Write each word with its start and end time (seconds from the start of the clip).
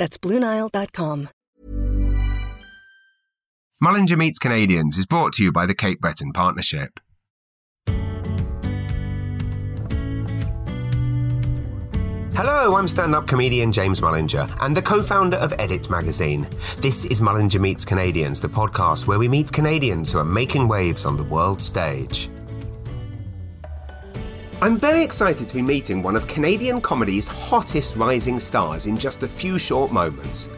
That's 0.00 0.16
BlueNile.com. 0.16 1.28
Mullinger 3.84 4.16
Meets 4.16 4.38
Canadians 4.38 4.96
is 4.96 5.04
brought 5.04 5.34
to 5.34 5.44
you 5.44 5.52
by 5.52 5.66
the 5.66 5.74
Cape 5.74 6.00
Breton 6.00 6.32
Partnership. 6.32 6.98
Hello, 12.34 12.76
I'm 12.76 12.88
stand 12.88 13.14
up 13.14 13.26
comedian 13.26 13.72
James 13.72 14.00
Mullinger 14.00 14.50
and 14.62 14.74
the 14.74 14.80
co 14.80 15.02
founder 15.02 15.36
of 15.36 15.52
Edit 15.58 15.90
magazine. 15.90 16.48
This 16.78 17.04
is 17.04 17.20
Mullinger 17.20 17.60
Meets 17.60 17.84
Canadians, 17.84 18.40
the 18.40 18.48
podcast 18.48 19.06
where 19.06 19.18
we 19.18 19.28
meet 19.28 19.52
Canadians 19.52 20.10
who 20.10 20.18
are 20.18 20.24
making 20.24 20.66
waves 20.66 21.04
on 21.04 21.18
the 21.18 21.24
world 21.24 21.60
stage. 21.60 22.30
I'm 24.62 24.76
very 24.76 25.02
excited 25.02 25.48
to 25.48 25.54
be 25.54 25.62
meeting 25.62 26.02
one 26.02 26.16
of 26.16 26.26
Canadian 26.26 26.82
comedy's 26.82 27.26
hottest 27.26 27.96
rising 27.96 28.38
stars 28.38 28.84
in 28.84 28.98
just 28.98 29.22
a 29.22 29.28
few 29.28 29.56
short 29.56 29.90
moments. 29.90 30.50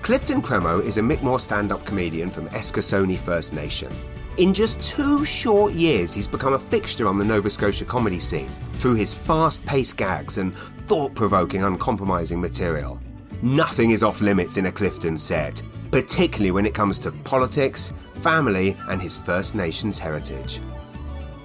Clifton 0.00 0.40
Cremo 0.40 0.82
is 0.82 0.96
a 0.96 1.02
Mi'kmaq 1.02 1.42
stand 1.42 1.70
up 1.70 1.84
comedian 1.84 2.30
from 2.30 2.48
Eskasoni 2.48 3.18
First 3.18 3.52
Nation. 3.52 3.92
In 4.38 4.54
just 4.54 4.82
two 4.82 5.26
short 5.26 5.74
years, 5.74 6.14
he's 6.14 6.26
become 6.26 6.54
a 6.54 6.58
fixture 6.58 7.06
on 7.06 7.18
the 7.18 7.24
Nova 7.24 7.50
Scotia 7.50 7.84
comedy 7.84 8.18
scene 8.18 8.48
through 8.76 8.94
his 8.94 9.12
fast 9.12 9.62
paced 9.66 9.98
gags 9.98 10.38
and 10.38 10.54
thought 10.56 11.14
provoking, 11.14 11.64
uncompromising 11.64 12.40
material. 12.40 12.98
Nothing 13.42 13.90
is 13.90 14.02
off 14.02 14.22
limits 14.22 14.56
in 14.56 14.66
a 14.66 14.72
Clifton 14.72 15.18
set, 15.18 15.62
particularly 15.90 16.50
when 16.50 16.64
it 16.64 16.72
comes 16.72 16.98
to 17.00 17.12
politics, 17.12 17.92
family, 18.22 18.74
and 18.88 19.02
his 19.02 19.18
First 19.18 19.54
Nations 19.54 19.98
heritage. 19.98 20.62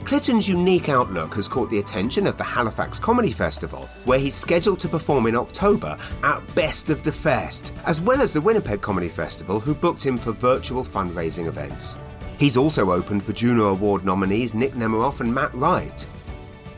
Clifton's 0.05 0.49
unique 0.49 0.89
outlook 0.89 1.35
has 1.35 1.47
caught 1.47 1.69
the 1.69 1.79
attention 1.79 2.25
of 2.25 2.37
the 2.37 2.43
Halifax 2.43 2.99
Comedy 2.99 3.31
Festival, 3.31 3.87
where 4.05 4.19
he's 4.19 4.35
scheduled 4.35 4.79
to 4.79 4.87
perform 4.87 5.27
in 5.27 5.35
October 5.35 5.97
at 6.23 6.55
Best 6.55 6.89
of 6.89 7.03
the 7.03 7.11
Fest, 7.11 7.73
as 7.85 8.01
well 8.01 8.21
as 8.21 8.33
the 8.33 8.41
Winnipeg 8.41 8.81
Comedy 8.81 9.09
Festival, 9.09 9.59
who 9.59 9.75
booked 9.75 10.03
him 10.03 10.17
for 10.17 10.31
virtual 10.31 10.83
fundraising 10.83 11.45
events. 11.45 11.97
He's 12.39 12.57
also 12.57 12.91
opened 12.91 13.23
for 13.23 13.33
Juno 13.33 13.67
Award 13.67 14.05
nominees 14.05 14.53
Nick 14.53 14.71
Nemeroff 14.73 15.19
and 15.19 15.33
Matt 15.33 15.53
Wright. 15.53 16.01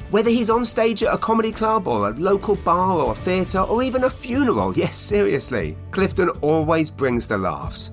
Whether 0.10 0.30
he's 0.30 0.50
on 0.50 0.66
stage 0.66 1.04
at 1.04 1.14
a 1.14 1.18
comedy 1.18 1.54
club 1.54 1.88
or 1.88 2.10
a 2.10 2.14
local 2.14 2.56
bar 2.56 2.98
or 2.98 3.14
a 3.14 3.16
theatre 3.16 3.62
or 3.62 3.82
even 3.82 4.04
a 4.04 4.10
funeral, 4.10 4.74
yes, 4.76 4.98
seriously, 4.98 5.78
Clifton 5.92 6.30
always 6.42 6.92
brings 6.92 7.28
the 7.28 7.38
laughs. 7.38 7.92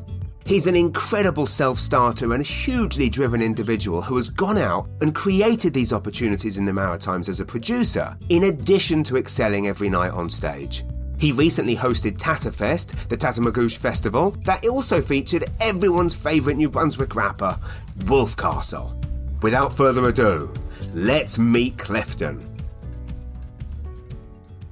He's 0.49 0.67
an 0.67 0.77
incredible 0.77 1.45
self 1.45 1.79
starter 1.79 2.33
and 2.33 2.41
a 2.41 2.43
hugely 2.43 3.11
driven 3.11 3.43
individual 3.43 4.01
who 4.01 4.17
has 4.17 4.31
gone 4.31 4.57
out 4.57 4.89
and 5.03 5.15
created 5.15 5.75
these 5.75 5.93
opportunities 5.93 6.57
in 6.57 6.65
the 6.65 6.73
Maritimes 6.73 7.29
as 7.29 7.39
a 7.39 7.45
producer, 7.45 8.17
in 8.31 8.45
addition 8.45 9.05
to 9.05 9.19
excelling 9.19 9.69
every 9.69 9.91
night 9.91 10.13
on 10.13 10.31
stage. 10.31 10.87
He 11.19 11.33
recently 11.33 11.77
hosted 11.77 12.17
Tatterfest, 12.17 13.09
the 13.11 13.17
Tatamagouche 13.17 13.77
festival, 13.77 14.31
that 14.47 14.65
also 14.67 15.03
featured 15.03 15.51
everyone's 15.61 16.15
favourite 16.15 16.57
New 16.57 16.71
Brunswick 16.71 17.15
rapper, 17.15 17.59
Wolf 18.07 18.35
Castle. 18.35 18.99
Without 19.43 19.71
further 19.71 20.09
ado, 20.09 20.55
let's 20.95 21.39
meet 21.39 21.77
Clifton. 21.77 22.43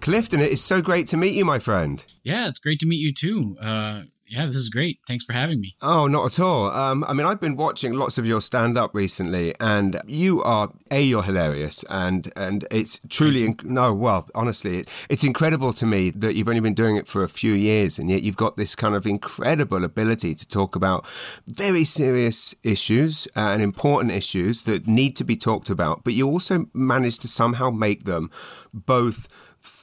Clifton, 0.01 0.41
it 0.41 0.53
is 0.53 0.65
so 0.65 0.81
great 0.81 1.07
to 1.09 1.19
meet 1.19 1.35
you, 1.35 1.45
my 1.45 1.59
friend. 1.59 2.03
Yeah, 2.25 2.49
it's 2.49 2.61
great 2.61 2.81
to 2.81 2.87
meet 2.87 3.01
you 3.01 3.13
too. 3.13 3.59
Uh, 3.61 4.05
yeah, 4.29 4.47
this 4.47 4.57
is 4.57 4.69
great. 4.69 4.99
Thanks 5.07 5.25
for 5.25 5.33
having 5.33 5.61
me. 5.61 5.77
Oh, 5.81 6.07
not 6.07 6.27
at 6.27 6.41
all. 6.41 6.71
Um, 6.71 7.05
I 7.05 7.13
mean, 7.13 7.27
I've 7.27 7.41
been 7.41 7.57
watching 7.57 7.93
lots 7.93 8.19
of 8.19 8.27
your 8.27 8.41
stand 8.41 8.77
up 8.77 8.95
recently, 8.95 9.55
and 9.61 10.01
you 10.07 10.43
are 10.43 10.73
a 10.91 11.01
you're 11.01 11.23
hilarious, 11.23 11.85
and 11.89 12.33
and 12.37 12.65
it's 12.71 12.99
truly 13.09 13.47
inc- 13.47 13.65
no. 13.65 13.95
Well, 13.95 14.29
honestly, 14.35 14.79
it, 14.79 15.07
it's 15.09 15.23
incredible 15.23 15.73
to 15.75 15.87
me 15.87 16.11
that 16.11 16.35
you've 16.35 16.49
only 16.49 16.61
been 16.61 16.75
doing 16.75 16.97
it 16.97 17.07
for 17.07 17.23
a 17.23 17.29
few 17.29 17.53
years, 17.53 17.99
and 17.99 18.11
yet 18.11 18.23
you've 18.23 18.37
got 18.37 18.57
this 18.57 18.75
kind 18.75 18.95
of 18.95 19.07
incredible 19.07 19.85
ability 19.85 20.35
to 20.35 20.49
talk 20.49 20.75
about 20.75 21.07
very 21.47 21.85
serious 21.85 22.55
issues 22.63 23.29
and 23.37 23.63
important 23.63 24.13
issues 24.13 24.63
that 24.65 24.87
need 24.87 25.15
to 25.17 25.25
be 25.25 25.37
talked 25.37 25.71
about, 25.71 26.03
but 26.05 26.15
you 26.15 26.27
also 26.27 26.67
manage 26.75 27.19
to 27.19 27.29
somehow 27.29 27.71
make 27.71 28.05
them 28.05 28.31
both 28.73 29.29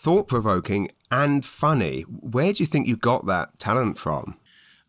thought 0.03 0.27
provoking 0.27 0.89
and 1.09 1.45
funny. 1.45 2.01
Where 2.01 2.51
do 2.51 2.61
you 2.61 2.67
think 2.67 2.87
you 2.87 2.97
got 2.97 3.25
that 3.27 3.57
talent 3.57 3.97
from? 3.97 4.37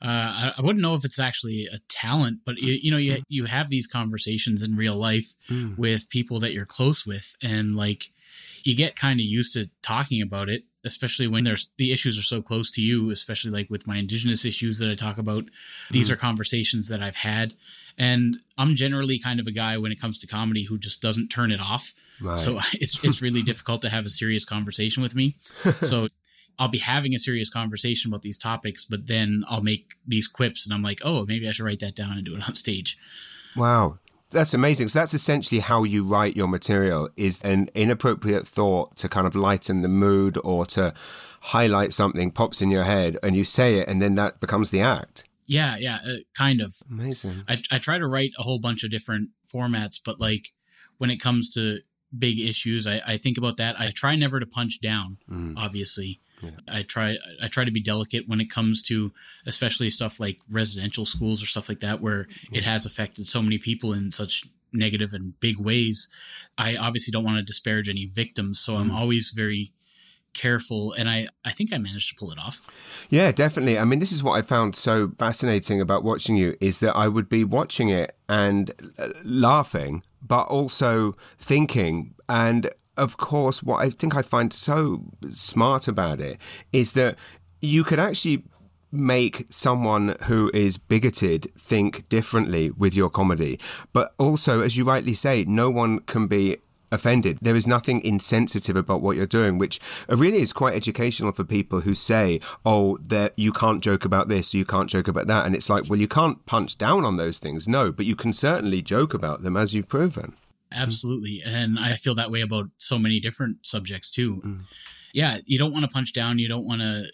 Uh, 0.02 0.50
I, 0.58 0.60
wouldn't 0.60 0.82
know 0.82 0.96
if 0.96 1.04
it's 1.04 1.20
actually 1.20 1.66
a 1.72 1.78
talent, 1.88 2.40
but 2.44 2.58
you, 2.58 2.74
you 2.74 2.90
know, 2.90 2.98
you 2.98 3.22
you 3.28 3.46
have 3.46 3.70
these 3.70 3.86
conversations 3.86 4.60
in 4.60 4.76
real 4.76 4.96
life 4.96 5.34
mm. 5.48 5.78
with 5.78 6.10
people 6.10 6.40
that 6.40 6.52
you're 6.52 6.66
close 6.66 7.06
with, 7.06 7.34
and 7.42 7.74
like 7.74 8.10
you 8.64 8.74
get 8.74 8.96
kind 8.96 9.18
of 9.18 9.24
used 9.24 9.54
to 9.54 9.70
talking 9.82 10.20
about 10.20 10.50
it, 10.50 10.64
especially 10.84 11.26
when 11.26 11.44
there's 11.44 11.70
the 11.78 11.90
issues 11.90 12.18
are 12.18 12.22
so 12.22 12.42
close 12.42 12.70
to 12.72 12.82
you. 12.82 13.10
Especially 13.10 13.50
like 13.50 13.70
with 13.70 13.86
my 13.86 13.96
indigenous 13.96 14.44
issues 14.44 14.78
that 14.78 14.90
I 14.90 14.94
talk 14.94 15.16
about, 15.16 15.44
these 15.90 16.10
mm. 16.10 16.12
are 16.12 16.16
conversations 16.16 16.88
that 16.88 17.02
I've 17.02 17.16
had, 17.16 17.54
and 17.98 18.38
I'm 18.58 18.74
generally 18.74 19.18
kind 19.18 19.40
of 19.40 19.46
a 19.46 19.52
guy 19.52 19.78
when 19.78 19.92
it 19.92 20.00
comes 20.00 20.18
to 20.20 20.26
comedy 20.26 20.64
who 20.64 20.78
just 20.78 21.00
doesn't 21.00 21.28
turn 21.28 21.52
it 21.52 21.60
off. 21.60 21.92
Right. 22.20 22.38
So 22.38 22.58
it's 22.74 23.02
it's 23.04 23.22
really 23.22 23.42
difficult 23.50 23.82
to 23.82 23.88
have 23.88 24.06
a 24.06 24.10
serious 24.10 24.44
conversation 24.44 25.02
with 25.02 25.14
me. 25.14 25.36
So 25.80 26.08
I'll 26.58 26.68
be 26.68 26.78
having 26.78 27.14
a 27.14 27.18
serious 27.18 27.50
conversation 27.50 28.10
about 28.10 28.22
these 28.22 28.38
topics, 28.38 28.84
but 28.84 29.06
then 29.08 29.44
I'll 29.48 29.62
make 29.62 29.94
these 30.06 30.28
quips 30.28 30.66
and 30.66 30.74
I'm 30.74 30.82
like, 30.82 31.00
oh, 31.04 31.26
maybe 31.26 31.48
I 31.48 31.52
should 31.52 31.64
write 31.64 31.80
that 31.80 31.96
down 31.96 32.12
and 32.12 32.24
do 32.24 32.36
it 32.36 32.46
on 32.46 32.54
stage. 32.54 32.96
Wow. 33.56 33.98
That's 34.30 34.54
amazing. 34.54 34.88
So 34.88 34.98
that's 34.98 35.14
essentially 35.14 35.60
how 35.60 35.84
you 35.84 36.04
write 36.04 36.36
your 36.36 36.48
material 36.48 37.08
is 37.16 37.40
an 37.42 37.70
inappropriate 37.74 38.46
thought 38.46 38.96
to 38.96 39.08
kind 39.08 39.26
of 39.26 39.36
lighten 39.36 39.82
the 39.82 39.88
mood 39.88 40.38
or 40.44 40.66
to 40.66 40.94
highlight 41.40 41.92
something 41.92 42.30
pops 42.30 42.62
in 42.62 42.70
your 42.70 42.84
head 42.84 43.16
and 43.22 43.36
you 43.36 43.44
say 43.44 43.78
it 43.78 43.88
and 43.88 44.00
then 44.00 44.14
that 44.16 44.40
becomes 44.40 44.70
the 44.70 44.80
act. 44.80 45.24
Yeah, 45.46 45.76
yeah, 45.76 45.98
uh, 46.06 46.16
kind 46.36 46.60
of. 46.60 46.74
Amazing. 46.90 47.44
I, 47.48 47.62
I 47.70 47.78
try 47.78 47.98
to 47.98 48.06
write 48.06 48.30
a 48.38 48.42
whole 48.42 48.58
bunch 48.58 48.84
of 48.84 48.90
different 48.90 49.30
formats, 49.52 50.00
but 50.04 50.20
like 50.20 50.52
when 50.98 51.10
it 51.10 51.20
comes 51.20 51.50
to 51.54 51.80
big 52.16 52.38
issues, 52.38 52.86
I, 52.86 53.02
I 53.06 53.16
think 53.16 53.38
about 53.38 53.56
that. 53.58 53.78
I 53.80 53.90
try 53.90 54.16
never 54.16 54.40
to 54.40 54.46
punch 54.46 54.80
down, 54.80 55.18
mm. 55.30 55.54
obviously. 55.56 56.20
Yeah. 56.42 56.50
I 56.68 56.82
try 56.82 57.16
I 57.42 57.48
try 57.48 57.64
to 57.64 57.70
be 57.70 57.80
delicate 57.80 58.24
when 58.28 58.40
it 58.40 58.50
comes 58.50 58.82
to 58.84 59.12
especially 59.46 59.88
stuff 59.88 60.20
like 60.20 60.38
residential 60.50 61.06
schools 61.06 61.42
or 61.42 61.46
stuff 61.46 61.68
like 61.68 61.80
that 61.80 62.02
where 62.02 62.26
yeah. 62.50 62.58
it 62.58 62.64
has 62.64 62.84
affected 62.84 63.26
so 63.26 63.40
many 63.40 63.56
people 63.56 63.94
in 63.94 64.10
such 64.10 64.44
negative 64.72 65.14
and 65.14 65.38
big 65.40 65.58
ways. 65.58 66.08
I 66.58 66.76
obviously 66.76 67.12
don't 67.12 67.24
want 67.24 67.38
to 67.38 67.42
disparage 67.42 67.88
any 67.88 68.06
victims, 68.06 68.60
so 68.60 68.74
mm. 68.74 68.80
I'm 68.80 68.90
always 68.90 69.30
very 69.30 69.72
careful 70.34 70.92
and 70.92 71.08
I, 71.08 71.28
I 71.44 71.52
think 71.52 71.72
I 71.72 71.78
managed 71.78 72.10
to 72.10 72.14
pull 72.16 72.30
it 72.32 72.38
off. 72.38 72.60
Yeah, 73.10 73.32
definitely. 73.32 73.78
I 73.78 73.84
mean, 73.84 73.98
this 73.98 74.12
is 74.12 74.22
what 74.22 74.32
I 74.32 74.42
found 74.42 74.76
so 74.76 75.12
fascinating 75.18 75.80
about 75.80 76.04
watching 76.04 76.36
you 76.36 76.56
is 76.60 76.80
that 76.80 76.94
I 76.94 77.08
would 77.08 77.28
be 77.28 77.44
watching 77.44 77.88
it 77.88 78.16
and 78.28 78.72
uh, 78.98 79.08
laughing, 79.24 80.02
but 80.22 80.44
also 80.44 81.16
thinking. 81.38 82.14
And 82.28 82.70
of 82.96 83.16
course, 83.16 83.62
what 83.62 83.80
I 83.84 83.90
think 83.90 84.14
I 84.14 84.22
find 84.22 84.52
so 84.52 85.04
smart 85.30 85.88
about 85.88 86.20
it 86.20 86.38
is 86.72 86.92
that 86.92 87.16
you 87.60 87.84
could 87.84 87.98
actually 87.98 88.44
make 88.94 89.44
someone 89.50 90.14
who 90.26 90.50
is 90.54 90.78
bigoted 90.78 91.52
think 91.58 92.08
differently 92.08 92.70
with 92.70 92.94
your 92.94 93.10
comedy. 93.10 93.58
But 93.92 94.14
also, 94.18 94.60
as 94.60 94.76
you 94.76 94.84
rightly 94.84 95.14
say, 95.14 95.44
no 95.44 95.68
one 95.68 95.98
can 96.00 96.28
be 96.28 96.58
offended. 96.94 97.38
There 97.42 97.56
is 97.56 97.66
nothing 97.66 98.00
insensitive 98.00 98.76
about 98.76 99.02
what 99.02 99.16
you're 99.16 99.26
doing, 99.26 99.58
which 99.58 99.80
really 100.08 100.38
is 100.38 100.52
quite 100.52 100.74
educational 100.74 101.32
for 101.32 101.44
people 101.44 101.80
who 101.80 101.94
say, 101.94 102.40
"Oh, 102.64 102.96
that 102.98 103.38
you 103.38 103.52
can't 103.52 103.82
joke 103.82 104.04
about 104.04 104.28
this, 104.28 104.54
you 104.54 104.64
can't 104.64 104.88
joke 104.88 105.08
about 105.08 105.26
that," 105.26 105.46
and 105.46 105.54
it's 105.54 105.68
like, 105.68 105.88
well, 105.88 105.98
you 105.98 106.08
can't 106.08 106.44
punch 106.46 106.78
down 106.78 107.04
on 107.04 107.16
those 107.16 107.38
things, 107.38 107.68
no, 107.68 107.92
but 107.92 108.06
you 108.06 108.16
can 108.16 108.32
certainly 108.32 108.82
joke 108.82 109.14
about 109.14 109.42
them, 109.42 109.56
as 109.56 109.74
you've 109.74 109.88
proven. 109.88 110.34
Absolutely, 110.72 111.42
and 111.44 111.78
I 111.78 111.96
feel 111.96 112.14
that 112.14 112.30
way 112.30 112.40
about 112.40 112.70
so 112.78 112.98
many 112.98 113.20
different 113.20 113.66
subjects 113.66 114.10
too. 114.10 114.42
Mm. 114.44 114.60
Yeah, 115.12 115.38
you 115.46 115.58
don't 115.58 115.72
want 115.72 115.84
to 115.84 115.90
punch 115.90 116.12
down, 116.12 116.38
you 116.38 116.48
don't 116.48 116.66
want 116.66 116.80
to 116.80 117.04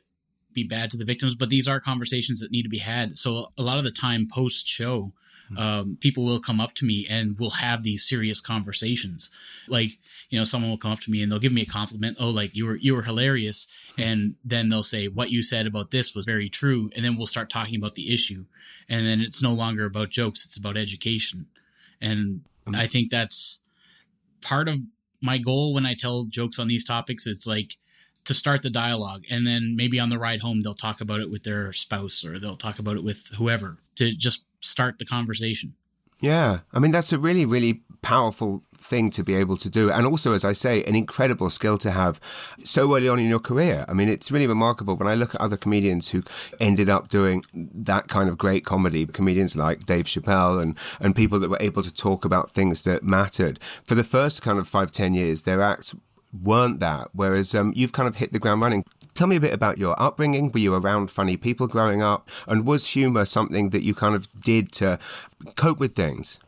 be 0.52 0.64
bad 0.64 0.90
to 0.90 0.96
the 0.96 1.04
victims, 1.04 1.34
but 1.34 1.48
these 1.48 1.68
are 1.68 1.80
conversations 1.80 2.40
that 2.40 2.50
need 2.50 2.62
to 2.62 2.68
be 2.68 2.78
had. 2.78 3.16
So 3.18 3.52
a 3.58 3.62
lot 3.62 3.78
of 3.78 3.84
the 3.84 3.90
time 3.90 4.26
post 4.30 4.66
show, 4.66 5.12
Mm-hmm. 5.52 5.62
um, 5.62 5.98
people 6.00 6.24
will 6.24 6.40
come 6.40 6.60
up 6.60 6.74
to 6.74 6.84
me 6.84 7.06
and 7.10 7.36
we'll 7.38 7.50
have 7.50 7.82
these 7.82 8.04
serious 8.04 8.40
conversations. 8.40 9.30
Like, 9.66 9.98
you 10.28 10.38
know, 10.38 10.44
someone 10.44 10.70
will 10.70 10.78
come 10.78 10.92
up 10.92 11.00
to 11.00 11.10
me 11.10 11.22
and 11.22 11.30
they'll 11.30 11.38
give 11.38 11.52
me 11.52 11.62
a 11.62 11.66
compliment. 11.66 12.16
Oh, 12.20 12.30
like 12.30 12.54
you 12.54 12.66
were 12.66 12.76
you 12.76 12.94
were 12.94 13.02
hilarious, 13.02 13.66
hmm. 13.96 14.02
and 14.02 14.34
then 14.44 14.68
they'll 14.68 14.82
say 14.82 15.08
what 15.08 15.30
you 15.30 15.42
said 15.42 15.66
about 15.66 15.90
this 15.90 16.14
was 16.14 16.26
very 16.26 16.48
true, 16.48 16.90
and 16.94 17.04
then 17.04 17.16
we'll 17.16 17.26
start 17.26 17.50
talking 17.50 17.76
about 17.76 17.94
the 17.94 18.12
issue, 18.12 18.44
and 18.88 19.06
then 19.06 19.20
it's 19.20 19.42
no 19.42 19.52
longer 19.52 19.86
about 19.86 20.10
jokes; 20.10 20.46
it's 20.46 20.56
about 20.56 20.76
education, 20.76 21.46
and 22.00 22.42
hmm. 22.66 22.74
I 22.74 22.86
think 22.86 23.10
that's 23.10 23.60
part 24.40 24.68
of 24.68 24.78
my 25.20 25.38
goal 25.38 25.74
when 25.74 25.84
I 25.84 25.94
tell 25.94 26.24
jokes 26.24 26.58
on 26.58 26.68
these 26.68 26.84
topics. 26.84 27.26
It's 27.26 27.46
like 27.46 27.76
to 28.24 28.34
start 28.34 28.62
the 28.62 28.70
dialogue 28.70 29.24
and 29.30 29.46
then 29.46 29.74
maybe 29.74 29.98
on 29.98 30.10
the 30.10 30.18
ride 30.18 30.40
home 30.40 30.60
they'll 30.60 30.74
talk 30.74 31.00
about 31.00 31.20
it 31.20 31.30
with 31.30 31.42
their 31.42 31.72
spouse 31.72 32.22
or 32.22 32.38
they'll 32.38 32.54
talk 32.54 32.78
about 32.78 32.96
it 32.96 33.02
with 33.02 33.28
whoever 33.38 33.78
to 33.94 34.12
just 34.12 34.44
start 34.60 34.98
the 34.98 35.04
conversation 35.04 35.74
yeah 36.20 36.60
i 36.72 36.78
mean 36.78 36.90
that's 36.90 37.12
a 37.12 37.18
really 37.18 37.44
really 37.44 37.82
powerful 38.02 38.62
thing 38.74 39.10
to 39.10 39.22
be 39.22 39.34
able 39.34 39.58
to 39.58 39.68
do 39.68 39.90
and 39.90 40.06
also 40.06 40.32
as 40.32 40.42
i 40.42 40.52
say 40.52 40.82
an 40.84 40.96
incredible 40.96 41.50
skill 41.50 41.76
to 41.76 41.90
have 41.90 42.18
so 42.64 42.96
early 42.96 43.08
on 43.08 43.18
in 43.18 43.28
your 43.28 43.38
career 43.38 43.84
i 43.88 43.92
mean 43.92 44.08
it's 44.08 44.30
really 44.30 44.46
remarkable 44.46 44.96
when 44.96 45.06
i 45.06 45.14
look 45.14 45.34
at 45.34 45.40
other 45.40 45.56
comedians 45.56 46.08
who 46.08 46.22
ended 46.60 46.88
up 46.88 47.08
doing 47.08 47.44
that 47.52 48.08
kind 48.08 48.30
of 48.30 48.38
great 48.38 48.64
comedy 48.64 49.04
comedians 49.04 49.54
like 49.54 49.84
dave 49.84 50.06
chappelle 50.06 50.62
and 50.62 50.78
and 50.98 51.14
people 51.14 51.38
that 51.38 51.50
were 51.50 51.58
able 51.60 51.82
to 51.82 51.92
talk 51.92 52.24
about 52.24 52.52
things 52.52 52.82
that 52.82 53.02
mattered 53.02 53.58
for 53.84 53.94
the 53.94 54.04
first 54.04 54.40
kind 54.40 54.58
of 54.58 54.66
five 54.66 54.90
ten 54.90 55.12
years 55.12 55.42
their 55.42 55.60
acts 55.60 55.94
weren't 56.32 56.80
that. 56.80 57.08
Whereas 57.12 57.54
um, 57.54 57.72
you've 57.74 57.92
kind 57.92 58.08
of 58.08 58.16
hit 58.16 58.32
the 58.32 58.38
ground 58.38 58.62
running. 58.62 58.84
Tell 59.14 59.26
me 59.26 59.36
a 59.36 59.40
bit 59.40 59.52
about 59.52 59.78
your 59.78 60.00
upbringing. 60.00 60.50
Were 60.52 60.60
you 60.60 60.74
around 60.74 61.10
funny 61.10 61.36
people 61.36 61.66
growing 61.66 62.02
up? 62.02 62.28
And 62.48 62.66
was 62.66 62.88
humor 62.88 63.24
something 63.24 63.70
that 63.70 63.82
you 63.82 63.94
kind 63.94 64.14
of 64.14 64.28
did 64.40 64.72
to 64.72 64.98
cope 65.56 65.78
with 65.78 65.94
things? 65.94 66.40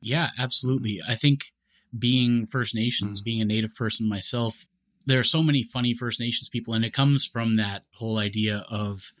Yeah, 0.00 0.30
absolutely. 0.38 1.00
I 1.06 1.14
think 1.14 1.52
being 1.96 2.46
First 2.46 2.74
Nations, 2.74 3.20
mm. 3.20 3.24
being 3.24 3.40
a 3.40 3.44
Native 3.44 3.74
person 3.74 4.08
myself, 4.08 4.66
there 5.06 5.18
are 5.18 5.24
so 5.24 5.42
many 5.42 5.62
funny 5.62 5.94
First 5.94 6.20
Nations 6.20 6.48
people, 6.48 6.74
and 6.74 6.84
it 6.84 6.92
comes 6.92 7.24
from 7.24 7.54
that 7.54 7.84
whole 7.94 8.18
idea 8.18 8.64
of 8.70 9.12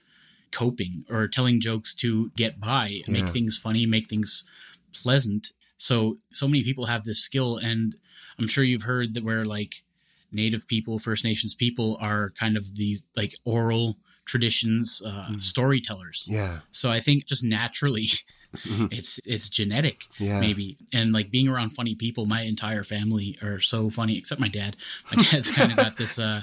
coping 0.50 1.04
or 1.10 1.28
telling 1.28 1.60
jokes 1.60 1.94
to 1.94 2.30
get 2.36 2.60
by, 2.60 3.00
make 3.06 3.26
things 3.28 3.56
funny, 3.56 3.86
make 3.86 4.08
things 4.08 4.44
pleasant. 4.92 5.52
So, 5.78 6.18
so 6.32 6.46
many 6.46 6.62
people 6.62 6.86
have 6.86 7.04
this 7.04 7.20
skill, 7.20 7.56
and 7.56 7.96
I'm 8.38 8.48
sure 8.48 8.64
you've 8.64 8.82
heard 8.82 9.14
that 9.14 9.24
where 9.24 9.44
like 9.44 9.82
Native 10.30 10.66
people, 10.66 10.98
First 10.98 11.24
Nations 11.24 11.54
people 11.54 11.98
are 12.00 12.30
kind 12.30 12.56
of 12.56 12.74
these 12.76 13.04
like 13.16 13.34
oral 13.44 13.96
traditions, 14.28 15.02
uh, 15.04 15.26
mm. 15.30 15.42
storytellers. 15.42 16.28
Yeah. 16.30 16.58
So 16.70 16.90
I 16.90 17.00
think 17.00 17.26
just 17.26 17.42
naturally, 17.42 18.08
it's 18.90 19.18
it's 19.24 19.48
genetic, 19.48 20.02
yeah. 20.18 20.38
maybe, 20.38 20.76
and 20.92 21.12
like 21.12 21.30
being 21.30 21.48
around 21.48 21.70
funny 21.70 21.94
people. 21.94 22.26
My 22.26 22.42
entire 22.42 22.84
family 22.84 23.38
are 23.42 23.58
so 23.58 23.90
funny, 23.90 24.16
except 24.16 24.40
my 24.40 24.48
dad. 24.48 24.76
My 25.14 25.22
dad's 25.30 25.50
kind 25.50 25.70
of 25.70 25.76
got 25.76 25.96
this. 25.96 26.18
Uh, 26.18 26.42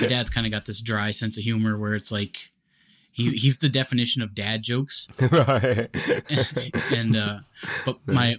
my 0.00 0.06
dad's 0.06 0.30
kind 0.30 0.46
of 0.46 0.52
got 0.52 0.66
this 0.66 0.80
dry 0.80 1.10
sense 1.10 1.38
of 1.38 1.44
humor 1.44 1.78
where 1.78 1.94
it's 1.94 2.12
like 2.12 2.50
he's 3.12 3.32
he's 3.32 3.58
the 3.58 3.68
definition 3.68 4.22
of 4.22 4.34
dad 4.34 4.62
jokes. 4.62 5.08
right. 5.32 5.88
and, 6.92 7.16
uh, 7.16 7.38
but 7.84 7.98
my 8.06 8.36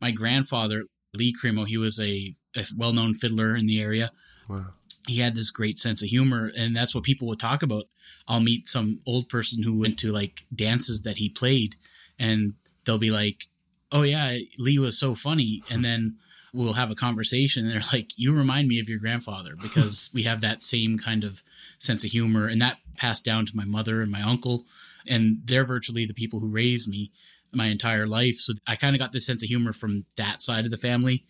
my 0.00 0.10
grandfather 0.10 0.84
Lee 1.14 1.34
Cremo, 1.34 1.66
he 1.66 1.76
was 1.76 1.98
a 2.00 2.34
a 2.56 2.66
well 2.76 2.92
known 2.92 3.14
fiddler 3.14 3.54
in 3.54 3.66
the 3.66 3.80
area. 3.80 4.10
Wow. 4.48 4.66
He 5.06 5.20
had 5.20 5.36
this 5.36 5.50
great 5.50 5.78
sense 5.78 6.02
of 6.02 6.08
humor, 6.08 6.50
and 6.56 6.74
that's 6.74 6.94
what 6.94 7.04
people 7.04 7.28
would 7.28 7.38
talk 7.38 7.62
about. 7.62 7.84
I'll 8.26 8.40
meet 8.40 8.68
some 8.68 9.00
old 9.06 9.28
person 9.28 9.62
who 9.62 9.78
went 9.78 9.98
to 10.00 10.10
like 10.10 10.44
dances 10.54 11.02
that 11.02 11.18
he 11.18 11.28
played, 11.28 11.76
and 12.18 12.54
they'll 12.84 12.98
be 12.98 13.10
like, 13.10 13.44
"Oh 13.92 14.02
yeah, 14.02 14.38
Lee 14.58 14.78
was 14.78 14.98
so 14.98 15.14
funny," 15.14 15.62
and 15.70 15.84
then 15.84 16.16
we'll 16.56 16.72
have 16.72 16.90
a 16.90 16.94
conversation 16.94 17.66
and 17.66 17.74
they're 17.74 17.88
like 17.92 18.10
you 18.16 18.34
remind 18.34 18.66
me 18.66 18.80
of 18.80 18.88
your 18.88 18.98
grandfather 18.98 19.54
because 19.62 20.10
we 20.12 20.22
have 20.22 20.40
that 20.40 20.62
same 20.62 20.98
kind 20.98 21.22
of 21.22 21.42
sense 21.78 22.04
of 22.04 22.10
humor 22.10 22.48
and 22.48 22.60
that 22.62 22.78
passed 22.96 23.24
down 23.24 23.44
to 23.44 23.56
my 23.56 23.64
mother 23.64 24.00
and 24.00 24.10
my 24.10 24.22
uncle 24.22 24.64
and 25.06 25.40
they're 25.44 25.66
virtually 25.66 26.06
the 26.06 26.14
people 26.14 26.40
who 26.40 26.48
raised 26.48 26.88
me 26.88 27.12
my 27.52 27.66
entire 27.66 28.06
life 28.06 28.36
so 28.36 28.54
i 28.66 28.74
kind 28.74 28.96
of 28.96 29.00
got 29.00 29.12
this 29.12 29.26
sense 29.26 29.42
of 29.42 29.48
humor 29.48 29.72
from 29.72 30.06
that 30.16 30.40
side 30.40 30.64
of 30.64 30.70
the 30.70 30.76
family 30.76 31.24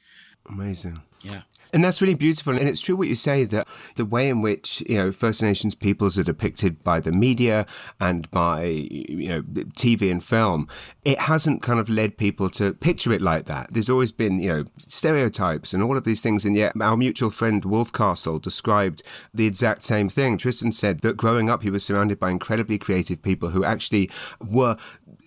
Amazing. 0.49 1.03
Yeah. 1.23 1.43
And 1.73 1.85
that's 1.85 2.01
really 2.01 2.15
beautiful. 2.15 2.55
And 2.57 2.69
it's 2.69 2.81
true 2.81 2.97
what 2.97 3.09
you 3.09 3.15
say 3.15 3.45
that 3.45 3.67
the 3.97 4.05
way 4.05 4.29
in 4.29 4.41
which, 4.41 4.83
you 4.89 4.97
know, 4.97 5.13
First 5.13 5.43
Nations 5.43 5.75
peoples 5.75 6.17
are 6.17 6.23
depicted 6.23 6.83
by 6.85 7.01
the 7.01 7.13
media 7.13 7.67
and 8.01 8.31
by, 8.31 8.65
you 8.65 9.29
know, 9.29 9.43
TV 9.43 10.11
and 10.11 10.23
film, 10.23 10.69
it 11.05 11.19
hasn't 11.19 11.63
kind 11.63 11.81
of 11.81 11.89
led 11.89 12.17
people 12.17 12.49
to 12.51 12.73
picture 12.73 13.13
it 13.13 13.21
like 13.21 13.47
that. 13.47 13.73
There's 13.73 13.91
always 13.91 14.13
been, 14.13 14.39
you 14.39 14.49
know, 14.49 14.65
stereotypes 14.79 15.75
and 15.75 15.83
all 15.83 15.97
of 15.97 16.05
these 16.05 16.23
things. 16.23 16.45
And 16.45 16.57
yet 16.57 16.73
our 16.81 16.97
mutual 16.97 17.31
friend 17.31 17.65
Wolf 17.65 17.93
Castle 17.93 18.39
described 18.39 19.03
the 19.35 19.47
exact 19.47 19.83
same 19.83 20.09
thing. 20.09 20.39
Tristan 20.39 20.71
said 20.71 21.01
that 21.01 21.17
growing 21.17 21.51
up, 21.51 21.63
he 21.63 21.71
was 21.71 21.85
surrounded 21.85 22.21
by 22.21 22.31
incredibly 22.31 22.79
creative 22.79 23.23
people 23.23 23.51
who 23.51 23.65
actually 23.65 24.09
were 24.41 24.77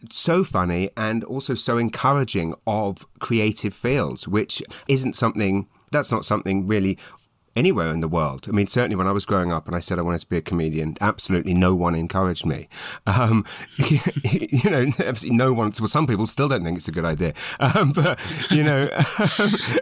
so 0.10 0.44
funny 0.44 0.90
and 0.98 1.24
also 1.24 1.54
so 1.54 1.78
encouraging 1.78 2.56
of 2.66 3.06
creative 3.20 3.74
fields, 3.74 4.28
which 4.28 4.62
isn't 4.88 5.16
something 5.16 5.68
that's 5.92 6.12
not 6.12 6.26
something 6.26 6.68
really 6.68 6.98
anywhere 7.56 7.90
in 7.90 8.00
the 8.00 8.08
world. 8.08 8.46
I 8.48 8.52
mean, 8.52 8.68
certainly 8.68 8.96
when 8.96 9.08
I 9.08 9.12
was 9.12 9.26
growing 9.26 9.52
up 9.52 9.68
and 9.68 9.76
I 9.76 9.80
said 9.80 10.00
I 10.00 10.02
wanted 10.02 10.22
to 10.22 10.28
be 10.28 10.38
a 10.38 10.42
comedian, 10.42 10.96
absolutely 11.02 11.54
no 11.54 11.76
one 11.76 11.96
encouraged 11.96 12.46
me. 12.46 12.68
Um, 13.06 13.44
you 13.80 14.70
know, 14.70 14.86
absolutely 15.00 15.36
no 15.36 15.52
one. 15.52 15.74
Well, 15.80 15.88
some 15.88 16.06
people 16.06 16.26
still 16.28 16.48
don't 16.48 16.64
think 16.64 16.78
it's 16.78 16.88
a 16.88 16.92
good 16.92 17.06
idea. 17.06 17.34
Um, 17.60 17.92
but 17.92 18.20
you 18.52 18.64
know, 18.64 18.90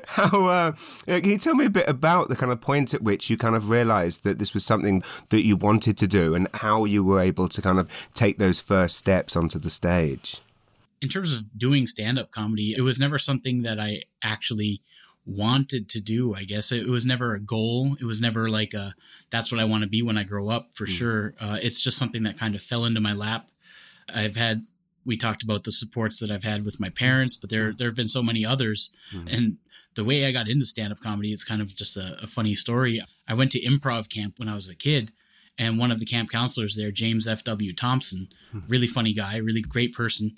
how 0.07 0.45
uh, 0.45 0.71
can 1.05 1.25
you 1.25 1.37
tell 1.37 1.55
me 1.55 1.65
a 1.65 1.69
bit 1.69 1.87
about 1.87 2.29
the 2.29 2.35
kind 2.35 2.51
of 2.51 2.59
point 2.59 2.93
at 2.93 3.01
which 3.01 3.29
you 3.29 3.37
kind 3.37 3.55
of 3.55 3.69
realised 3.69 4.23
that 4.23 4.39
this 4.39 4.53
was 4.53 4.65
something 4.65 5.03
that 5.29 5.45
you 5.45 5.55
wanted 5.55 5.97
to 5.97 6.07
do, 6.07 6.33
and 6.35 6.47
how 6.55 6.85
you 6.85 7.03
were 7.03 7.19
able 7.19 7.47
to 7.49 7.61
kind 7.61 7.79
of 7.79 8.09
take 8.13 8.37
those 8.37 8.59
first 8.59 8.95
steps 8.97 9.35
onto 9.35 9.59
the 9.59 9.69
stage? 9.69 10.37
In 11.01 11.09
terms 11.09 11.35
of 11.35 11.57
doing 11.57 11.85
stand-up 11.85 12.31
comedy, 12.31 12.73
it 12.75 12.81
was 12.81 12.99
never 12.99 13.19
something 13.19 13.61
that 13.63 13.79
I 13.79 14.03
actually 14.23 14.81
wanted 15.27 15.89
to 15.89 15.99
do 15.99 16.33
i 16.33 16.43
guess. 16.43 16.71
It, 16.71 16.87
was 16.87 17.05
never 17.05 17.33
a 17.33 17.39
goal. 17.39 17.97
It 17.99 18.05
was 18.05 18.21
never 18.21 18.49
like 18.49 18.73
a 18.73 18.95
that's 19.29 19.51
what 19.51 19.59
i 19.59 19.65
want 19.65 19.83
to 19.83 19.89
be 19.89 20.01
when 20.01 20.17
i 20.17 20.23
grow 20.23 20.49
up 20.49 20.69
for 20.73 20.85
mm. 20.85 20.89
sure. 20.89 21.33
Uh, 21.39 21.57
it's 21.61 21.81
just 21.81 21.97
something 21.97 22.23
that 22.23 22.39
kind 22.39 22.55
of 22.55 22.63
fell 22.63 22.85
into 22.85 23.01
my 23.01 23.13
lap. 23.13 23.49
I've 24.13 24.37
had 24.37 24.63
we 25.05 25.17
talked 25.17 25.43
about 25.43 25.65
the 25.65 25.71
supports 25.71 26.19
that 26.19 26.31
i've 26.31 26.43
had 26.43 26.63
with 26.65 26.79
my 26.79 26.89
parents 26.89 27.35
but 27.35 27.49
there 27.49 27.73
there 27.73 27.87
have 27.89 27.95
been 27.95 28.09
so 28.09 28.23
many 28.23 28.45
others. 28.45 28.91
Mm. 29.13 29.33
and 29.35 29.57
the 29.95 30.05
way 30.05 30.25
i 30.25 30.31
got 30.31 30.47
into 30.47 30.65
stand-up 30.65 30.99
comedy 30.99 31.33
it's 31.33 31.43
kind 31.43 31.61
of 31.61 31.75
just 31.75 31.97
a, 31.97 32.17
a 32.23 32.27
funny 32.27 32.55
story. 32.55 33.03
I 33.27 33.33
went 33.33 33.51
to 33.51 33.61
improv 33.61 34.09
camp 34.09 34.39
when 34.39 34.47
i 34.47 34.55
was 34.55 34.69
a 34.69 34.75
kid 34.75 35.11
and 35.59 35.77
one 35.77 35.91
of 35.91 35.99
the 35.99 36.05
camp 36.05 36.29
counselors 36.31 36.75
there 36.77 36.91
james 36.91 37.27
f.w 37.27 37.73
thompson 37.73 38.29
mm. 38.53 38.63
really 38.69 38.87
funny 38.87 39.13
guy 39.13 39.37
really 39.37 39.61
great 39.61 39.93
person. 39.93 40.37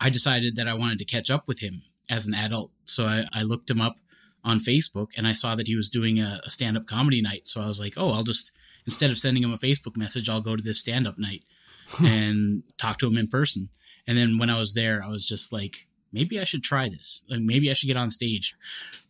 I 0.00 0.10
decided 0.10 0.56
that 0.56 0.66
i 0.66 0.74
wanted 0.74 0.98
to 0.98 1.04
catch 1.04 1.30
up 1.30 1.46
with 1.46 1.60
him 1.60 1.82
as 2.08 2.26
an 2.26 2.34
adult. 2.34 2.70
So 2.84 3.06
I, 3.06 3.26
I 3.32 3.42
looked 3.42 3.70
him 3.70 3.80
up 3.80 3.96
on 4.46 4.60
Facebook 4.60 5.08
and 5.16 5.26
I 5.26 5.32
saw 5.32 5.56
that 5.56 5.66
he 5.66 5.74
was 5.74 5.90
doing 5.90 6.20
a, 6.20 6.40
a 6.46 6.50
stand 6.50 6.76
up 6.76 6.86
comedy 6.86 7.20
night. 7.20 7.48
So 7.48 7.60
I 7.60 7.66
was 7.66 7.80
like, 7.80 7.94
oh, 7.96 8.12
I'll 8.12 8.22
just, 8.22 8.52
instead 8.86 9.10
of 9.10 9.18
sending 9.18 9.42
him 9.42 9.52
a 9.52 9.58
Facebook 9.58 9.96
message, 9.96 10.30
I'll 10.30 10.40
go 10.40 10.54
to 10.54 10.62
this 10.62 10.78
stand 10.78 11.06
up 11.06 11.18
night 11.18 11.42
and 12.02 12.62
talk 12.78 12.98
to 12.98 13.08
him 13.08 13.18
in 13.18 13.26
person. 13.26 13.68
And 14.06 14.16
then 14.16 14.38
when 14.38 14.48
I 14.48 14.58
was 14.58 14.74
there, 14.74 15.02
I 15.04 15.08
was 15.08 15.26
just 15.26 15.52
like, 15.52 15.88
maybe 16.12 16.40
I 16.40 16.44
should 16.44 16.62
try 16.62 16.88
this. 16.88 17.22
Like 17.28 17.40
maybe 17.40 17.68
I 17.70 17.74
should 17.74 17.88
get 17.88 17.96
on 17.96 18.10
stage, 18.10 18.56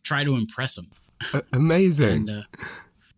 try 0.01 0.23
to 0.23 0.33
impress 0.33 0.75
him. 0.75 0.89
amazing. 1.53 2.29
and, 2.29 2.29
uh, 2.29 2.43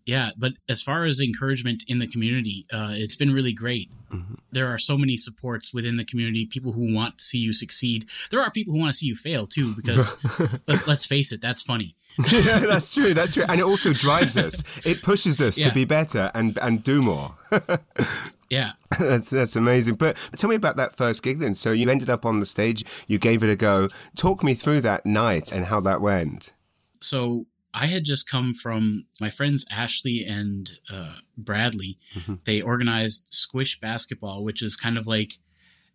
yeah, 0.06 0.32
but 0.38 0.54
as 0.68 0.82
far 0.82 1.06
as 1.06 1.22
encouragement 1.22 1.86
in 1.88 2.00
the 2.00 2.08
community, 2.08 2.66
uh, 2.74 2.92
it's 2.94 3.16
been 3.16 3.34
really 3.34 3.54
great. 3.54 3.90
Mm-hmm. 4.10 4.36
There 4.52 4.68
are 4.68 4.78
so 4.78 4.98
many 4.98 5.18
supports 5.18 5.74
within 5.74 5.96
the 5.96 6.06
community, 6.06 6.46
people 6.46 6.72
who 6.72 6.94
want 6.94 7.20
to 7.20 7.24
see 7.24 7.38
you 7.40 7.54
succeed. 7.54 8.08
There 8.32 8.42
are 8.42 8.52
people 8.52 8.74
who 8.74 8.80
want 8.80 8.92
to 8.94 8.98
see 8.98 9.08
you 9.08 9.16
fail 9.16 9.48
too, 9.48 9.76
because 9.76 10.18
let, 10.68 10.88
us 10.88 11.06
face 11.06 11.32
it, 11.32 11.42
that's 11.42 11.62
funny. 11.62 11.96
yeah, 12.32 12.60
that's 12.60 12.94
true. 12.94 13.14
That's 13.14 13.34
true, 13.34 13.46
and 13.48 13.60
it 13.60 13.64
also 13.64 13.94
drives 13.94 14.36
us. 14.36 14.64
It 14.86 15.02
pushes 15.04 15.40
us 15.40 15.58
yeah. 15.58 15.68
to 15.68 15.74
be 15.74 15.86
better 15.86 16.32
and 16.34 16.58
and 16.58 16.84
do 16.84 17.02
more. 17.02 17.36
yeah, 18.50 18.72
that's 19.00 19.30
that's 19.30 19.56
amazing. 19.56 19.96
But 19.96 20.18
tell 20.36 20.50
me 20.50 20.56
about 20.56 20.76
that 20.78 20.98
first 20.98 21.22
gig 21.22 21.40
then. 21.40 21.54
So 21.54 21.72
you 21.72 21.88
ended 21.90 22.10
up 22.10 22.26
on 22.26 22.38
the 22.38 22.46
stage, 22.46 22.84
you 23.08 23.20
gave 23.20 23.44
it 23.44 23.50
a 23.50 23.56
go. 23.56 23.90
Talk 24.16 24.44
me 24.44 24.56
through 24.56 24.82
that 24.82 25.06
night 25.06 25.52
and 25.52 25.66
how 25.66 25.80
that 25.82 26.02
went. 26.02 26.54
So 27.00 27.46
I 27.74 27.86
had 27.86 28.04
just 28.04 28.30
come 28.30 28.54
from 28.54 29.06
my 29.22 29.30
friends 29.30 29.66
Ashley 29.72 30.26
and 30.26 30.72
uh, 30.92 31.16
Bradley. 31.38 31.98
Mm-hmm. 32.16 32.36
They 32.46 32.62
organized 32.62 33.30
Squish 33.32 33.80
Basketball, 33.80 34.44
which 34.44 34.62
is 34.62 34.76
kind 34.76 34.98
of 34.98 35.06
like 35.08 35.34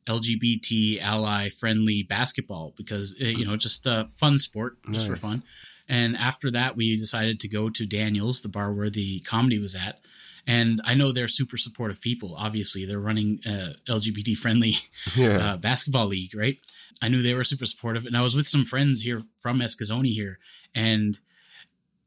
LGBT 0.07 1.03
ally 1.03 1.49
friendly 1.49 2.03
basketball 2.03 2.75
because 2.77 3.17
uh, 3.21 3.25
you 3.25 3.45
know 3.45 3.57
just 3.57 3.87
a 3.87 4.09
fun 4.15 4.39
sport 4.39 4.77
just 4.91 5.09
nice. 5.09 5.19
for 5.19 5.27
fun. 5.27 5.43
And 5.89 6.17
after 6.17 6.51
that, 6.53 6.77
we 6.77 6.97
decided 6.97 7.41
to 7.41 7.49
go 7.49 7.69
to 7.69 7.87
Daniels, 7.87 8.41
the 8.41 8.49
bar 8.49 8.73
where 8.73 8.89
the 8.89 9.21
comedy 9.21 9.59
was 9.59 9.75
at. 9.75 10.01
And 10.47 10.81
I 10.85 10.95
know 10.95 11.13
they're 11.13 11.29
super 11.29 11.57
supportive 11.57 12.01
people. 12.01 12.37
Obviously, 12.39 12.85
they're 12.85 13.01
running 13.01 13.41
a 13.47 13.75
LGBT 13.89 14.37
friendly 14.37 14.75
yeah. 15.17 15.53
uh, 15.53 15.57
basketball 15.57 16.07
league, 16.07 16.35
right? 16.35 16.59
I 17.03 17.09
knew 17.09 17.23
they 17.23 17.35
were 17.35 17.45
super 17.45 17.67
supportive, 17.67 18.07
and 18.07 18.17
I 18.17 18.23
was 18.23 18.37
with 18.37 18.47
some 18.47 18.65
friends 18.65 19.03
here 19.03 19.23
from 19.37 19.61
Eskasoni 19.61 20.13
here, 20.13 20.39
and 20.75 21.19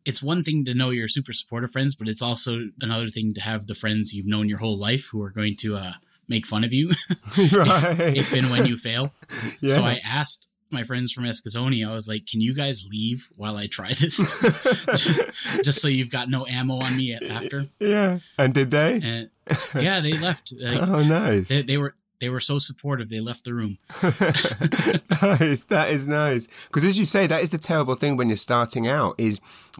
it's 0.08 0.24
one 0.24 0.42
thing 0.42 0.64
to 0.64 0.74
know 0.74 0.90
your 0.90 1.10
super 1.10 1.34
supportive 1.34 1.70
friends, 1.70 1.94
but 1.94 2.08
it's 2.08 2.22
also 2.22 2.70
another 2.82 3.10
thing 3.10 3.34
to 3.34 3.42
have 3.42 3.68
the 3.68 3.76
friends 3.76 4.14
you've 4.14 4.26
known 4.26 4.48
your 4.48 4.60
whole 4.60 4.78
life 4.78 5.10
who 5.12 5.22
are 5.22 5.30
going 5.30 5.58
to 5.58 5.76
uh, 5.76 5.92
make 6.30 6.48
fun 6.48 6.64
of 6.64 6.72
you 6.72 6.88
right. 7.52 8.00
if, 8.00 8.34
if 8.34 8.34
and 8.34 8.50
when 8.50 8.66
you 8.66 8.78
fail. 8.78 9.14
Yeah. 9.60 9.76
So 9.76 9.84
I 9.84 10.00
asked 10.06 10.48
my 10.72 10.84
friends 10.84 11.12
from 11.12 11.24
Eskasoni, 11.24 11.88
I 11.88 11.92
was 11.94 12.08
like, 12.08 12.26
"Can 12.26 12.42
you 12.42 12.54
guys 12.54 12.86
leave 12.90 13.28
while 13.38 13.58
I 13.58 13.68
try 13.68 13.90
this, 13.90 14.18
just 15.64 15.82
so 15.82 15.88
you've 15.88 16.10
got 16.10 16.30
no 16.30 16.46
ammo 16.46 16.76
on 16.76 16.96
me 16.96 17.14
after?" 17.16 17.66
yeah. 17.80 18.20
And 18.38 18.54
did 18.54 18.72
they? 18.72 19.00
And 19.04 19.30
yeah, 19.76 20.00
they 20.00 20.14
left. 20.14 20.54
Like, 20.60 20.90
oh, 20.90 21.04
nice. 21.04 21.48
they, 21.48 21.64
they 21.64 21.78
were 21.78 21.96
they 22.19 22.29
were 22.29 22.39
so 22.39 22.59
supportive. 22.59 23.09
They 23.09 23.19
left 23.19 23.43
the 23.43 23.53
room. 23.53 23.77
nice. 24.03 25.65
That 25.65 25.88
is 25.89 26.07
nice. 26.07 26.47
Because 26.67 26.83
as 26.83 26.97
you 26.97 27.05
say, 27.05 27.27
that 27.27 27.41
is 27.41 27.50
the 27.50 27.57
terrible 27.57 27.95
thing 27.95 28.17
when 28.17 28.29
you're 28.29 28.38
starting 28.38 28.88
out 28.88 29.15
is 29.17 29.39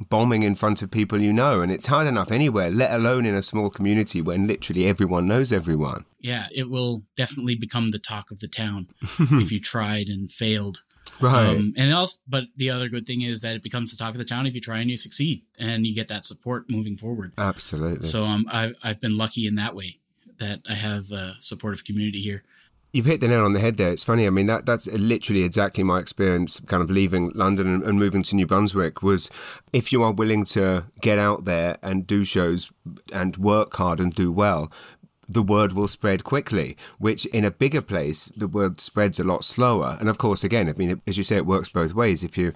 bombing 0.10 0.44
in 0.44 0.56
front 0.56 0.82
of 0.82 0.92
people 0.92 1.20
you 1.20 1.34
know. 1.34 1.62
And 1.62 1.72
it's 1.72 1.88
hard 1.88 2.08
enough 2.08 2.32
anywhere, 2.32 2.70
let 2.70 2.92
alone 2.92 3.26
in 3.26 3.36
a 3.36 3.44
small 3.44 3.70
community 3.70 4.22
when 4.22 4.48
literally 4.48 4.86
everyone 4.86 5.28
knows 5.28 5.52
everyone. 5.52 6.06
Yeah, 6.20 6.48
it 6.54 6.70
will 6.70 7.04
definitely 7.16 7.56
become 7.56 7.90
the 7.90 8.00
talk 8.00 8.32
of 8.32 8.40
the 8.40 8.48
town 8.48 8.88
if 9.20 9.52
you 9.52 9.60
tried 9.60 10.10
and 10.10 10.32
failed. 10.32 10.84
Right. 11.20 11.48
Um, 11.48 11.74
and 11.78 11.92
else, 11.92 12.22
but 12.28 12.44
the 12.56 12.70
other 12.70 12.90
good 12.90 13.08
thing 13.08 13.22
is 13.22 13.42
that 13.42 13.56
it 13.56 13.64
becomes 13.64 13.92
the 13.92 13.98
talk 13.98 14.14
of 14.14 14.20
the 14.20 14.26
town 14.26 14.46
if 14.46 14.54
you 14.54 14.62
try 14.62 14.80
and 14.80 14.90
you 14.90 14.98
succeed, 14.98 15.44
and 15.58 15.88
you 15.88 15.96
get 15.96 16.10
that 16.10 16.26
support 16.26 16.70
moving 16.70 16.98
forward. 16.98 17.32
Absolutely. 17.38 18.08
So 18.08 18.26
um, 18.26 18.46
I've 18.52 18.76
I've 18.84 19.00
been 19.00 19.18
lucky 19.18 19.48
in 19.48 19.56
that 19.56 19.74
way 19.74 19.98
that 20.40 20.60
I 20.70 20.76
have 20.76 21.12
a 21.12 21.36
supportive 21.40 21.84
community 21.84 22.22
here. 22.22 22.44
You've 22.94 23.06
hit 23.06 23.20
the 23.20 23.28
nail 23.28 23.44
on 23.44 23.54
the 23.54 23.60
head 23.60 23.78
there. 23.78 23.92
It's 23.92 24.04
funny. 24.04 24.26
I 24.26 24.30
mean, 24.30 24.46
that 24.46 24.66
that's 24.66 24.88
literally 24.88 25.44
exactly 25.44 25.84
my 25.84 26.00
experience. 26.00 26.60
Kind 26.62 26.82
of 26.82 26.90
leaving 26.90 27.32
London 27.36 27.68
and, 27.68 27.84
and, 27.84 28.00
moving 28.00 28.24
to 28.24 28.36
New 28.36 28.48
Brunswick 28.48 29.04
was, 29.04 29.30
if 29.74 29.92
you 29.92 30.02
are 30.04 30.14
willing 30.14 30.46
to 30.46 30.86
get 31.02 31.20
out 31.20 31.46
there 31.46 31.78
and 31.84 32.08
do 32.08 32.24
shows 32.24 32.72
and 33.14 33.36
work 33.38 33.76
hard 33.76 34.00
and 34.00 34.16
do 34.16 34.32
well, 34.32 34.72
the 35.28 35.44
word 35.44 35.74
will 35.74 35.90
spread 35.90 36.24
quickly. 36.24 36.78
Which 36.98 37.26
in 37.28 37.44
a 37.44 37.52
bigger 37.52 37.82
place, 37.82 38.28
the 38.38 38.48
word 38.48 38.80
spreads 38.80 39.20
a 39.20 39.24
lot 39.26 39.44
slower. 39.44 39.98
And 40.00 40.08
of 40.08 40.18
course, 40.18 40.46
again, 40.46 40.70
I 40.70 40.74
mean, 40.74 41.02
as 41.06 41.18
you 41.18 41.24
say, 41.24 41.36
it 41.36 41.46
works 41.46 41.70
both 41.70 41.94
ways. 41.94 42.24
If 42.24 42.38
you 42.38 42.54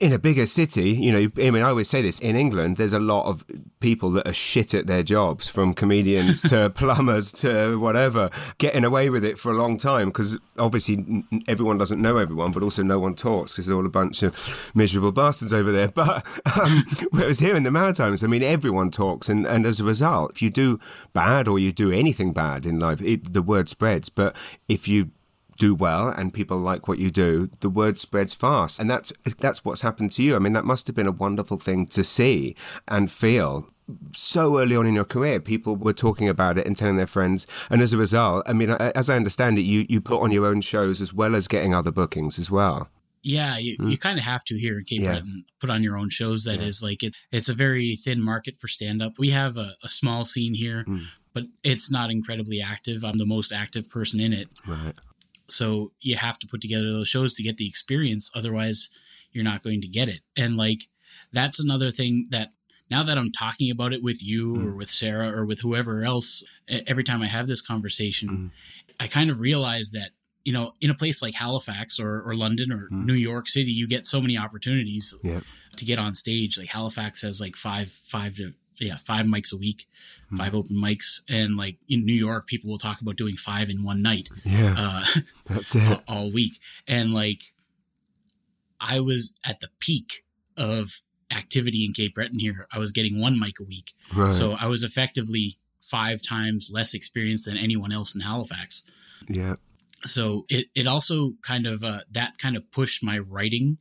in 0.00 0.12
a 0.12 0.18
bigger 0.18 0.46
city, 0.46 0.90
you 0.90 1.12
know, 1.12 1.28
I 1.44 1.50
mean, 1.50 1.62
I 1.62 1.68
always 1.68 1.88
say 1.88 2.02
this 2.02 2.20
in 2.20 2.36
England, 2.36 2.76
there's 2.76 2.92
a 2.92 3.00
lot 3.00 3.26
of 3.26 3.44
people 3.82 4.10
that 4.12 4.26
are 4.26 4.32
shit 4.32 4.72
at 4.72 4.86
their 4.86 5.02
jobs, 5.02 5.48
from 5.48 5.74
comedians 5.74 6.40
to 6.42 6.70
plumbers 6.74 7.32
to 7.32 7.78
whatever, 7.78 8.30
getting 8.58 8.84
away 8.84 9.10
with 9.10 9.24
it 9.24 9.38
for 9.38 9.50
a 9.50 9.56
long 9.56 9.76
time 9.76 10.08
because 10.08 10.38
obviously 10.56 11.24
everyone 11.48 11.76
doesn't 11.76 12.00
know 12.00 12.16
everyone, 12.16 12.52
but 12.52 12.62
also 12.62 12.82
no 12.82 13.00
one 13.00 13.14
talks 13.14 13.52
because 13.52 13.66
they're 13.66 13.76
all 13.76 13.84
a 13.84 13.90
bunch 13.90 14.22
of 14.22 14.70
miserable 14.74 15.12
bastards 15.12 15.52
over 15.52 15.70
there. 15.70 15.90
But 16.02 16.26
um, 16.58 16.84
whereas 17.10 17.40
here 17.40 17.54
in 17.54 17.64
the 17.64 17.70
Maritimes, 17.70 18.24
I 18.24 18.26
mean, 18.26 18.42
everyone 18.42 18.90
talks, 18.90 19.28
and, 19.28 19.46
and 19.46 19.66
as 19.66 19.80
a 19.80 19.84
result, 19.84 20.32
if 20.32 20.42
you 20.42 20.48
do 20.48 20.78
bad 21.12 21.48
or 21.48 21.58
you 21.58 21.72
do 21.72 21.90
anything 21.90 22.32
bad 22.32 22.64
in 22.66 22.78
life, 22.78 23.00
it, 23.02 23.32
the 23.32 23.42
word 23.42 23.68
spreads. 23.68 24.08
But 24.08 24.36
if 24.68 24.88
you 24.88 25.10
do 25.58 25.74
well 25.74 26.08
and 26.08 26.32
people 26.32 26.56
like 26.56 26.88
what 26.88 26.98
you 26.98 27.10
do, 27.10 27.48
the 27.60 27.70
word 27.70 27.98
spreads 27.98 28.34
fast. 28.34 28.78
And 28.78 28.90
that's 28.90 29.12
that's 29.38 29.64
what's 29.64 29.82
happened 29.82 30.12
to 30.12 30.22
you. 30.22 30.36
I 30.36 30.38
mean, 30.38 30.52
that 30.54 30.64
must 30.64 30.86
have 30.86 30.96
been 30.96 31.06
a 31.06 31.12
wonderful 31.12 31.58
thing 31.58 31.86
to 31.86 32.02
see 32.02 32.56
and 32.88 33.10
feel. 33.10 33.68
So 34.14 34.58
early 34.60 34.76
on 34.76 34.86
in 34.86 34.94
your 34.94 35.04
career, 35.04 35.40
people 35.40 35.76
were 35.76 35.92
talking 35.92 36.28
about 36.28 36.56
it 36.58 36.66
and 36.66 36.76
telling 36.76 36.96
their 36.96 37.06
friends. 37.06 37.46
And 37.68 37.82
as 37.82 37.92
a 37.92 37.98
result, 37.98 38.44
I 38.48 38.52
mean, 38.52 38.70
as 38.70 39.10
I 39.10 39.16
understand 39.16 39.58
it, 39.58 39.62
you, 39.62 39.86
you 39.88 40.00
put 40.00 40.22
on 40.22 40.30
your 40.30 40.46
own 40.46 40.60
shows 40.60 41.00
as 41.00 41.12
well 41.12 41.34
as 41.34 41.48
getting 41.48 41.74
other 41.74 41.90
bookings 41.90 42.38
as 42.38 42.50
well. 42.50 42.88
Yeah, 43.24 43.56
you, 43.56 43.78
mm. 43.78 43.90
you 43.90 43.98
kind 43.98 44.18
of 44.18 44.24
have 44.24 44.44
to 44.46 44.58
here 44.58 44.78
in 44.78 44.84
Cape 44.84 45.00
yeah. 45.00 45.12
Breton 45.12 45.44
put 45.60 45.70
on 45.70 45.82
your 45.82 45.96
own 45.96 46.10
shows. 46.10 46.44
That 46.44 46.60
yeah. 46.60 46.66
is 46.66 46.82
like 46.82 47.02
it. 47.02 47.14
It's 47.30 47.48
a 47.48 47.54
very 47.54 47.96
thin 47.96 48.20
market 48.22 48.56
for 48.56 48.68
stand 48.68 49.02
up. 49.02 49.12
We 49.18 49.30
have 49.30 49.56
a, 49.56 49.76
a 49.82 49.88
small 49.88 50.24
scene 50.24 50.54
here, 50.54 50.84
mm. 50.86 51.06
but 51.32 51.44
it's 51.62 51.90
not 51.90 52.10
incredibly 52.10 52.60
active. 52.60 53.04
I'm 53.04 53.18
the 53.18 53.26
most 53.26 53.52
active 53.52 53.88
person 53.88 54.20
in 54.20 54.32
it. 54.32 54.48
Right. 54.66 54.94
So 55.48 55.92
you 56.00 56.16
have 56.16 56.38
to 56.40 56.46
put 56.46 56.60
together 56.60 56.90
those 56.90 57.08
shows 57.08 57.34
to 57.34 57.42
get 57.42 57.58
the 57.58 57.68
experience. 57.68 58.30
Otherwise, 58.34 58.90
you're 59.32 59.44
not 59.44 59.62
going 59.62 59.80
to 59.82 59.88
get 59.88 60.08
it. 60.08 60.20
And 60.36 60.56
like, 60.56 60.88
that's 61.32 61.60
another 61.60 61.90
thing 61.90 62.26
that 62.30 62.50
now 62.92 63.02
that 63.02 63.16
I'm 63.16 63.32
talking 63.32 63.70
about 63.70 63.94
it 63.94 64.02
with 64.02 64.22
you 64.22 64.54
mm. 64.54 64.66
or 64.66 64.76
with 64.76 64.90
Sarah 64.90 65.32
or 65.34 65.46
with 65.46 65.60
whoever 65.60 66.04
else, 66.04 66.44
every 66.68 67.02
time 67.02 67.22
I 67.22 67.26
have 67.26 67.46
this 67.46 67.62
conversation, 67.62 68.28
mm. 68.28 68.50
I 69.00 69.06
kind 69.06 69.30
of 69.30 69.40
realize 69.40 69.92
that, 69.92 70.10
you 70.44 70.52
know, 70.52 70.74
in 70.82 70.90
a 70.90 70.94
place 70.94 71.22
like 71.22 71.34
Halifax 71.34 71.98
or, 71.98 72.20
or 72.20 72.36
London 72.36 72.70
or 72.70 72.90
mm. 72.92 73.06
New 73.06 73.14
York 73.14 73.48
City, 73.48 73.72
you 73.72 73.88
get 73.88 74.06
so 74.06 74.20
many 74.20 74.36
opportunities 74.36 75.16
yeah. 75.22 75.40
to 75.76 75.84
get 75.86 75.98
on 75.98 76.14
stage. 76.14 76.58
Like 76.58 76.68
Halifax 76.68 77.22
has 77.22 77.40
like 77.40 77.56
five, 77.56 77.90
five 77.90 78.36
to 78.36 78.52
yeah, 78.78 78.96
five 78.96 79.24
mics 79.24 79.54
a 79.54 79.56
week, 79.56 79.86
mm. 80.30 80.36
five 80.36 80.54
open 80.54 80.76
mics, 80.76 81.22
and 81.30 81.56
like 81.56 81.78
in 81.88 82.04
New 82.04 82.12
York, 82.12 82.46
people 82.46 82.68
will 82.68 82.78
talk 82.78 83.00
about 83.00 83.16
doing 83.16 83.36
five 83.36 83.70
in 83.70 83.84
one 83.84 84.02
night. 84.02 84.28
Yeah, 84.44 84.74
uh, 84.76 85.04
that's 85.46 85.74
it 85.76 85.82
all, 85.88 86.02
all 86.08 86.32
week, 86.32 86.58
and 86.86 87.14
like 87.14 87.40
I 88.80 89.00
was 89.00 89.34
at 89.46 89.60
the 89.60 89.68
peak 89.78 90.24
of 90.56 91.00
activity 91.32 91.84
in 91.84 91.92
Cape 91.92 92.14
Breton 92.14 92.38
here. 92.38 92.66
I 92.72 92.78
was 92.78 92.92
getting 92.92 93.20
one 93.20 93.38
mic 93.38 93.60
a 93.60 93.64
week, 93.64 93.92
right. 94.14 94.34
so 94.34 94.52
I 94.52 94.66
was 94.66 94.82
effectively 94.82 95.58
five 95.80 96.22
times 96.22 96.70
less 96.72 96.94
experienced 96.94 97.46
than 97.46 97.56
anyone 97.56 97.92
else 97.92 98.14
in 98.14 98.20
Halifax. 98.20 98.84
Yeah. 99.28 99.56
So 100.04 100.46
it 100.48 100.66
it 100.74 100.86
also 100.86 101.34
kind 101.42 101.66
of 101.66 101.82
uh, 101.84 102.00
that 102.10 102.38
kind 102.38 102.56
of 102.56 102.70
pushed 102.70 103.04
my 103.04 103.18
writing. 103.18 103.78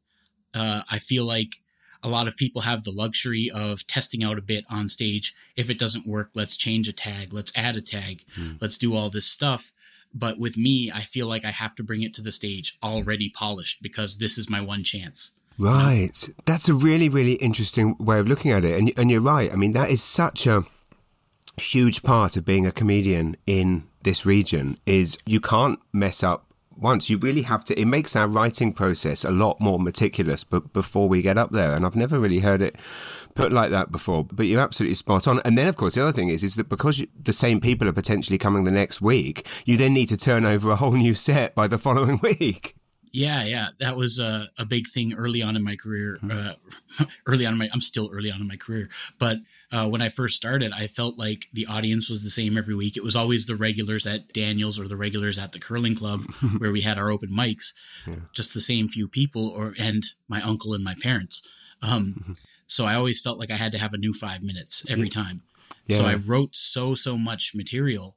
Uh, 0.53 0.81
I 0.89 0.99
feel 0.99 1.25
like 1.25 1.55
a 2.03 2.09
lot 2.09 2.27
of 2.27 2.35
people 2.35 2.61
have 2.63 2.83
the 2.83 2.91
luxury 2.91 3.49
of 3.53 3.85
testing 3.87 4.23
out 4.23 4.37
a 4.37 4.41
bit 4.41 4.65
on 4.69 4.89
stage. 4.89 5.35
If 5.55 5.69
it 5.69 5.77
doesn't 5.79 6.07
work, 6.07 6.31
let's 6.33 6.57
change 6.57 6.87
a 6.87 6.93
tag, 6.93 7.31
let's 7.31 7.51
add 7.55 7.75
a 7.75 7.81
tag, 7.81 8.23
mm. 8.37 8.57
let's 8.59 8.77
do 8.77 8.95
all 8.95 9.09
this 9.09 9.27
stuff. 9.27 9.71
But 10.13 10.39
with 10.39 10.57
me, 10.57 10.91
I 10.93 11.01
feel 11.01 11.27
like 11.27 11.45
I 11.45 11.51
have 11.51 11.75
to 11.75 11.83
bring 11.83 12.01
it 12.01 12.13
to 12.15 12.21
the 12.21 12.31
stage 12.31 12.77
already 12.83 13.29
polished 13.29 13.81
because 13.81 14.17
this 14.17 14.37
is 14.37 14.49
my 14.49 14.59
one 14.59 14.83
chance. 14.83 15.31
Right. 15.57 16.29
That's 16.45 16.69
a 16.69 16.73
really, 16.73 17.09
really 17.09 17.33
interesting 17.33 17.95
way 17.99 18.19
of 18.19 18.27
looking 18.27 18.51
at 18.51 18.65
it. 18.65 18.79
And, 18.79 18.91
and 18.97 19.11
you're 19.11 19.21
right. 19.21 19.51
I 19.51 19.55
mean, 19.55 19.71
that 19.73 19.89
is 19.89 20.01
such 20.01 20.47
a 20.47 20.63
huge 21.57 22.03
part 22.03 22.35
of 22.37 22.45
being 22.45 22.65
a 22.65 22.71
comedian 22.71 23.35
in 23.45 23.87
this 24.03 24.25
region 24.25 24.77
is 24.85 25.17
you 25.25 25.39
can't 25.39 25.79
mess 25.93 26.23
up 26.23 26.45
once. 26.75 27.09
You 27.09 27.17
really 27.17 27.43
have 27.43 27.63
to. 27.65 27.79
It 27.79 27.85
makes 27.85 28.15
our 28.15 28.27
writing 28.27 28.73
process 28.73 29.23
a 29.23 29.31
lot 29.31 29.59
more 29.61 29.79
meticulous. 29.79 30.43
But 30.43 30.73
before 30.73 31.07
we 31.07 31.21
get 31.21 31.37
up 31.37 31.51
there, 31.51 31.71
and 31.73 31.85
I've 31.85 31.95
never 31.95 32.19
really 32.19 32.39
heard 32.39 32.61
it 32.61 32.75
put 33.35 33.51
like 33.51 33.69
that 33.71 33.91
before. 33.91 34.25
But 34.25 34.47
you're 34.47 34.61
absolutely 34.61 34.95
spot 34.95 35.27
on. 35.27 35.39
And 35.45 35.57
then, 35.57 35.67
of 35.67 35.77
course, 35.77 35.95
the 35.95 36.01
other 36.01 36.11
thing 36.11 36.29
is, 36.29 36.43
is 36.43 36.55
that 36.55 36.69
because 36.69 36.99
you, 36.99 37.07
the 37.21 37.33
same 37.33 37.61
people 37.61 37.87
are 37.87 37.93
potentially 37.93 38.37
coming 38.37 38.63
the 38.63 38.71
next 38.71 39.01
week, 39.01 39.47
you 39.65 39.77
then 39.77 39.93
need 39.93 40.07
to 40.07 40.17
turn 40.17 40.45
over 40.45 40.71
a 40.71 40.75
whole 40.75 40.93
new 40.93 41.13
set 41.13 41.53
by 41.55 41.67
the 41.67 41.77
following 41.77 42.19
week. 42.23 42.75
Yeah, 43.13 43.43
yeah, 43.43 43.69
that 43.79 43.97
was 43.97 44.19
a, 44.19 44.49
a 44.57 44.63
big 44.63 44.87
thing 44.87 45.13
early 45.13 45.41
on 45.41 45.57
in 45.57 45.63
my 45.63 45.75
career. 45.75 46.17
Uh, 46.29 46.53
early 47.25 47.45
on 47.45 47.53
in 47.53 47.59
my, 47.59 47.69
I'm 47.73 47.81
still 47.81 48.09
early 48.13 48.31
on 48.31 48.39
in 48.39 48.47
my 48.47 48.55
career, 48.55 48.89
but 49.19 49.39
uh, 49.71 49.87
when 49.87 50.01
I 50.01 50.09
first 50.09 50.35
started, 50.35 50.71
I 50.73 50.87
felt 50.87 51.17
like 51.17 51.47
the 51.53 51.65
audience 51.65 52.09
was 52.09 52.23
the 52.23 52.29
same 52.29 52.57
every 52.57 52.75
week. 52.75 52.95
It 52.95 53.03
was 53.03 53.15
always 53.15 53.45
the 53.45 53.55
regulars 53.55 54.07
at 54.07 54.31
Daniels 54.33 54.79
or 54.79 54.87
the 54.87 54.95
regulars 54.95 55.37
at 55.37 55.51
the 55.51 55.59
curling 55.59 55.95
club 55.95 56.21
where 56.57 56.71
we 56.71 56.81
had 56.81 56.97
our 56.97 57.09
open 57.09 57.29
mics, 57.29 57.73
yeah. 58.07 58.15
just 58.33 58.53
the 58.53 58.61
same 58.61 58.87
few 58.87 59.07
people, 59.07 59.49
or 59.49 59.73
and 59.77 60.03
my 60.27 60.41
uncle 60.41 60.73
and 60.73 60.83
my 60.83 60.95
parents. 61.01 61.47
Um, 61.81 62.35
so 62.67 62.85
I 62.85 62.95
always 62.95 63.19
felt 63.19 63.39
like 63.39 63.51
I 63.51 63.57
had 63.57 63.71
to 63.73 63.77
have 63.77 63.93
a 63.93 63.97
new 63.97 64.13
five 64.13 64.43
minutes 64.43 64.85
every 64.87 65.09
time. 65.09 65.41
Yeah. 65.85 65.97
So 65.97 66.05
I 66.05 66.15
wrote 66.15 66.55
so 66.55 66.95
so 66.95 67.17
much 67.17 67.53
material, 67.55 68.15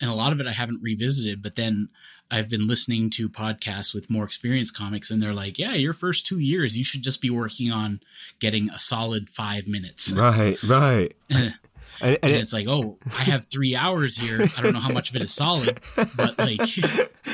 and 0.00 0.10
a 0.10 0.14
lot 0.14 0.32
of 0.32 0.40
it 0.40 0.46
I 0.46 0.52
haven't 0.52 0.82
revisited. 0.82 1.42
But 1.42 1.56
then 1.56 1.88
I've 2.32 2.48
been 2.48 2.66
listening 2.66 3.10
to 3.10 3.28
podcasts 3.28 3.94
with 3.94 4.08
more 4.10 4.24
experienced 4.24 4.76
comics, 4.76 5.10
and 5.10 5.22
they're 5.22 5.34
like, 5.34 5.58
"Yeah, 5.58 5.74
your 5.74 5.92
first 5.92 6.26
two 6.26 6.38
years, 6.38 6.78
you 6.78 6.82
should 6.82 7.02
just 7.02 7.20
be 7.20 7.30
working 7.30 7.70
on 7.70 8.00
getting 8.40 8.70
a 8.70 8.78
solid 8.78 9.28
five 9.28 9.68
minutes." 9.68 10.12
Right, 10.12 10.60
right. 10.62 11.12
And, 12.02 12.18
and, 12.22 12.32
it's 12.32 12.52
like, 12.52 12.66
oh, 12.68 12.98
I 13.06 13.22
have 13.22 13.46
three 13.46 13.76
hours 13.76 14.16
here. 14.16 14.42
I 14.58 14.62
don't 14.62 14.72
know 14.72 14.80
how 14.80 14.92
much 14.92 15.10
of 15.10 15.16
it 15.16 15.22
is 15.22 15.32
solid, 15.32 15.80
but 16.16 16.36
like, 16.36 16.60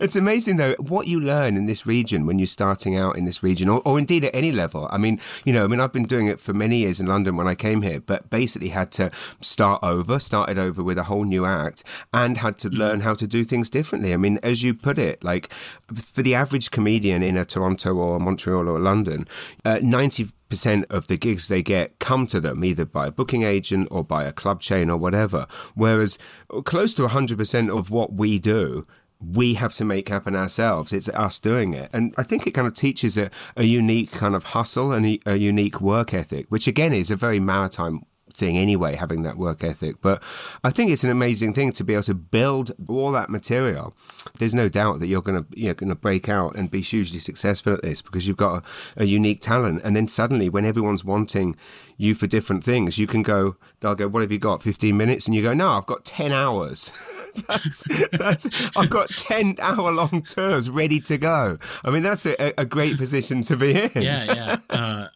it's 0.00 0.16
amazing 0.16 0.56
though 0.56 0.74
what 0.78 1.06
you 1.06 1.20
learn 1.20 1.56
in 1.56 1.66
this 1.66 1.86
region 1.86 2.24
when 2.24 2.38
you're 2.38 2.46
starting 2.46 2.96
out 2.96 3.16
in 3.16 3.26
this 3.26 3.42
region, 3.42 3.68
or, 3.68 3.82
or 3.84 3.98
indeed 3.98 4.24
at 4.24 4.34
any 4.34 4.52
level. 4.52 4.88
I 4.90 4.96
mean, 4.96 5.20
you 5.44 5.52
know, 5.52 5.64
I 5.64 5.66
mean, 5.66 5.80
I've 5.80 5.92
been 5.92 6.06
doing 6.06 6.28
it 6.28 6.40
for 6.40 6.54
many 6.54 6.78
years 6.78 6.98
in 6.98 7.06
London 7.06 7.36
when 7.36 7.46
I 7.46 7.54
came 7.54 7.82
here, 7.82 8.00
but 8.00 8.30
basically 8.30 8.68
had 8.68 8.90
to 8.92 9.10
start 9.40 9.82
over, 9.82 10.18
started 10.18 10.56
over 10.56 10.82
with 10.82 10.96
a 10.96 11.04
whole 11.04 11.24
new 11.24 11.44
act, 11.44 11.84
and 12.14 12.38
had 12.38 12.58
to 12.58 12.70
mm. 12.70 12.78
learn 12.78 13.00
how 13.00 13.14
to 13.14 13.26
do 13.26 13.44
things 13.44 13.68
differently. 13.68 14.14
I 14.14 14.16
mean, 14.16 14.38
as 14.42 14.62
you 14.62 14.72
put 14.72 14.98
it, 14.98 15.22
like 15.22 15.52
for 15.52 16.22
the 16.22 16.34
average 16.34 16.70
comedian 16.70 17.22
in 17.22 17.36
a 17.36 17.44
Toronto 17.44 17.94
or 17.94 18.18
Montreal 18.18 18.68
or 18.68 18.80
London, 18.80 19.26
uh, 19.64 19.80
ninety 19.82 20.28
percent 20.48 20.86
of 20.90 21.06
the 21.06 21.16
gigs 21.16 21.48
they 21.48 21.62
get 21.62 21.98
come 21.98 22.26
to 22.28 22.40
them 22.40 22.64
either 22.64 22.84
by 22.84 23.08
a 23.08 23.12
booking 23.12 23.42
agent 23.42 23.88
or 23.90 24.04
by 24.04 24.24
a 24.24 24.32
club 24.32 24.60
chain 24.60 24.90
or 24.90 24.96
whatever. 24.96 25.46
Whereas 25.74 26.18
close 26.64 26.94
to 26.94 27.06
100% 27.06 27.76
of 27.76 27.90
what 27.90 28.12
we 28.12 28.38
do 28.38 28.86
we 29.18 29.54
have 29.54 29.72
to 29.74 29.84
make 29.84 30.08
happen 30.08 30.36
ourselves. 30.36 30.92
It's 30.92 31.08
us 31.08 31.40
doing 31.40 31.74
it. 31.74 31.90
And 31.92 32.14
I 32.18 32.22
think 32.22 32.46
it 32.46 32.52
kind 32.52 32.68
of 32.68 32.74
teaches 32.74 33.16
a, 33.16 33.30
a 33.56 33.64
unique 33.64 34.12
kind 34.12 34.34
of 34.34 34.44
hustle 34.44 34.92
and 34.92 35.06
a, 35.06 35.20
a 35.26 35.36
unique 35.36 35.80
work 35.80 36.12
ethic, 36.12 36.46
which 36.48 36.66
again 36.66 36.92
is 36.92 37.10
a 37.10 37.16
very 37.16 37.40
maritime 37.40 38.04
thing 38.36 38.56
anyway, 38.56 38.94
having 38.94 39.22
that 39.22 39.36
work 39.36 39.64
ethic. 39.64 39.96
But 40.00 40.22
I 40.62 40.70
think 40.70 40.90
it's 40.90 41.04
an 41.04 41.10
amazing 41.10 41.52
thing 41.52 41.72
to 41.72 41.84
be 41.84 41.94
able 41.94 42.02
to 42.04 42.14
build 42.14 42.72
all 42.88 43.12
that 43.12 43.30
material. 43.30 43.96
There's 44.38 44.54
no 44.54 44.68
doubt 44.68 45.00
that 45.00 45.06
you're 45.06 45.22
going 45.22 45.44
to 45.44 45.46
you're 45.58 45.74
going 45.74 45.88
to 45.88 45.96
break 45.96 46.28
out 46.28 46.56
and 46.56 46.70
be 46.70 46.80
hugely 46.80 47.18
successful 47.18 47.72
at 47.72 47.82
this 47.82 48.02
because 48.02 48.26
you've 48.26 48.36
got 48.36 48.64
a, 48.96 49.02
a, 49.02 49.04
unique 49.04 49.40
talent. 49.40 49.82
And 49.84 49.96
then 49.96 50.08
suddenly, 50.08 50.48
when 50.48 50.64
everyone's 50.64 51.04
wanting 51.04 51.56
you 51.96 52.14
for 52.14 52.26
different 52.26 52.62
things, 52.64 52.98
you 52.98 53.06
can 53.06 53.22
go. 53.22 53.56
They'll 53.80 53.94
go, 53.94 54.08
"What 54.08 54.20
have 54.20 54.32
you 54.32 54.38
got? 54.38 54.62
15 54.62 54.96
minutes?" 54.96 55.26
And 55.26 55.34
you 55.34 55.42
go, 55.42 55.54
"No, 55.54 55.70
I've 55.70 55.86
got 55.86 56.04
10 56.04 56.32
hours." 56.32 56.92
that's, 57.48 57.84
that's, 58.12 58.70
I've 58.76 58.90
got 58.90 59.10
10 59.10 59.56
hour 59.60 59.92
long 59.92 60.22
tours 60.22 60.70
ready 60.70 61.00
to 61.00 61.18
go. 61.18 61.58
I 61.84 61.90
mean, 61.90 62.02
that's 62.02 62.26
a, 62.26 62.52
a 62.58 62.64
great 62.64 62.96
position 62.96 63.42
to 63.42 63.56
be 63.56 63.82
in. 63.82 64.02
Yeah, 64.02 64.24
yeah. 64.24 64.56
Uh, 64.70 65.08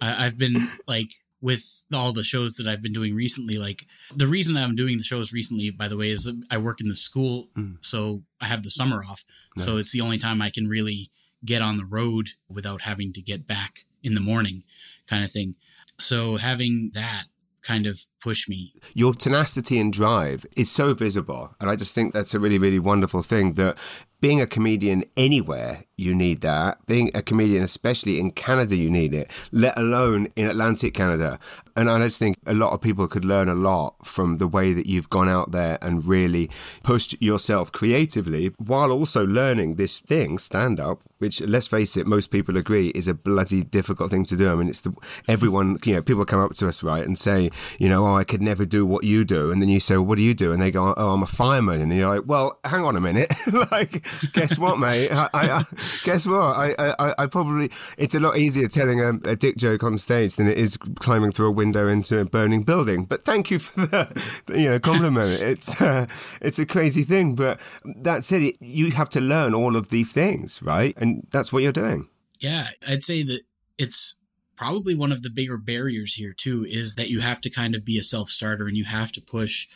I, 0.00 0.26
I've 0.26 0.38
been 0.38 0.56
like 0.86 1.08
with 1.44 1.84
all 1.92 2.14
the 2.14 2.24
shows 2.24 2.54
that 2.54 2.66
I've 2.66 2.80
been 2.80 2.94
doing 2.94 3.14
recently. 3.14 3.58
Like 3.58 3.84
the 4.16 4.26
reason 4.26 4.56
I'm 4.56 4.74
doing 4.74 4.96
the 4.96 5.04
shows 5.04 5.30
recently, 5.30 5.68
by 5.68 5.88
the 5.88 5.96
way, 5.96 6.08
is 6.08 6.26
I 6.50 6.56
work 6.56 6.80
in 6.80 6.88
the 6.88 6.96
school, 6.96 7.48
mm. 7.54 7.76
so 7.82 8.22
I 8.40 8.46
have 8.46 8.62
the 8.62 8.70
summer 8.70 9.04
off. 9.04 9.22
So 9.58 9.76
it's 9.76 9.92
the 9.92 10.00
only 10.00 10.16
time 10.16 10.40
I 10.40 10.48
can 10.48 10.68
really 10.68 11.10
get 11.44 11.60
on 11.60 11.76
the 11.76 11.84
road 11.84 12.30
without 12.48 12.80
having 12.80 13.12
to 13.12 13.20
get 13.20 13.46
back 13.46 13.84
in 14.02 14.14
the 14.14 14.22
morning, 14.22 14.64
kind 15.06 15.22
of 15.22 15.30
thing. 15.30 15.56
So 15.98 16.38
having 16.38 16.92
that 16.94 17.24
kind 17.60 17.86
of 17.86 18.00
push 18.24 18.48
me. 18.48 18.72
Your 18.94 19.12
tenacity 19.12 19.78
and 19.78 19.92
drive 19.92 20.46
is 20.56 20.70
so 20.70 20.94
visible. 20.94 21.54
And 21.60 21.70
I 21.70 21.76
just 21.76 21.94
think 21.94 22.14
that's 22.14 22.34
a 22.34 22.40
really, 22.40 22.58
really 22.58 22.78
wonderful 22.78 23.22
thing 23.22 23.52
that 23.54 23.76
being 24.24 24.40
a 24.40 24.46
comedian 24.46 25.04
anywhere, 25.18 25.82
you 25.98 26.14
need 26.14 26.40
that. 26.40 26.78
Being 26.86 27.10
a 27.14 27.20
comedian, 27.20 27.62
especially 27.62 28.18
in 28.18 28.30
Canada, 28.30 28.74
you 28.74 28.88
need 28.88 29.12
it, 29.12 29.30
let 29.52 29.78
alone 29.78 30.28
in 30.34 30.46
Atlantic 30.46 30.94
Canada. 30.94 31.38
And 31.76 31.90
I 31.90 31.98
just 31.98 32.18
think 32.18 32.38
a 32.46 32.54
lot 32.54 32.72
of 32.72 32.80
people 32.80 33.06
could 33.06 33.26
learn 33.26 33.50
a 33.50 33.54
lot 33.54 33.96
from 34.02 34.38
the 34.38 34.48
way 34.48 34.72
that 34.72 34.86
you've 34.86 35.10
gone 35.10 35.28
out 35.28 35.50
there 35.52 35.76
and 35.82 36.06
really 36.06 36.48
pushed 36.82 37.20
yourself 37.20 37.70
creatively 37.70 38.46
while 38.56 38.92
also 38.92 39.26
learning 39.26 39.74
this 39.74 40.00
thing, 40.00 40.38
stand 40.38 40.80
up, 40.80 41.02
which 41.18 41.42
let's 41.42 41.66
face 41.66 41.94
it, 41.94 42.06
most 42.06 42.28
people 42.30 42.56
agree 42.56 42.88
is 42.88 43.06
a 43.06 43.14
bloody 43.14 43.62
difficult 43.62 44.10
thing 44.10 44.24
to 44.24 44.36
do. 44.36 44.50
I 44.50 44.54
mean, 44.54 44.68
it's 44.68 44.80
the, 44.80 44.94
everyone, 45.28 45.78
you 45.84 45.96
know, 45.96 46.02
people 46.02 46.24
come 46.24 46.40
up 46.40 46.54
to 46.54 46.66
us, 46.66 46.82
right, 46.82 47.04
and 47.04 47.18
say, 47.18 47.50
you 47.78 47.90
know, 47.90 48.06
oh, 48.06 48.13
I 48.14 48.24
could 48.24 48.42
never 48.42 48.64
do 48.64 48.86
what 48.86 49.04
you 49.04 49.24
do. 49.24 49.50
And 49.50 49.60
then 49.60 49.68
you 49.68 49.80
say, 49.80 49.96
well, 49.96 50.06
what 50.06 50.16
do 50.16 50.22
you 50.22 50.34
do? 50.34 50.52
And 50.52 50.60
they 50.60 50.70
go, 50.70 50.94
oh, 50.96 51.10
I'm 51.12 51.22
a 51.22 51.26
fireman. 51.26 51.80
And 51.80 51.92
you're 51.92 52.08
like, 52.08 52.26
well, 52.26 52.58
hang 52.64 52.84
on 52.84 52.96
a 52.96 53.00
minute. 53.00 53.32
like, 53.70 54.06
guess 54.32 54.58
what, 54.58 54.78
mate? 54.78 55.10
I, 55.10 55.28
I, 55.32 55.50
I, 55.50 55.62
guess 56.04 56.26
what? 56.26 56.42
I, 56.42 56.74
I, 56.78 57.14
I 57.18 57.26
probably 57.26 57.70
it's 57.98 58.14
a 58.14 58.20
lot 58.20 58.36
easier 58.36 58.68
telling 58.68 59.00
a, 59.00 59.10
a, 59.28 59.36
dick 59.36 59.56
joke 59.56 59.82
on 59.82 59.98
stage 59.98 60.36
than 60.36 60.48
it 60.48 60.56
is 60.56 60.76
climbing 60.76 61.32
through 61.32 61.48
a 61.48 61.52
window 61.52 61.88
into 61.88 62.18
a 62.18 62.24
burning 62.24 62.62
building. 62.62 63.04
But 63.04 63.24
thank 63.24 63.50
you 63.50 63.58
for 63.58 63.86
the 63.86 64.44
you 64.48 64.70
know 64.70 64.78
compliment. 64.78 65.40
it's 65.42 65.80
uh, 65.80 66.06
it's 66.40 66.58
a 66.58 66.66
crazy 66.66 67.02
thing, 67.02 67.34
but 67.34 67.60
that's 67.84 68.32
it. 68.32 68.56
You 68.60 68.90
have 68.92 69.08
to 69.10 69.20
learn 69.20 69.54
all 69.54 69.76
of 69.76 69.88
these 69.88 70.12
things, 70.12 70.62
right? 70.62 70.94
And 70.96 71.26
that's 71.30 71.52
what 71.52 71.62
you're 71.62 71.72
doing. 71.72 72.08
Yeah, 72.40 72.68
I'd 72.86 73.02
say 73.02 73.22
that 73.22 73.42
it's 73.78 74.16
probably 74.64 74.94
one 74.94 75.12
of 75.12 75.22
the 75.22 75.28
bigger 75.28 75.58
barriers 75.58 76.14
here 76.14 76.32
too 76.32 76.64
is 76.66 76.94
that 76.94 77.10
you 77.10 77.20
have 77.20 77.38
to 77.38 77.50
kind 77.50 77.74
of 77.74 77.84
be 77.84 77.98
a 77.98 78.02
self-starter 78.02 78.66
and 78.66 78.78
you 78.78 78.84
have 78.84 79.12
to 79.12 79.20
push 79.20 79.68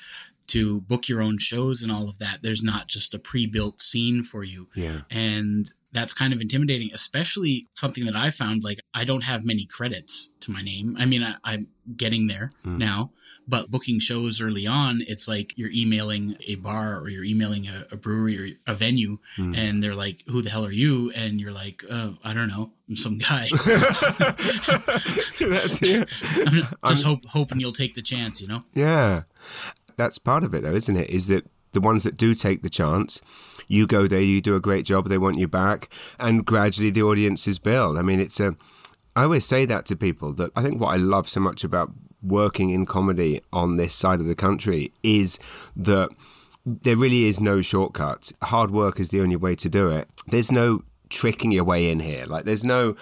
to 0.46 0.80
book 0.80 1.10
your 1.10 1.20
own 1.20 1.36
shows 1.38 1.82
and 1.82 1.92
all 1.92 2.08
of 2.08 2.18
that. 2.18 2.38
There's 2.40 2.62
not 2.62 2.88
just 2.88 3.12
a 3.12 3.18
pre-built 3.18 3.82
scene 3.82 4.24
for 4.24 4.44
you. 4.44 4.68
Yeah. 4.74 5.02
And 5.10 5.70
that's 5.92 6.14
kind 6.14 6.32
of 6.32 6.40
intimidating, 6.40 6.88
especially 6.94 7.66
something 7.74 8.06
that 8.06 8.16
I 8.16 8.30
found 8.30 8.64
like 8.64 8.78
I 8.94 9.04
don't 9.04 9.24
have 9.24 9.44
many 9.44 9.66
credits 9.66 10.30
to 10.40 10.50
my 10.50 10.62
name. 10.62 10.96
I 10.98 11.04
mean, 11.04 11.22
I, 11.22 11.52
am 11.52 11.66
getting 11.94 12.28
there 12.28 12.52
mm. 12.64 12.78
now, 12.78 13.12
but 13.48 13.70
booking 13.70 13.98
shows 13.98 14.40
early 14.40 14.66
on, 14.66 15.02
it's 15.08 15.26
like 15.26 15.56
you're 15.56 15.70
emailing 15.70 16.36
a 16.46 16.56
bar 16.56 16.98
or 16.98 17.08
you're 17.08 17.24
emailing 17.24 17.66
a, 17.66 17.86
a 17.90 17.96
brewery 17.96 18.38
or 18.38 18.72
a 18.72 18.74
venue, 18.74 19.18
mm. 19.36 19.56
and 19.56 19.82
they're 19.82 19.94
like, 19.94 20.22
"Who 20.28 20.42
the 20.42 20.50
hell 20.50 20.66
are 20.66 20.70
you?" 20.70 21.10
And 21.12 21.40
you're 21.40 21.52
like, 21.52 21.82
oh, 21.90 22.16
"I 22.22 22.32
don't 22.34 22.48
know, 22.48 22.70
I'm 22.88 22.96
some 22.96 23.18
guy." 23.18 23.48
I'm 26.82 26.94
just 26.94 27.04
hope, 27.04 27.24
hoping 27.26 27.58
you'll 27.58 27.72
take 27.72 27.94
the 27.94 28.02
chance, 28.02 28.40
you 28.40 28.48
know? 28.48 28.62
Yeah 28.74 29.22
that's 29.98 30.16
part 30.16 30.44
of 30.44 30.54
it, 30.54 30.62
though, 30.62 30.74
isn't 30.74 30.96
it? 30.96 31.10
Is 31.10 31.26
that 31.26 31.44
the 31.72 31.80
ones 31.80 32.04
that 32.04 32.16
do 32.16 32.34
take 32.34 32.62
the 32.62 32.70
chance, 32.70 33.20
you 33.66 33.86
go 33.86 34.06
there, 34.06 34.22
you 34.22 34.40
do 34.40 34.56
a 34.56 34.60
great 34.60 34.86
job, 34.86 35.08
they 35.08 35.18
want 35.18 35.36
you 35.36 35.46
back, 35.46 35.90
and 36.18 36.46
gradually 36.46 36.88
the 36.88 37.02
audiences 37.02 37.58
build. 37.58 37.98
I 37.98 38.02
mean, 38.02 38.20
it's 38.20 38.40
a. 38.40 38.56
I 39.14 39.24
always 39.24 39.44
say 39.44 39.64
that 39.66 39.84
to 39.86 39.96
people 39.96 40.32
that 40.34 40.52
I 40.56 40.62
think 40.62 40.80
what 40.80 40.94
I 40.94 40.96
love 40.96 41.28
so 41.28 41.40
much 41.40 41.64
about 41.64 41.90
working 42.22 42.70
in 42.70 42.86
comedy 42.86 43.40
on 43.52 43.76
this 43.76 43.94
side 43.94 44.20
of 44.20 44.26
the 44.26 44.34
country 44.34 44.92
is 45.02 45.38
that 45.76 46.10
there 46.64 46.96
really 46.96 47.24
is 47.24 47.40
no 47.40 47.62
shortcuts. 47.62 48.32
Hard 48.42 48.70
work 48.70 49.00
is 49.00 49.10
the 49.10 49.20
only 49.20 49.36
way 49.36 49.54
to 49.54 49.68
do 49.68 49.90
it. 49.90 50.08
There's 50.26 50.52
no 50.52 50.82
tricking 51.08 51.52
your 51.52 51.64
way 51.64 51.90
in 51.90 52.00
here. 52.00 52.26
Like 52.26 52.44
there's 52.44 52.64
no 52.64 52.94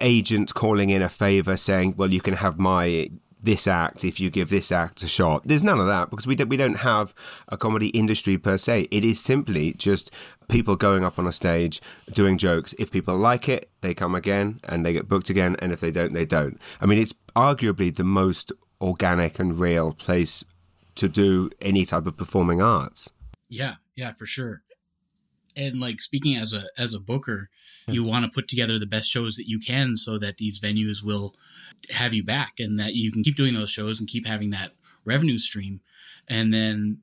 agent 0.00 0.54
calling 0.54 0.90
in 0.90 1.02
a 1.02 1.08
favor 1.08 1.56
saying, 1.56 1.94
"Well, 1.96 2.12
you 2.12 2.20
can 2.20 2.34
have 2.34 2.58
my 2.58 3.08
this 3.44 3.66
act 3.66 4.04
if 4.04 4.18
you 4.18 4.30
give 4.30 4.48
this 4.48 4.72
act 4.72 5.02
a 5.02 5.08
shot. 5.08 5.42
There's 5.44 5.62
none 5.62 5.78
of 5.78 5.86
that 5.86 6.10
because 6.10 6.26
we 6.26 6.34
don't, 6.34 6.48
we 6.48 6.56
don't 6.56 6.78
have 6.78 7.14
a 7.48 7.56
comedy 7.56 7.88
industry 7.88 8.38
per 8.38 8.56
se. 8.56 8.88
It 8.90 9.04
is 9.04 9.20
simply 9.20 9.74
just 9.74 10.10
people 10.48 10.76
going 10.76 11.04
up 11.04 11.18
on 11.18 11.26
a 11.26 11.32
stage 11.32 11.80
doing 12.12 12.38
jokes. 12.38 12.74
If 12.78 12.90
people 12.90 13.16
like 13.16 13.48
it, 13.48 13.70
they 13.82 13.94
come 13.94 14.14
again 14.14 14.60
and 14.64 14.84
they 14.84 14.92
get 14.92 15.08
booked 15.08 15.30
again, 15.30 15.56
and 15.60 15.72
if 15.72 15.80
they 15.80 15.90
don't, 15.90 16.14
they 16.14 16.24
don't. 16.24 16.58
I 16.80 16.86
mean, 16.86 16.98
it's 16.98 17.14
arguably 17.36 17.94
the 17.94 18.04
most 18.04 18.50
organic 18.84 19.38
and 19.38 19.58
real 19.58 19.92
place 19.92 20.44
to 20.96 21.08
do 21.08 21.50
any 21.60 21.84
type 21.84 22.06
of 22.06 22.16
performing 22.16 22.60
arts. 22.60 23.10
Yeah, 23.48 23.76
yeah, 23.96 24.12
for 24.12 24.26
sure. 24.26 24.62
And 25.56 25.80
like 25.80 26.00
speaking 26.00 26.36
as 26.36 26.52
a 26.52 26.64
as 26.76 26.94
a 26.94 27.00
booker, 27.00 27.48
you 27.86 28.02
want 28.02 28.24
to 28.24 28.30
put 28.30 28.48
together 28.48 28.78
the 28.78 28.86
best 28.86 29.10
shows 29.10 29.36
that 29.36 29.48
you 29.48 29.58
can 29.58 29.96
so 29.96 30.18
that 30.18 30.36
these 30.36 30.60
venues 30.60 31.04
will 31.04 31.34
have 31.90 32.12
you 32.12 32.24
back 32.24 32.54
and 32.58 32.78
that 32.78 32.94
you 32.94 33.10
can 33.10 33.22
keep 33.22 33.36
doing 33.36 33.54
those 33.54 33.70
shows 33.70 34.00
and 34.00 34.08
keep 34.08 34.26
having 34.26 34.50
that 34.50 34.72
revenue 35.04 35.38
stream. 35.38 35.80
And 36.28 36.52
then 36.52 36.98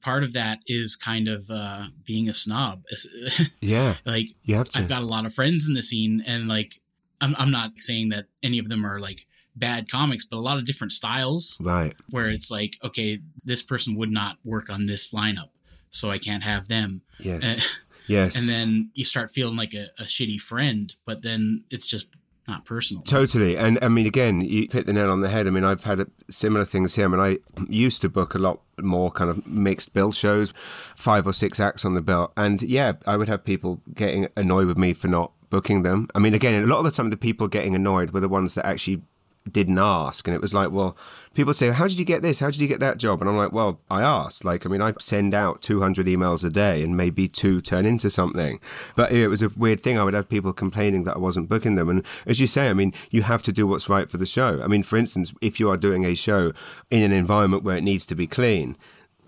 part 0.00 0.22
of 0.22 0.34
that 0.34 0.60
is 0.66 0.94
kind 0.94 1.28
of 1.28 1.50
uh, 1.50 1.86
being 2.04 2.28
a 2.28 2.34
snob. 2.34 2.82
yeah. 3.60 3.96
like 4.04 4.28
you 4.42 4.54
have 4.56 4.68
to. 4.70 4.78
I've 4.78 4.88
got 4.88 5.02
a 5.02 5.06
lot 5.06 5.26
of 5.26 5.34
friends 5.34 5.66
in 5.66 5.74
the 5.74 5.82
scene 5.82 6.22
and 6.26 6.48
like 6.48 6.80
I'm 7.20 7.34
I'm 7.38 7.50
not 7.50 7.72
saying 7.78 8.10
that 8.10 8.26
any 8.42 8.58
of 8.58 8.68
them 8.68 8.84
are 8.84 9.00
like 9.00 9.26
bad 9.56 9.90
comics, 9.90 10.24
but 10.24 10.36
a 10.36 10.40
lot 10.40 10.58
of 10.58 10.66
different 10.66 10.92
styles. 10.92 11.58
Right. 11.60 11.94
Where 12.10 12.28
it's 12.28 12.50
like, 12.50 12.76
okay, 12.82 13.20
this 13.44 13.62
person 13.62 13.96
would 13.96 14.10
not 14.10 14.36
work 14.44 14.70
on 14.70 14.86
this 14.86 15.12
lineup, 15.12 15.50
so 15.90 16.10
I 16.10 16.18
can't 16.18 16.42
have 16.42 16.68
them. 16.68 17.02
Yes. 17.18 17.78
yes. 18.06 18.38
And 18.38 18.48
then 18.48 18.90
you 18.94 19.04
start 19.04 19.30
feeling 19.30 19.56
like 19.56 19.74
a, 19.74 19.86
a 19.98 20.04
shitty 20.04 20.40
friend, 20.40 20.94
but 21.06 21.22
then 21.22 21.64
it's 21.70 21.86
just 21.86 22.06
not 22.46 22.64
personal. 22.64 23.02
Totally. 23.02 23.56
And 23.56 23.78
I 23.82 23.88
mean, 23.88 24.06
again, 24.06 24.40
you 24.40 24.68
hit 24.70 24.86
the 24.86 24.92
nail 24.92 25.10
on 25.10 25.20
the 25.20 25.28
head. 25.28 25.46
I 25.46 25.50
mean, 25.50 25.64
I've 25.64 25.84
had 25.84 26.06
similar 26.28 26.64
things 26.64 26.94
here. 26.94 27.06
I 27.06 27.08
mean, 27.08 27.20
I 27.20 27.38
used 27.68 28.02
to 28.02 28.08
book 28.08 28.34
a 28.34 28.38
lot 28.38 28.60
more 28.80 29.10
kind 29.10 29.30
of 29.30 29.46
mixed 29.46 29.94
bill 29.94 30.12
shows, 30.12 30.52
five 30.56 31.26
or 31.26 31.32
six 31.32 31.58
acts 31.58 31.84
on 31.84 31.94
the 31.94 32.02
bill. 32.02 32.32
And 32.36 32.60
yeah, 32.62 32.92
I 33.06 33.16
would 33.16 33.28
have 33.28 33.44
people 33.44 33.80
getting 33.94 34.28
annoyed 34.36 34.66
with 34.66 34.76
me 34.76 34.92
for 34.92 35.08
not 35.08 35.32
booking 35.48 35.82
them. 35.82 36.08
I 36.14 36.18
mean, 36.18 36.34
again, 36.34 36.62
a 36.62 36.66
lot 36.66 36.78
of 36.78 36.84
the 36.84 36.90
time, 36.90 37.10
the 37.10 37.16
people 37.16 37.48
getting 37.48 37.74
annoyed 37.74 38.10
were 38.10 38.20
the 38.20 38.28
ones 38.28 38.54
that 38.54 38.66
actually 38.66 39.02
didn't 39.50 39.78
ask. 39.78 40.26
And 40.26 40.34
it 40.34 40.40
was 40.40 40.54
like, 40.54 40.70
well, 40.70 40.96
people 41.34 41.52
say, 41.52 41.70
how 41.70 41.86
did 41.86 41.98
you 41.98 42.04
get 42.04 42.22
this? 42.22 42.40
How 42.40 42.50
did 42.50 42.60
you 42.60 42.68
get 42.68 42.80
that 42.80 42.98
job? 42.98 43.20
And 43.20 43.28
I'm 43.28 43.36
like, 43.36 43.52
well, 43.52 43.80
I 43.90 44.02
asked. 44.02 44.44
Like, 44.44 44.64
I 44.64 44.68
mean, 44.68 44.80
I 44.80 44.94
send 44.98 45.34
out 45.34 45.62
200 45.62 46.06
emails 46.06 46.44
a 46.44 46.50
day 46.50 46.82
and 46.82 46.96
maybe 46.96 47.28
two 47.28 47.60
turn 47.60 47.84
into 47.84 48.08
something. 48.08 48.58
But 48.96 49.12
it 49.12 49.28
was 49.28 49.42
a 49.42 49.50
weird 49.50 49.80
thing. 49.80 49.98
I 49.98 50.04
would 50.04 50.14
have 50.14 50.28
people 50.28 50.52
complaining 50.52 51.04
that 51.04 51.16
I 51.16 51.18
wasn't 51.18 51.48
booking 51.48 51.74
them. 51.74 51.88
And 51.88 52.04
as 52.26 52.40
you 52.40 52.46
say, 52.46 52.68
I 52.68 52.72
mean, 52.72 52.92
you 53.10 53.22
have 53.22 53.42
to 53.42 53.52
do 53.52 53.66
what's 53.66 53.88
right 53.88 54.10
for 54.10 54.16
the 54.16 54.26
show. 54.26 54.62
I 54.62 54.66
mean, 54.66 54.82
for 54.82 54.96
instance, 54.96 55.34
if 55.40 55.60
you 55.60 55.70
are 55.70 55.76
doing 55.76 56.04
a 56.04 56.14
show 56.14 56.52
in 56.90 57.02
an 57.02 57.12
environment 57.12 57.64
where 57.64 57.76
it 57.76 57.84
needs 57.84 58.06
to 58.06 58.14
be 58.14 58.26
clean, 58.26 58.76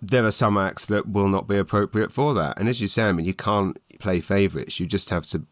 there 0.00 0.24
are 0.24 0.30
some 0.30 0.56
acts 0.56 0.86
that 0.86 1.08
will 1.08 1.28
not 1.28 1.48
be 1.48 1.58
appropriate 1.58 2.12
for 2.12 2.34
that. 2.34 2.58
And 2.58 2.68
as 2.68 2.80
you 2.80 2.88
say, 2.88 3.04
I 3.04 3.12
mean, 3.12 3.26
you 3.26 3.34
can't 3.34 3.78
play 3.98 4.20
favorites. 4.20 4.78
You 4.78 4.86
just 4.86 5.10
have 5.10 5.26
to 5.26 5.44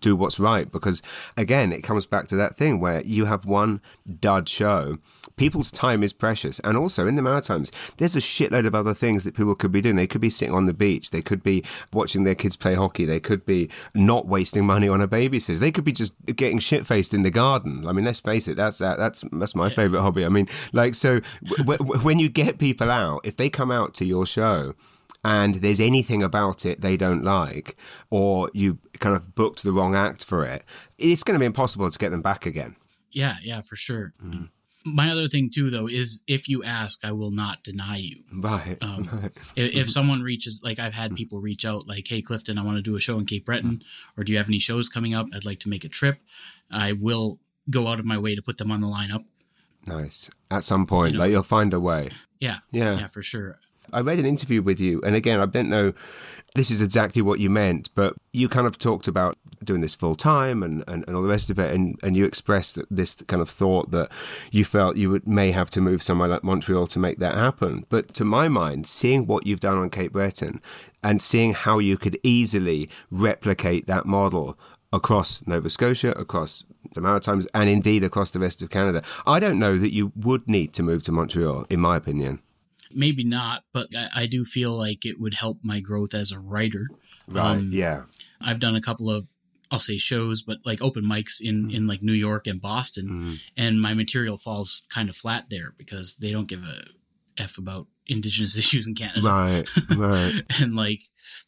do 0.00 0.14
what's 0.14 0.38
right 0.38 0.70
because 0.70 1.02
again 1.36 1.72
it 1.72 1.82
comes 1.82 2.06
back 2.06 2.26
to 2.26 2.36
that 2.36 2.54
thing 2.54 2.80
where 2.80 3.02
you 3.02 3.24
have 3.24 3.46
one 3.46 3.80
dud 4.20 4.48
show. 4.48 4.98
People's 5.36 5.70
time 5.70 6.02
is 6.02 6.12
precious. 6.12 6.58
And 6.60 6.76
also 6.76 7.06
in 7.06 7.14
the 7.14 7.22
maritimes 7.22 7.70
there's 7.98 8.16
a 8.16 8.20
shitload 8.20 8.66
of 8.66 8.74
other 8.74 8.94
things 8.94 9.24
that 9.24 9.34
people 9.34 9.54
could 9.54 9.72
be 9.72 9.80
doing. 9.80 9.96
They 9.96 10.06
could 10.06 10.20
be 10.20 10.30
sitting 10.30 10.54
on 10.54 10.66
the 10.66 10.74
beach. 10.74 11.10
They 11.10 11.22
could 11.22 11.42
be 11.42 11.64
watching 11.92 12.24
their 12.24 12.34
kids 12.34 12.56
play 12.56 12.74
hockey. 12.74 13.04
They 13.04 13.20
could 13.20 13.46
be 13.46 13.70
not 13.94 14.26
wasting 14.26 14.66
money 14.66 14.88
on 14.88 15.00
a 15.00 15.08
babysitter. 15.08 15.58
They 15.58 15.72
could 15.72 15.84
be 15.84 15.92
just 15.92 16.12
getting 16.26 16.58
shit 16.58 16.86
faced 16.86 17.14
in 17.14 17.22
the 17.22 17.30
garden. 17.30 17.86
I 17.86 17.92
mean 17.92 18.04
let's 18.04 18.20
face 18.20 18.48
it 18.48 18.56
that's 18.56 18.78
that, 18.78 18.98
that's 18.98 19.24
that's 19.32 19.54
my 19.54 19.70
favorite 19.70 20.02
hobby. 20.02 20.24
I 20.24 20.28
mean 20.28 20.48
like 20.72 20.94
so 20.94 21.20
w- 21.44 21.78
w- 21.78 22.02
when 22.02 22.18
you 22.18 22.28
get 22.28 22.58
people 22.58 22.90
out 22.90 23.20
if 23.24 23.36
they 23.36 23.48
come 23.48 23.70
out 23.70 23.94
to 23.94 24.04
your 24.04 24.26
show 24.26 24.74
and 25.24 25.56
there's 25.56 25.80
anything 25.80 26.22
about 26.22 26.64
it 26.64 26.80
they 26.80 26.96
don't 26.96 27.22
like, 27.22 27.76
or 28.10 28.50
you 28.54 28.78
kind 29.00 29.16
of 29.16 29.34
booked 29.34 29.62
the 29.62 29.72
wrong 29.72 29.94
act 29.94 30.24
for 30.24 30.44
it, 30.44 30.64
it's 30.98 31.22
going 31.22 31.34
to 31.34 31.40
be 31.40 31.46
impossible 31.46 31.90
to 31.90 31.98
get 31.98 32.10
them 32.10 32.22
back 32.22 32.46
again. 32.46 32.76
Yeah, 33.10 33.36
yeah, 33.42 33.60
for 33.60 33.76
sure. 33.76 34.12
Mm. 34.22 34.50
My 34.84 35.10
other 35.10 35.28
thing 35.28 35.50
too, 35.52 35.70
though, 35.70 35.88
is 35.88 36.22
if 36.26 36.48
you 36.48 36.62
ask, 36.62 37.04
I 37.04 37.12
will 37.12 37.30
not 37.30 37.62
deny 37.62 37.96
you. 37.96 38.22
Right. 38.32 38.78
Um, 38.80 39.08
right. 39.22 39.32
If, 39.56 39.74
if, 39.74 39.90
someone 39.90 40.22
reaches, 40.22 40.62
like 40.62 40.78
I've 40.78 40.94
had 40.94 41.14
people 41.14 41.40
reach 41.40 41.64
out, 41.66 41.86
like, 41.86 42.06
"Hey, 42.08 42.22
Clifton, 42.22 42.58
I 42.58 42.64
want 42.64 42.76
to 42.76 42.82
do 42.82 42.96
a 42.96 43.00
show 43.00 43.18
in 43.18 43.26
Cape 43.26 43.44
Breton, 43.44 43.82
or 44.16 44.24
do 44.24 44.32
you 44.32 44.38
have 44.38 44.48
any 44.48 44.60
shows 44.60 44.88
coming 44.88 45.14
up? 45.14 45.26
I'd 45.34 45.44
like 45.44 45.60
to 45.60 45.68
make 45.68 45.84
a 45.84 45.88
trip." 45.88 46.20
I 46.70 46.92
will 46.92 47.40
go 47.70 47.86
out 47.88 47.98
of 47.98 48.06
my 48.06 48.18
way 48.18 48.34
to 48.34 48.42
put 48.42 48.58
them 48.58 48.70
on 48.70 48.80
the 48.80 48.86
lineup. 48.86 49.24
Nice. 49.86 50.30
At 50.50 50.64
some 50.64 50.86
point, 50.86 51.12
you 51.12 51.18
know, 51.18 51.24
like 51.24 51.30
you'll 51.32 51.42
find 51.42 51.72
a 51.72 51.80
way. 51.80 52.10
Yeah. 52.40 52.58
Yeah. 52.70 52.98
Yeah, 52.98 53.06
for 53.06 53.22
sure. 53.22 53.58
I 53.92 54.00
read 54.00 54.18
an 54.18 54.26
interview 54.26 54.62
with 54.62 54.80
you, 54.80 55.00
and 55.02 55.14
again, 55.14 55.40
I 55.40 55.46
don't 55.46 55.68
know 55.68 55.92
this 56.54 56.70
is 56.70 56.80
exactly 56.80 57.22
what 57.22 57.40
you 57.40 57.50
meant, 57.50 57.90
but 57.94 58.14
you 58.32 58.48
kind 58.48 58.66
of 58.66 58.78
talked 58.78 59.06
about 59.06 59.36
doing 59.62 59.80
this 59.80 59.94
full 59.94 60.14
time 60.14 60.62
and, 60.62 60.82
and, 60.88 61.04
and 61.06 61.16
all 61.16 61.22
the 61.22 61.28
rest 61.28 61.50
of 61.50 61.58
it, 61.58 61.74
and, 61.74 61.98
and 62.02 62.16
you 62.16 62.24
expressed 62.24 62.78
this 62.90 63.14
kind 63.26 63.42
of 63.42 63.50
thought 63.50 63.90
that 63.90 64.10
you 64.50 64.64
felt 64.64 64.96
you 64.96 65.10
would 65.10 65.26
may 65.26 65.50
have 65.50 65.70
to 65.70 65.80
move 65.80 66.02
somewhere 66.02 66.28
like 66.28 66.44
Montreal 66.44 66.86
to 66.88 66.98
make 66.98 67.18
that 67.18 67.34
happen. 67.34 67.84
But 67.88 68.14
to 68.14 68.24
my 68.24 68.48
mind, 68.48 68.86
seeing 68.86 69.26
what 69.26 69.46
you've 69.46 69.60
done 69.60 69.78
on 69.78 69.90
Cape 69.90 70.12
Breton 70.12 70.60
and 71.02 71.20
seeing 71.20 71.52
how 71.52 71.78
you 71.78 71.96
could 71.96 72.18
easily 72.22 72.88
replicate 73.10 73.86
that 73.86 74.06
model 74.06 74.58
across 74.92 75.46
Nova 75.46 75.68
Scotia, 75.68 76.12
across 76.12 76.64
the 76.94 77.00
Maritimes, 77.02 77.46
and 77.52 77.68
indeed 77.68 78.02
across 78.02 78.30
the 78.30 78.40
rest 78.40 78.62
of 78.62 78.70
Canada, 78.70 79.02
I 79.26 79.38
don't 79.38 79.58
know 79.58 79.76
that 79.76 79.92
you 79.92 80.12
would 80.16 80.48
need 80.48 80.72
to 80.74 80.82
move 80.82 81.02
to 81.04 81.12
Montreal, 81.12 81.66
in 81.68 81.80
my 81.80 81.96
opinion 81.96 82.40
maybe 82.92 83.24
not, 83.24 83.64
but 83.72 83.88
I, 83.96 84.22
I, 84.22 84.26
do 84.26 84.44
feel 84.44 84.72
like 84.72 85.04
it 85.04 85.20
would 85.20 85.34
help 85.34 85.58
my 85.62 85.80
growth 85.80 86.14
as 86.14 86.32
a 86.32 86.40
writer. 86.40 86.86
Right. 87.26 87.56
Um, 87.56 87.70
yeah. 87.72 88.04
I've 88.40 88.60
done 88.60 88.76
a 88.76 88.80
couple 88.80 89.10
of 89.10 89.28
I'll 89.70 89.78
say 89.78 89.98
shows, 89.98 90.42
but 90.42 90.58
like 90.64 90.80
open 90.80 91.04
mics 91.04 91.40
in 91.40 91.68
mm. 91.68 91.74
in 91.74 91.86
like 91.86 92.02
New 92.02 92.12
York 92.12 92.46
and 92.46 92.60
Boston, 92.60 93.08
mm. 93.08 93.38
and 93.56 93.80
my 93.80 93.94
material 93.94 94.38
falls 94.38 94.86
kind 94.90 95.08
of 95.08 95.16
flat 95.16 95.46
there 95.50 95.74
because 95.76 96.16
they 96.16 96.30
don't 96.30 96.48
give 96.48 96.62
a 96.62 96.84
f 97.36 97.58
about 97.58 97.86
indigenous 98.06 98.56
issues 98.58 98.86
in 98.86 98.94
Canada. 98.94 99.22
Right. 99.22 99.64
Right. 99.94 100.42
and 100.60 100.74
like 100.74 101.02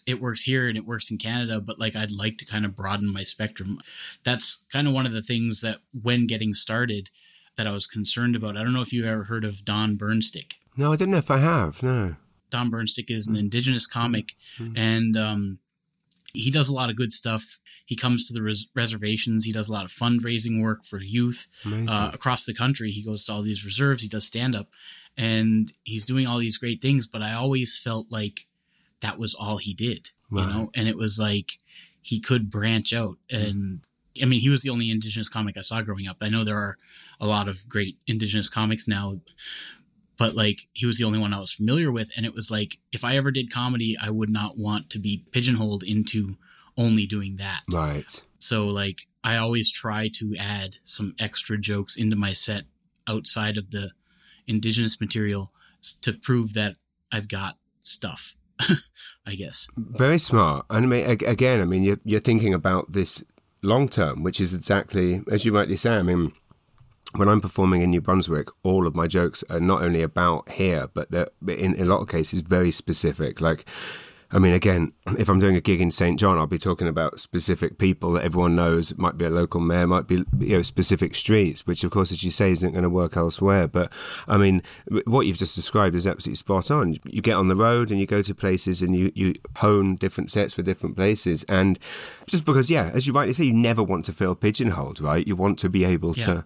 it 0.06 0.20
works 0.20 0.42
here 0.42 0.68
and 0.68 0.76
it 0.76 0.86
works 0.86 1.10
in 1.10 1.18
Canada, 1.18 1.60
but 1.60 1.78
like 1.78 1.96
I'd 1.96 2.12
like 2.12 2.36
to 2.38 2.46
kind 2.46 2.64
of 2.64 2.76
broaden 2.76 3.12
my 3.12 3.22
spectrum. 3.22 3.80
That's 4.24 4.62
kind 4.72 4.86
of 4.86 4.94
one 4.94 5.06
of 5.06 5.12
the 5.12 5.22
things 5.22 5.62
that 5.62 5.78
when 5.92 6.26
getting 6.26 6.52
started 6.52 7.10
that 7.56 7.66
I 7.66 7.72
was 7.72 7.86
concerned 7.86 8.36
about. 8.36 8.56
I 8.56 8.62
don't 8.62 8.72
know 8.72 8.80
if 8.80 8.92
you've 8.92 9.06
ever 9.06 9.24
heard 9.24 9.44
of 9.44 9.64
Don 9.64 9.96
Burnstick. 9.96 10.52
No, 10.76 10.92
I 10.92 10.96
don't 10.96 11.10
know 11.10 11.18
if 11.18 11.30
I 11.30 11.38
have. 11.38 11.82
No. 11.82 12.16
Don 12.50 12.70
Burnstick 12.70 13.10
is 13.10 13.28
an 13.28 13.36
indigenous 13.36 13.86
comic, 13.86 14.34
mm-hmm. 14.58 14.76
and 14.76 15.16
um, 15.16 15.58
he 16.32 16.50
does 16.50 16.68
a 16.68 16.74
lot 16.74 16.90
of 16.90 16.96
good 16.96 17.12
stuff. 17.12 17.60
He 17.86 17.96
comes 17.96 18.24
to 18.26 18.32
the 18.32 18.42
res- 18.42 18.68
reservations. 18.74 19.44
He 19.44 19.52
does 19.52 19.68
a 19.68 19.72
lot 19.72 19.84
of 19.84 19.90
fundraising 19.90 20.62
work 20.62 20.84
for 20.84 21.00
youth 21.00 21.48
uh, 21.66 22.10
across 22.12 22.44
the 22.44 22.54
country. 22.54 22.90
He 22.90 23.02
goes 23.02 23.24
to 23.26 23.32
all 23.32 23.42
these 23.42 23.64
reserves. 23.64 24.02
He 24.02 24.08
does 24.08 24.26
stand 24.26 24.54
up, 24.54 24.68
and 25.16 25.72
he's 25.84 26.06
doing 26.06 26.26
all 26.26 26.38
these 26.38 26.58
great 26.58 26.80
things. 26.82 27.06
But 27.06 27.22
I 27.22 27.34
always 27.34 27.78
felt 27.78 28.06
like 28.10 28.46
that 29.00 29.18
was 29.18 29.34
all 29.34 29.56
he 29.56 29.74
did, 29.74 30.10
right. 30.30 30.42
you 30.42 30.52
know. 30.52 30.70
And 30.74 30.88
it 30.88 30.96
was 30.96 31.18
like 31.18 31.58
he 32.00 32.20
could 32.20 32.50
branch 32.50 32.92
out. 32.92 33.18
And 33.28 33.80
I 34.20 34.24
mean, 34.24 34.40
he 34.40 34.48
was 34.48 34.62
the 34.62 34.70
only 34.70 34.90
indigenous 34.90 35.28
comic 35.28 35.56
I 35.56 35.62
saw 35.62 35.82
growing 35.82 36.08
up. 36.08 36.18
I 36.20 36.28
know 36.28 36.44
there 36.44 36.58
are 36.58 36.76
a 37.20 37.26
lot 37.26 37.48
of 37.48 37.68
great 37.68 37.96
indigenous 38.06 38.48
comics 38.48 38.88
now, 38.88 39.20
but 40.20 40.34
like 40.34 40.68
he 40.74 40.84
was 40.84 40.98
the 40.98 41.04
only 41.04 41.18
one 41.18 41.32
I 41.32 41.40
was 41.40 41.50
familiar 41.50 41.90
with. 41.90 42.10
And 42.14 42.26
it 42.26 42.34
was 42.34 42.50
like, 42.50 42.76
if 42.92 43.04
I 43.04 43.16
ever 43.16 43.30
did 43.30 43.50
comedy, 43.50 43.96
I 44.00 44.10
would 44.10 44.28
not 44.28 44.58
want 44.58 44.90
to 44.90 44.98
be 44.98 45.24
pigeonholed 45.32 45.82
into 45.82 46.36
only 46.76 47.06
doing 47.06 47.36
that. 47.36 47.62
Right. 47.72 48.22
So 48.38 48.66
like 48.66 48.98
I 49.24 49.38
always 49.38 49.70
try 49.70 50.10
to 50.16 50.36
add 50.38 50.76
some 50.84 51.14
extra 51.18 51.56
jokes 51.56 51.96
into 51.96 52.16
my 52.16 52.34
set 52.34 52.64
outside 53.08 53.56
of 53.56 53.70
the 53.70 53.92
indigenous 54.46 55.00
material 55.00 55.52
to 56.02 56.12
prove 56.12 56.52
that 56.52 56.76
I've 57.10 57.28
got 57.28 57.56
stuff. 57.80 58.36
I 59.26 59.36
guess. 59.36 59.68
Very 59.74 60.18
smart. 60.18 60.66
And 60.68 60.84
I 60.84 60.88
mean, 60.88 61.08
again, 61.08 61.62
I 61.62 61.64
mean, 61.64 61.82
you're, 61.82 62.00
you're 62.04 62.20
thinking 62.20 62.52
about 62.52 62.92
this 62.92 63.24
long 63.62 63.88
term, 63.88 64.22
which 64.22 64.38
is 64.38 64.52
exactly 64.52 65.22
as 65.30 65.46
you 65.46 65.54
rightly 65.54 65.76
say. 65.76 65.96
I 65.96 66.02
mean, 66.02 66.32
when 67.16 67.28
I'm 67.28 67.40
performing 67.40 67.82
in 67.82 67.90
New 67.90 68.00
Brunswick, 68.00 68.48
all 68.62 68.86
of 68.86 68.94
my 68.94 69.06
jokes 69.06 69.42
are 69.50 69.60
not 69.60 69.82
only 69.82 70.02
about 70.02 70.48
here, 70.50 70.88
but 70.92 71.10
they're 71.10 71.28
in, 71.48 71.74
in 71.74 71.82
a 71.82 71.84
lot 71.84 72.00
of 72.00 72.08
cases 72.08 72.40
very 72.40 72.70
specific. 72.70 73.40
Like, 73.40 73.66
I 74.32 74.38
mean, 74.38 74.52
again, 74.52 74.92
if 75.18 75.28
I'm 75.28 75.40
doing 75.40 75.56
a 75.56 75.60
gig 75.60 75.80
in 75.80 75.90
St. 75.90 76.18
John, 76.18 76.38
I'll 76.38 76.46
be 76.46 76.56
talking 76.56 76.86
about 76.86 77.18
specific 77.18 77.78
people 77.78 78.12
that 78.12 78.22
everyone 78.22 78.54
knows. 78.54 78.92
It 78.92 78.98
might 78.98 79.18
be 79.18 79.24
a 79.24 79.30
local 79.30 79.60
mayor, 79.60 79.88
might 79.88 80.06
be 80.06 80.24
you 80.38 80.56
know 80.56 80.62
specific 80.62 81.16
streets, 81.16 81.66
which 81.66 81.82
of 81.82 81.90
course, 81.90 82.12
as 82.12 82.22
you 82.22 82.30
say, 82.30 82.52
isn't 82.52 82.70
going 82.70 82.84
to 82.84 82.90
work 82.90 83.16
elsewhere. 83.16 83.66
But 83.66 83.92
I 84.28 84.38
mean, 84.38 84.62
what 85.04 85.26
you've 85.26 85.38
just 85.38 85.56
described 85.56 85.96
is 85.96 86.06
absolutely 86.06 86.36
spot 86.36 86.70
on. 86.70 86.96
You 87.04 87.22
get 87.22 87.36
on 87.36 87.48
the 87.48 87.56
road 87.56 87.90
and 87.90 87.98
you 87.98 88.06
go 88.06 88.22
to 88.22 88.32
places 88.32 88.82
and 88.82 88.94
you 88.94 89.10
you 89.16 89.34
hone 89.56 89.96
different 89.96 90.30
sets 90.30 90.54
for 90.54 90.62
different 90.62 90.94
places, 90.94 91.42
and 91.48 91.76
just 92.26 92.44
because, 92.44 92.70
yeah, 92.70 92.92
as 92.94 93.08
you 93.08 93.12
rightly 93.12 93.34
say, 93.34 93.44
you 93.46 93.52
never 93.52 93.82
want 93.82 94.04
to 94.04 94.12
feel 94.12 94.36
pigeonholed, 94.36 95.00
right? 95.00 95.26
You 95.26 95.34
want 95.34 95.58
to 95.58 95.68
be 95.68 95.84
able 95.84 96.14
yeah. 96.16 96.24
to 96.26 96.44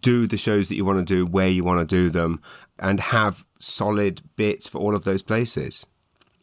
do 0.00 0.26
the 0.26 0.36
shows 0.36 0.68
that 0.68 0.76
you 0.76 0.84
want 0.84 0.98
to 0.98 1.14
do 1.14 1.26
where 1.26 1.48
you 1.48 1.64
want 1.64 1.80
to 1.80 1.96
do 1.96 2.10
them 2.10 2.40
and 2.78 3.00
have 3.00 3.44
solid 3.58 4.22
bits 4.36 4.68
for 4.68 4.78
all 4.78 4.94
of 4.94 5.04
those 5.04 5.22
places. 5.22 5.86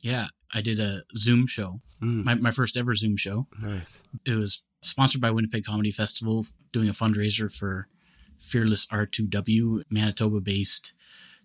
Yeah, 0.02 0.28
I 0.54 0.62
did 0.62 0.80
a 0.80 1.02
Zoom 1.16 1.48
show, 1.48 1.82
mm. 2.02 2.24
my, 2.24 2.36
my 2.36 2.52
first 2.52 2.78
ever 2.78 2.94
Zoom 2.96 3.18
show. 3.18 3.48
Nice. 3.60 4.04
It 4.26 4.36
was 4.36 4.64
sponsored 4.82 5.22
by 5.22 5.32
Winnipeg 5.32 5.66
Comedy 5.66 5.92
Festival, 5.92 6.46
doing 6.72 6.90
a 6.90 6.94
fundraiser 6.94 7.52
for 7.52 7.88
Fearless 8.40 8.88
R2W, 8.88 9.84
Manitoba 9.92 10.42
based 10.42 10.94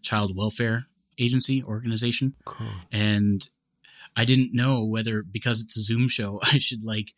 child 0.03 0.37
welfare 0.37 0.87
agency 1.19 1.63
organization. 1.63 2.35
Cool. 2.45 2.67
And 2.91 3.49
I 4.17 4.25
didn't 4.25 4.55
know 4.55 4.85
whether, 4.85 5.23
because 5.23 5.63
it's 5.63 5.77
a 5.77 5.83
Zoom 5.83 6.09
show, 6.09 6.41
I 6.43 6.59
should 6.59 6.85
like, 6.85 7.13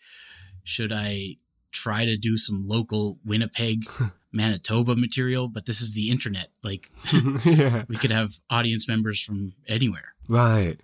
should 0.65 0.93
I 0.93 1.37
try 1.71 2.05
to 2.05 2.17
do 2.17 2.37
some 2.37 2.67
local 2.67 3.19
Winnipeg 3.25 3.85
Manitoba 4.33 4.97
material, 4.97 5.49
but 5.49 5.67
this 5.67 5.81
is 5.81 5.95
the 5.95 6.11
internet. 6.11 6.49
Like, 6.63 6.91
yeah. 7.45 7.85
we 7.89 7.97
could 7.97 8.11
have 8.11 8.35
audience 8.51 8.89
members 8.89 9.23
from 9.23 9.55
anywhere. 9.67 10.15
Right. 10.29 10.77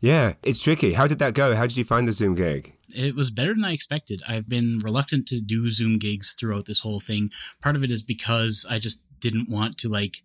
Yeah, 0.00 0.34
it's 0.42 0.62
tricky. 0.62 0.92
How 0.92 1.06
did 1.06 1.18
that 1.20 1.32
go? 1.32 1.54
How 1.54 1.66
did 1.66 1.78
you 1.78 1.84
find 1.84 2.06
the 2.06 2.12
Zoom 2.12 2.34
gig? 2.34 2.74
It 2.94 3.14
was 3.14 3.30
better 3.30 3.54
than 3.54 3.64
I 3.64 3.72
expected. 3.72 4.22
I've 4.28 4.48
been 4.48 4.80
reluctant 4.84 5.26
to 5.28 5.40
do 5.40 5.70
Zoom 5.70 5.98
gigs 5.98 6.34
throughout 6.38 6.66
this 6.66 6.80
whole 6.80 7.00
thing. 7.00 7.30
Part 7.62 7.74
of 7.74 7.82
it 7.82 7.90
is 7.90 8.02
because 8.02 8.66
I 8.68 8.78
just 8.78 9.02
didn't 9.18 9.48
want 9.50 9.78
to 9.78 9.88
like 9.88 10.18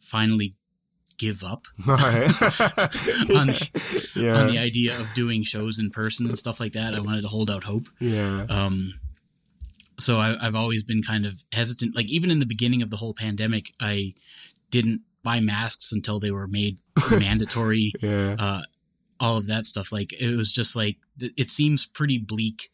finally 0.00 0.54
give 1.18 1.44
up 1.44 1.66
right. 1.86 2.24
on, 3.30 3.48
the, 3.48 4.12
yeah. 4.16 4.40
on 4.40 4.46
the 4.46 4.58
idea 4.58 4.98
of 4.98 5.12
doing 5.14 5.42
shows 5.42 5.78
in 5.78 5.90
person 5.90 6.26
and 6.26 6.38
stuff 6.38 6.58
like 6.58 6.72
that. 6.72 6.94
I 6.94 7.00
wanted 7.00 7.22
to 7.22 7.28
hold 7.28 7.50
out 7.50 7.64
hope. 7.64 7.88
Yeah. 8.00 8.46
Um, 8.48 8.94
so 9.98 10.20
I, 10.20 10.36
have 10.40 10.54
always 10.54 10.82
been 10.82 11.02
kind 11.02 11.26
of 11.26 11.44
hesitant. 11.52 11.94
Like 11.94 12.06
even 12.06 12.30
in 12.30 12.38
the 12.38 12.46
beginning 12.46 12.82
of 12.82 12.90
the 12.90 12.96
whole 12.96 13.14
pandemic, 13.14 13.72
I 13.80 14.14
didn't 14.70 15.02
buy 15.22 15.40
masks 15.40 15.92
until 15.92 16.18
they 16.18 16.30
were 16.30 16.48
made 16.48 16.80
mandatory. 17.10 17.92
yeah. 18.02 18.36
Uh, 18.38 18.62
all 19.20 19.36
of 19.36 19.46
that 19.46 19.66
stuff. 19.66 19.92
Like 19.92 20.12
it 20.12 20.36
was 20.36 20.50
just 20.52 20.74
like 20.74 20.96
it 21.18 21.48
seems 21.48 21.86
pretty 21.86 22.18
bleak 22.18 22.70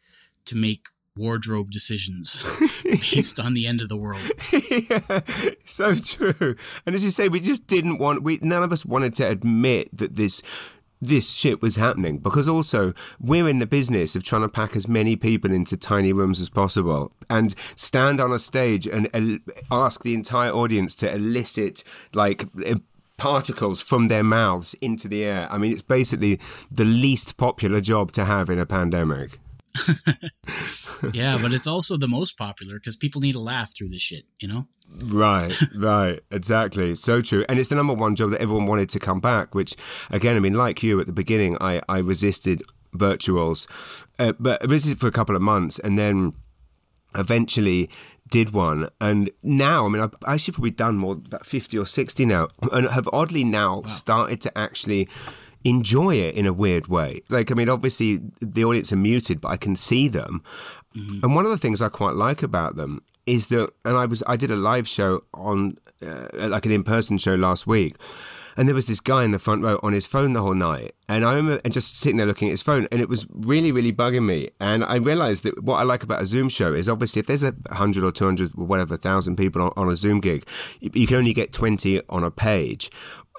to 0.47 0.57
make 0.57 0.87
wardrobe 1.17 1.71
decisions 1.71 2.45
based 2.85 3.39
on 3.39 3.53
the 3.53 3.67
end 3.67 3.83
of 3.83 3.89
the 3.89 3.97
world. 3.97 4.23
yeah, 4.89 5.21
so 5.67 5.95
true. 5.95 6.55
And 6.87 6.95
as 6.95 7.05
you 7.05 7.11
say, 7.11 7.29
we 7.29 7.41
just 7.41 7.67
didn't 7.67 7.99
want. 7.99 8.23
We 8.23 8.39
none 8.41 8.63
of 8.63 8.73
us 8.73 8.85
wanted 8.85 9.15
to 9.17 9.29
admit 9.29 9.95
that 9.97 10.15
this 10.15 10.43
this 11.01 11.31
shit 11.31 11.63
was 11.63 11.77
happening 11.77 12.19
because 12.19 12.49
also 12.49 12.93
we're 13.21 13.49
in 13.49 13.59
the 13.59 13.67
business 13.67 14.17
of 14.17 14.25
trying 14.25 14.43
to 14.43 14.49
pack 14.49 14.75
as 14.75 14.89
many 14.89 15.17
people 15.17 15.53
into 15.53 15.77
tiny 15.77 16.13
rooms 16.13 16.41
as 16.41 16.51
possible 16.51 17.13
and 17.31 17.55
stand 17.77 18.21
on 18.21 18.33
a 18.33 18.39
stage 18.39 18.87
and 18.87 19.09
ask 19.71 20.03
the 20.03 20.15
entire 20.15 20.51
audience 20.51 20.95
to 20.97 21.13
elicit 21.13 21.85
like 22.13 22.45
particles 23.17 23.81
from 23.81 24.09
their 24.09 24.23
mouths 24.23 24.75
into 24.81 25.09
the 25.09 25.25
air. 25.25 25.49
I 25.51 25.59
mean, 25.59 25.73
it's 25.73 25.83
basically 25.83 26.41
the 26.71 26.85
least 26.85 27.37
popular 27.37 27.81
job 27.81 28.13
to 28.13 28.25
have 28.25 28.49
in 28.49 28.59
a 28.59 28.67
pandemic. 28.67 29.39
yeah, 31.13 31.39
but 31.41 31.53
it's 31.53 31.67
also 31.67 31.97
the 31.97 32.09
most 32.09 32.37
popular 32.37 32.75
because 32.75 32.97
people 32.97 33.21
need 33.21 33.33
to 33.33 33.41
laugh 33.41 33.73
through 33.77 33.89
this 33.89 34.03
shit, 34.03 34.25
you 34.41 34.49
know? 34.49 34.67
Right, 35.05 35.55
right, 35.75 36.21
exactly. 36.31 36.95
So 36.95 37.23
true. 37.23 37.45
And 37.49 37.59
it's 37.59 37.69
the 37.69 37.75
number 37.75 37.95
one 37.95 38.17
job 38.17 38.31
that 38.31 38.41
everyone 38.41 38.67
wanted 38.67 38.89
to 38.91 38.99
come 38.99 39.21
back, 39.21 39.55
which, 39.55 39.75
again, 40.11 40.37
I 40.37 40.41
mean, 40.41 40.55
like 40.55 40.83
you 40.83 41.01
at 41.01 41.07
the 41.07 41.13
beginning, 41.13 41.57
I, 41.61 41.81
I 41.89 41.99
resisted 41.99 42.63
virtuals, 42.95 43.67
uh, 44.19 44.33
but 44.39 44.63
I 44.63 44.67
resisted 44.67 44.99
for 44.99 45.07
a 45.07 45.13
couple 45.13 45.37
of 45.37 45.43
months 45.43 45.79
and 45.79 45.99
then 45.99 46.35
eventually 47.15 47.89
did 48.31 48.53
one 48.53 48.87
and 49.01 49.31
now 49.43 49.87
i 49.87 49.89
mean 49.89 50.03
i've 50.03 50.15
actually 50.27 50.53
probably 50.53 50.71
done 50.71 50.99
more 50.99 51.15
about 51.15 51.47
50 51.47 51.79
or 51.79 51.87
60 51.87 52.27
now 52.27 52.49
and 52.73 52.87
have 52.89 53.09
oddly 53.13 53.45
now 53.45 53.81
wow. 53.81 53.87
started 53.87 54.41
to 54.43 54.59
actually 54.59 55.09
enjoy 55.65 56.17
it 56.17 56.35
in 56.35 56.47
a 56.47 56.53
weird 56.53 56.89
way. 56.89 57.21
Like, 57.31 57.51
I 57.51 57.55
mean, 57.55 57.69
obviously 57.69 58.21
the 58.41 58.65
audience 58.65 58.93
are 58.93 58.97
muted, 58.97 59.41
but 59.41 59.49
I 59.49 59.57
can 59.57 59.77
see 59.77 60.09
them. 60.09 60.43
Mm-hmm. 60.97 61.25
And 61.25 61.35
one 61.35 61.45
of 61.45 61.51
the 61.51 61.59
things 61.59 61.83
I 61.83 61.89
quite 61.89 62.15
like 62.15 62.43
about 62.43 62.77
them 62.77 63.03
is 63.27 63.49
that, 63.49 63.71
and 63.85 63.97
I 63.97 64.07
was, 64.07 64.23
I 64.27 64.37
did 64.37 64.51
a 64.51 64.57
live 64.57 64.89
show 64.89 65.23
on, 65.35 65.77
uh, 66.03 66.49
like 66.49 66.67
an 66.67 66.73
in 66.73 66.83
person 66.83 67.19
show 67.19 67.35
last 67.35 67.67
week. 67.67 67.97
And 68.57 68.67
there 68.67 68.75
was 68.75 68.87
this 68.87 68.99
guy 68.99 69.23
in 69.23 69.31
the 69.31 69.39
front 69.39 69.63
row 69.63 69.79
on 69.85 69.93
his 69.93 70.05
phone 70.05 70.33
the 70.33 70.43
whole 70.43 70.55
night. 70.55 70.91
And 71.09 71.25
I 71.25 71.35
remember 71.35 71.61
and 71.63 71.73
just 71.73 72.01
sitting 72.01 72.17
there 72.17 72.27
looking 72.27 72.49
at 72.49 72.53
his 72.53 72.63
phone, 72.63 72.89
and 72.91 73.01
it 73.01 73.09
was 73.09 73.25
really, 73.31 73.71
really 73.71 73.93
bugging 73.93 74.27
me. 74.27 74.51
And 74.61 74.83
I 74.83 74.97
realized 74.97 75.45
that 75.45 75.63
what 75.63 75.77
I 75.77 75.85
like 75.85 76.03
about 76.03 76.23
a 76.23 76.27
Zoom 76.27 76.49
show 76.49 76.75
is 76.75 76.89
obviously 76.89 77.21
if 77.21 77.27
there's 77.27 77.45
a 77.45 77.53
100 77.53 78.03
or 78.03 78.11
200 78.11 78.51
or 78.59 78.67
whatever, 78.67 78.97
thousand 78.97 79.37
people 79.37 79.63
on, 79.63 79.73
on 79.77 79.89
a 79.89 79.95
Zoom 79.95 80.21
gig, 80.21 80.45
you 80.81 81.07
can 81.07 81.19
only 81.19 81.33
get 81.33 81.53
20 81.53 82.03
on 82.09 82.25
a 82.25 82.33
page 82.33 82.91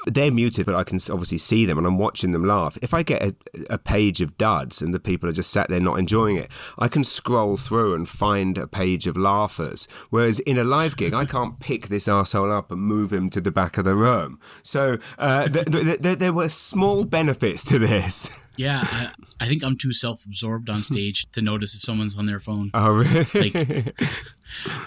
they're 0.06 0.32
muted, 0.32 0.66
but 0.66 0.76
I 0.76 0.84
can 0.84 1.00
obviously 1.12 1.38
see 1.38 1.66
them 1.66 1.78
and 1.78 1.86
I'm 1.86 1.98
watching 1.98 2.32
them 2.32 2.46
laugh. 2.46 2.78
If 2.82 2.94
I 2.94 3.04
get 3.04 3.24
a, 3.24 3.36
a, 3.70 3.78
page 3.78 4.22
of 4.22 4.38
duds 4.38 4.82
and 4.82 4.94
the 4.94 5.00
people 5.00 5.28
are 5.30 5.34
just 5.34 5.52
sat 5.52 5.68
there 5.68 5.80
not 5.80 6.00
enjoying 6.00 6.38
it, 6.38 6.52
I 6.78 6.88
can 6.88 7.04
scroll 7.04 7.58
through 7.58 7.96
and 7.96 8.08
find 8.08 8.58
a 8.58 8.68
page 8.68 9.08
of 9.08 9.18
laughers. 9.18 9.88
Whereas 10.10 10.40
in 10.42 10.58
a 10.58 10.64
live 10.64 10.96
gig, 10.96 11.14
I 11.14 11.26
can't 11.26 11.60
pick 11.60 11.88
this 11.88 12.08
asshole 12.08 12.52
up 12.52 12.72
and 12.72 12.82
move 12.82 13.12
him 13.12 13.30
to 13.32 13.42
the 13.42 13.52
back 13.52 13.78
of 13.78 13.84
the 13.84 13.96
room. 13.96 14.40
So 14.64 14.98
uh, 15.18 15.48
th- 15.48 15.66
th- 15.66 16.02
th- 16.02 16.18
there 16.18 16.34
were 16.34 16.50
small 16.50 17.04
benefits 17.04 17.64
to 17.66 17.80
this. 17.80 18.42
Yeah, 18.60 18.82
I, 18.84 19.12
I, 19.40 19.48
think 19.48 19.64
I'm 19.64 19.78
too 19.78 19.94
self-absorbed 19.94 20.70
on 20.70 20.84
stage 20.84 21.32
to 21.32 21.42
notice 21.42 21.76
if 21.76 21.82
someone's 21.82 22.18
on 22.18 22.26
their 22.26 22.42
phone. 22.42 22.72
Oh, 22.74 22.92
really? 22.92 23.52
Like, 23.54 23.96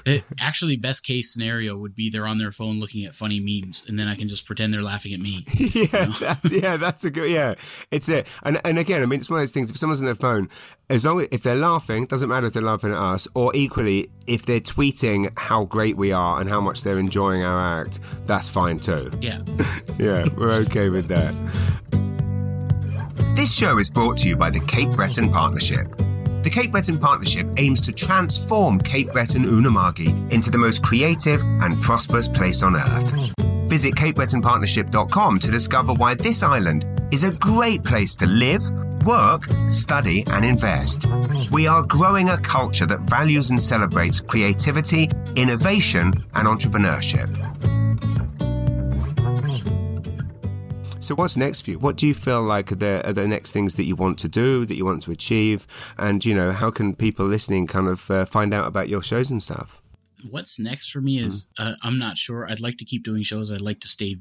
it, 0.07 0.25
actually, 0.41 0.77
best 0.77 1.05
case 1.05 1.33
scenario 1.33 1.77
would 1.77 1.95
be 1.95 2.11
they're 2.11 2.27
on 2.27 2.39
their 2.39 2.53
phone 2.53 2.81
looking 2.81 3.05
at 3.05 3.15
funny 3.15 3.41
memes, 3.41 3.85
and 3.89 3.99
then 3.99 4.09
I 4.09 4.15
can 4.15 4.29
just 4.29 4.47
pretend 4.47 4.75
they're 4.75 4.83
laughing 4.83 5.13
at 5.13 5.21
me. 5.21 5.45
yeah, 5.55 5.69
you 5.73 5.89
know? 5.93 6.13
that's 6.21 6.53
yeah, 6.53 6.77
that's 6.77 7.05
a 7.05 7.11
good 7.11 7.31
yeah. 7.31 7.55
It's 7.91 8.09
it, 8.09 8.27
and 8.43 8.61
and 8.65 8.79
again, 8.79 9.03
I 9.03 9.07
mean, 9.07 9.21
it's 9.21 9.31
one 9.31 9.39
of 9.39 9.43
those 9.43 9.53
things. 9.53 9.71
If 9.71 9.77
someone's 9.77 10.01
on 10.01 10.07
their 10.07 10.15
phone, 10.15 10.49
as 10.91 11.05
long 11.05 11.21
as 11.21 11.29
if 11.31 11.43
they're 11.43 11.55
laughing, 11.55 12.07
doesn't 12.07 12.29
matter 12.29 12.47
if 12.47 12.53
they're 12.53 12.63
laughing 12.63 12.91
at 12.91 12.99
us, 12.99 13.29
or 13.35 13.55
equally 13.55 14.11
if 14.27 14.45
they're 14.47 14.61
tweeting 14.61 15.33
how 15.39 15.65
great 15.65 15.97
we 15.97 16.13
are 16.13 16.41
and 16.41 16.49
how 16.49 16.61
much 16.61 16.83
they're 16.83 16.99
enjoying 16.99 17.43
our 17.43 17.81
act, 17.81 18.01
that's 18.27 18.49
fine 18.49 18.79
too. 18.79 19.11
Yeah, 19.21 19.43
yeah, 19.99 20.27
we're 20.37 20.53
okay 20.65 20.89
with 20.89 21.09
that. 21.09 21.35
This 23.37 23.55
show 23.55 23.79
is 23.79 23.91
brought 23.91 24.19
to 24.19 24.29
you 24.29 24.37
by 24.37 24.51
the 24.51 24.61
Cape 24.61 24.91
Breton 24.91 25.33
Partnership. 25.33 25.95
The 26.43 26.51
Cape 26.51 26.73
Breton 26.73 26.99
Partnership 26.99 27.49
aims 27.57 27.81
to 27.83 27.93
transform 27.93 28.81
Cape 28.81 29.13
Breton 29.13 29.45
Unama'ki 29.45 30.33
into 30.33 30.51
the 30.51 30.59
most 30.59 30.83
creative 30.83 31.41
and 31.41 31.81
prosperous 31.81 32.27
place 32.27 32.65
on 32.65 32.75
earth. 32.75 33.39
Visit 33.69 33.95
CapeBretonPartnership.com 33.95 35.39
to 35.39 35.51
discover 35.51 35.93
why 35.95 36.15
this 36.15 36.43
island 36.43 36.85
is 37.13 37.23
a 37.23 37.33
great 37.33 37.85
place 37.85 38.17
to 38.17 38.27
live, 38.27 38.63
work, 39.07 39.47
study, 39.69 40.25
and 40.33 40.45
invest. 40.45 41.07
We 41.53 41.69
are 41.69 41.85
growing 41.85 42.29
a 42.31 42.39
culture 42.39 42.87
that 42.87 43.01
values 43.01 43.51
and 43.51 43.63
celebrates 43.63 44.19
creativity, 44.19 45.11
innovation, 45.37 46.13
and 46.35 46.49
entrepreneurship. 46.49 47.31
So, 51.03 51.17
what's 51.17 51.37
next 51.37 51.63
for 51.63 51.73
you? 51.73 51.81
What 51.81 51.97
do 51.97 52.07
you 52.07 52.15
feel 52.15 52.43
like 52.43 52.71
are 52.71 52.77
the, 52.77 53.09
are 53.09 53.13
the 53.13 53.27
next 53.27 53.51
things 53.51 53.75
that 53.75 53.85
you 53.85 53.97
want 53.97 54.21
to 54.21 54.29
do, 54.29 54.65
that 54.65 54.77
you 54.77 54.85
want 54.85 55.03
to 55.03 55.11
achieve? 55.11 55.67
And, 55.99 56.25
you 56.25 56.33
know, 56.33 56.53
how 56.53 56.71
can 56.71 56.95
people 56.95 57.27
listening 57.27 57.67
kind 57.67 57.89
of 57.89 58.09
uh, 58.09 58.25
find 58.25 58.55
out 58.55 58.69
about 58.69 58.89
your 58.89 59.03
shows 59.03 59.29
and 59.33 59.43
stuff? 59.43 59.83
What's 60.31 60.61
next 60.61 60.91
for 60.91 61.01
me 61.01 61.19
is 61.19 61.49
mm. 61.59 61.73
uh, 61.73 61.75
I'm 61.83 61.99
not 61.99 62.19
sure. 62.19 62.49
I'd 62.49 62.61
like 62.61 62.77
to 62.77 62.85
keep 62.85 63.03
doing 63.03 63.25
shows. 63.25 63.51
I'd 63.51 63.61
like 63.61 63.81
to 63.81 63.89
stay 63.89 64.19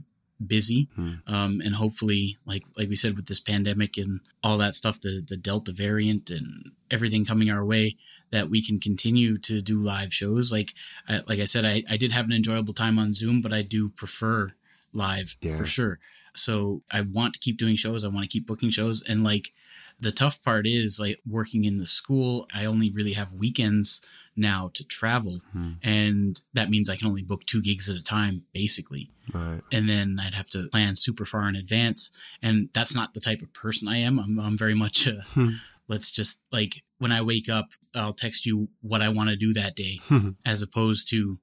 busy 0.47 0.89
mm. 0.97 1.19
um, 1.27 1.61
and 1.63 1.75
hopefully 1.75 2.35
like 2.47 2.63
like 2.75 2.89
we 2.89 2.95
said 2.95 3.15
with 3.15 3.27
this 3.27 3.39
pandemic 3.39 3.95
and 3.95 4.21
all 4.43 4.57
that 4.57 4.73
stuff 4.73 4.99
the 5.01 5.23
the 5.29 5.37
delta 5.37 5.71
variant 5.71 6.31
and 6.31 6.71
everything 6.89 7.23
coming 7.23 7.51
our 7.51 7.63
way 7.63 7.95
that 8.31 8.49
we 8.49 8.65
can 8.65 8.79
continue 8.79 9.37
to 9.37 9.61
do 9.61 9.77
live 9.77 10.11
shows 10.11 10.51
like 10.51 10.73
I, 11.07 11.21
like 11.27 11.39
i 11.39 11.45
said 11.45 11.63
I, 11.63 11.83
I 11.87 11.95
did 11.95 12.11
have 12.11 12.25
an 12.25 12.31
enjoyable 12.31 12.73
time 12.73 12.97
on 12.97 13.13
zoom 13.13 13.39
but 13.39 13.53
i 13.53 13.61
do 13.61 13.89
prefer 13.89 14.49
live 14.93 15.37
yeah. 15.41 15.57
for 15.57 15.65
sure 15.67 15.99
so 16.35 16.83
I 16.91 17.01
want 17.01 17.33
to 17.33 17.39
keep 17.39 17.57
doing 17.57 17.75
shows. 17.75 18.03
I 18.03 18.09
want 18.09 18.23
to 18.23 18.31
keep 18.31 18.47
booking 18.47 18.69
shows. 18.69 19.03
And 19.07 19.23
like 19.23 19.53
the 19.99 20.11
tough 20.11 20.41
part 20.41 20.65
is 20.65 20.99
like 20.99 21.19
working 21.27 21.65
in 21.65 21.77
the 21.77 21.87
school, 21.87 22.47
I 22.53 22.65
only 22.65 22.89
really 22.89 23.13
have 23.13 23.33
weekends 23.33 24.01
now 24.35 24.71
to 24.73 24.83
travel. 24.83 25.41
Hmm. 25.51 25.73
And 25.83 26.39
that 26.53 26.69
means 26.69 26.89
I 26.89 26.95
can 26.95 27.07
only 27.07 27.23
book 27.23 27.45
two 27.45 27.61
gigs 27.61 27.89
at 27.89 27.97
a 27.97 28.03
time, 28.03 28.43
basically. 28.53 29.09
Right. 29.33 29.61
And 29.71 29.89
then 29.89 30.19
I'd 30.21 30.33
have 30.33 30.49
to 30.51 30.67
plan 30.69 30.95
super 30.95 31.25
far 31.25 31.47
in 31.47 31.55
advance. 31.55 32.11
And 32.41 32.69
that's 32.73 32.95
not 32.95 33.13
the 33.13 33.19
type 33.19 33.41
of 33.41 33.53
person 33.53 33.87
I 33.87 33.97
am. 33.97 34.19
I'm, 34.19 34.39
I'm 34.39 34.57
very 34.57 34.75
much 34.75 35.07
a, 35.07 35.23
hmm. 35.33 35.49
let's 35.87 36.11
just 36.11 36.41
like 36.51 36.83
when 36.97 37.11
I 37.11 37.21
wake 37.21 37.49
up, 37.49 37.69
I'll 37.93 38.13
text 38.13 38.45
you 38.45 38.69
what 38.81 39.01
I 39.01 39.09
want 39.09 39.29
to 39.29 39.35
do 39.35 39.53
that 39.53 39.75
day, 39.75 39.99
as 40.45 40.61
opposed 40.61 41.09
to 41.09 41.39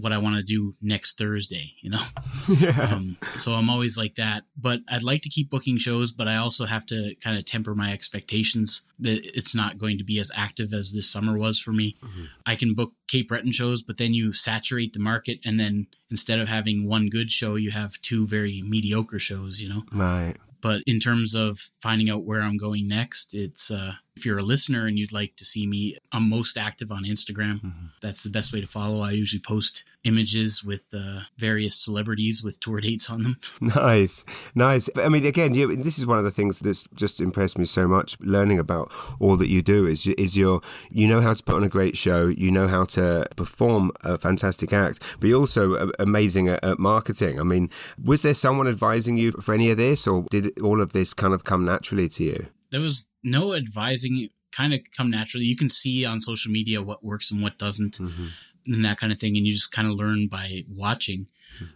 what 0.00 0.12
I 0.12 0.18
want 0.18 0.36
to 0.36 0.42
do 0.42 0.74
next 0.80 1.18
Thursday, 1.18 1.72
you 1.80 1.90
know? 1.90 2.02
Yeah. 2.58 2.88
Um, 2.92 3.16
so 3.36 3.54
I'm 3.54 3.70
always 3.70 3.96
like 3.96 4.16
that. 4.16 4.42
But 4.56 4.80
I'd 4.88 5.02
like 5.02 5.22
to 5.22 5.28
keep 5.28 5.50
booking 5.50 5.78
shows, 5.78 6.12
but 6.12 6.28
I 6.28 6.36
also 6.36 6.66
have 6.66 6.84
to 6.86 7.14
kind 7.22 7.38
of 7.38 7.44
temper 7.44 7.74
my 7.74 7.92
expectations 7.92 8.82
that 8.98 9.24
it's 9.24 9.54
not 9.54 9.78
going 9.78 9.98
to 9.98 10.04
be 10.04 10.18
as 10.18 10.32
active 10.34 10.72
as 10.72 10.92
this 10.92 11.08
summer 11.08 11.38
was 11.38 11.58
for 11.58 11.72
me. 11.72 11.96
Mm-hmm. 12.04 12.24
I 12.44 12.56
can 12.56 12.74
book 12.74 12.92
Cape 13.08 13.28
Breton 13.28 13.52
shows, 13.52 13.82
but 13.82 13.98
then 13.98 14.14
you 14.14 14.32
saturate 14.32 14.92
the 14.92 14.98
market. 14.98 15.38
And 15.44 15.60
then 15.60 15.86
instead 16.10 16.40
of 16.40 16.48
having 16.48 16.88
one 16.88 17.08
good 17.08 17.30
show, 17.30 17.54
you 17.54 17.70
have 17.70 18.00
two 18.02 18.26
very 18.26 18.62
mediocre 18.62 19.18
shows, 19.20 19.60
you 19.60 19.68
know? 19.68 19.84
Right. 19.92 20.34
But 20.60 20.82
in 20.86 21.00
terms 21.00 21.34
of 21.34 21.70
finding 21.80 22.10
out 22.10 22.24
where 22.24 22.42
I'm 22.42 22.56
going 22.56 22.86
next, 22.88 23.34
it's 23.34 23.70
uh, 23.70 23.92
if 24.16 24.26
you're 24.26 24.38
a 24.38 24.42
listener 24.42 24.86
and 24.86 24.98
you'd 24.98 25.12
like 25.12 25.36
to 25.36 25.44
see 25.44 25.66
me, 25.66 25.96
I'm 26.12 26.28
most 26.28 26.58
active 26.58 26.90
on 26.92 27.04
Instagram. 27.04 27.60
Mm-hmm. 27.62 27.86
That's 28.02 28.22
the 28.22 28.30
best 28.30 28.52
way 28.52 28.60
to 28.60 28.66
follow. 28.66 29.00
I 29.02 29.12
usually 29.12 29.40
post 29.40 29.84
images 30.04 30.64
with 30.64 30.88
uh, 30.94 31.20
various 31.36 31.74
celebrities 31.74 32.42
with 32.42 32.58
tour 32.60 32.80
dates 32.80 33.10
on 33.10 33.22
them. 33.22 33.36
Nice, 33.60 34.24
nice. 34.54 34.88
I 34.96 35.08
mean, 35.08 35.24
again, 35.24 35.54
you, 35.54 35.76
this 35.76 35.98
is 35.98 36.06
one 36.06 36.18
of 36.18 36.24
the 36.24 36.30
things 36.30 36.58
that's 36.58 36.84
just 36.94 37.20
impressed 37.20 37.56
me 37.56 37.64
so 37.64 37.86
much. 37.86 38.16
Learning 38.20 38.58
about 38.58 38.90
all 39.20 39.36
that 39.36 39.48
you 39.48 39.62
do 39.62 39.86
is 39.86 40.06
is 40.06 40.36
your 40.36 40.60
you 40.90 41.06
know 41.06 41.20
how 41.20 41.34
to 41.34 41.42
put 41.42 41.56
on 41.56 41.62
a 41.62 41.68
great 41.68 41.96
show, 41.96 42.26
you 42.26 42.50
know 42.50 42.66
how 42.66 42.84
to 42.84 43.26
perform 43.36 43.92
a 44.02 44.18
fantastic 44.18 44.72
act, 44.72 45.16
but 45.20 45.28
you're 45.28 45.38
also 45.38 45.90
amazing 45.98 46.48
at, 46.48 46.64
at 46.64 46.78
marketing. 46.78 47.38
I 47.38 47.44
mean, 47.44 47.70
was 48.02 48.22
there 48.22 48.34
someone 48.34 48.66
advising 48.66 49.16
you 49.16 49.32
for 49.32 49.54
any 49.54 49.70
of 49.70 49.76
this, 49.76 50.06
or 50.06 50.24
did 50.30 50.58
all 50.60 50.80
of 50.80 50.92
this 50.92 51.14
kind 51.14 51.34
of 51.34 51.44
come 51.44 51.64
naturally 51.64 52.08
to 52.08 52.24
you? 52.24 52.46
There 52.70 52.80
was 52.80 53.10
no 53.22 53.54
advising. 53.54 54.28
Kind 54.52 54.74
of 54.74 54.80
come 54.96 55.10
naturally. 55.10 55.46
You 55.46 55.56
can 55.56 55.68
see 55.68 56.04
on 56.04 56.20
social 56.20 56.50
media 56.50 56.82
what 56.82 57.04
works 57.04 57.30
and 57.30 57.42
what 57.42 57.58
doesn't. 57.58 57.98
Mm-hmm 57.98 58.26
and 58.66 58.84
that 58.84 58.98
kind 58.98 59.12
of 59.12 59.18
thing. 59.18 59.36
And 59.36 59.46
you 59.46 59.52
just 59.52 59.72
kind 59.72 59.88
of 59.88 59.94
learn 59.94 60.28
by 60.28 60.64
watching. 60.68 61.26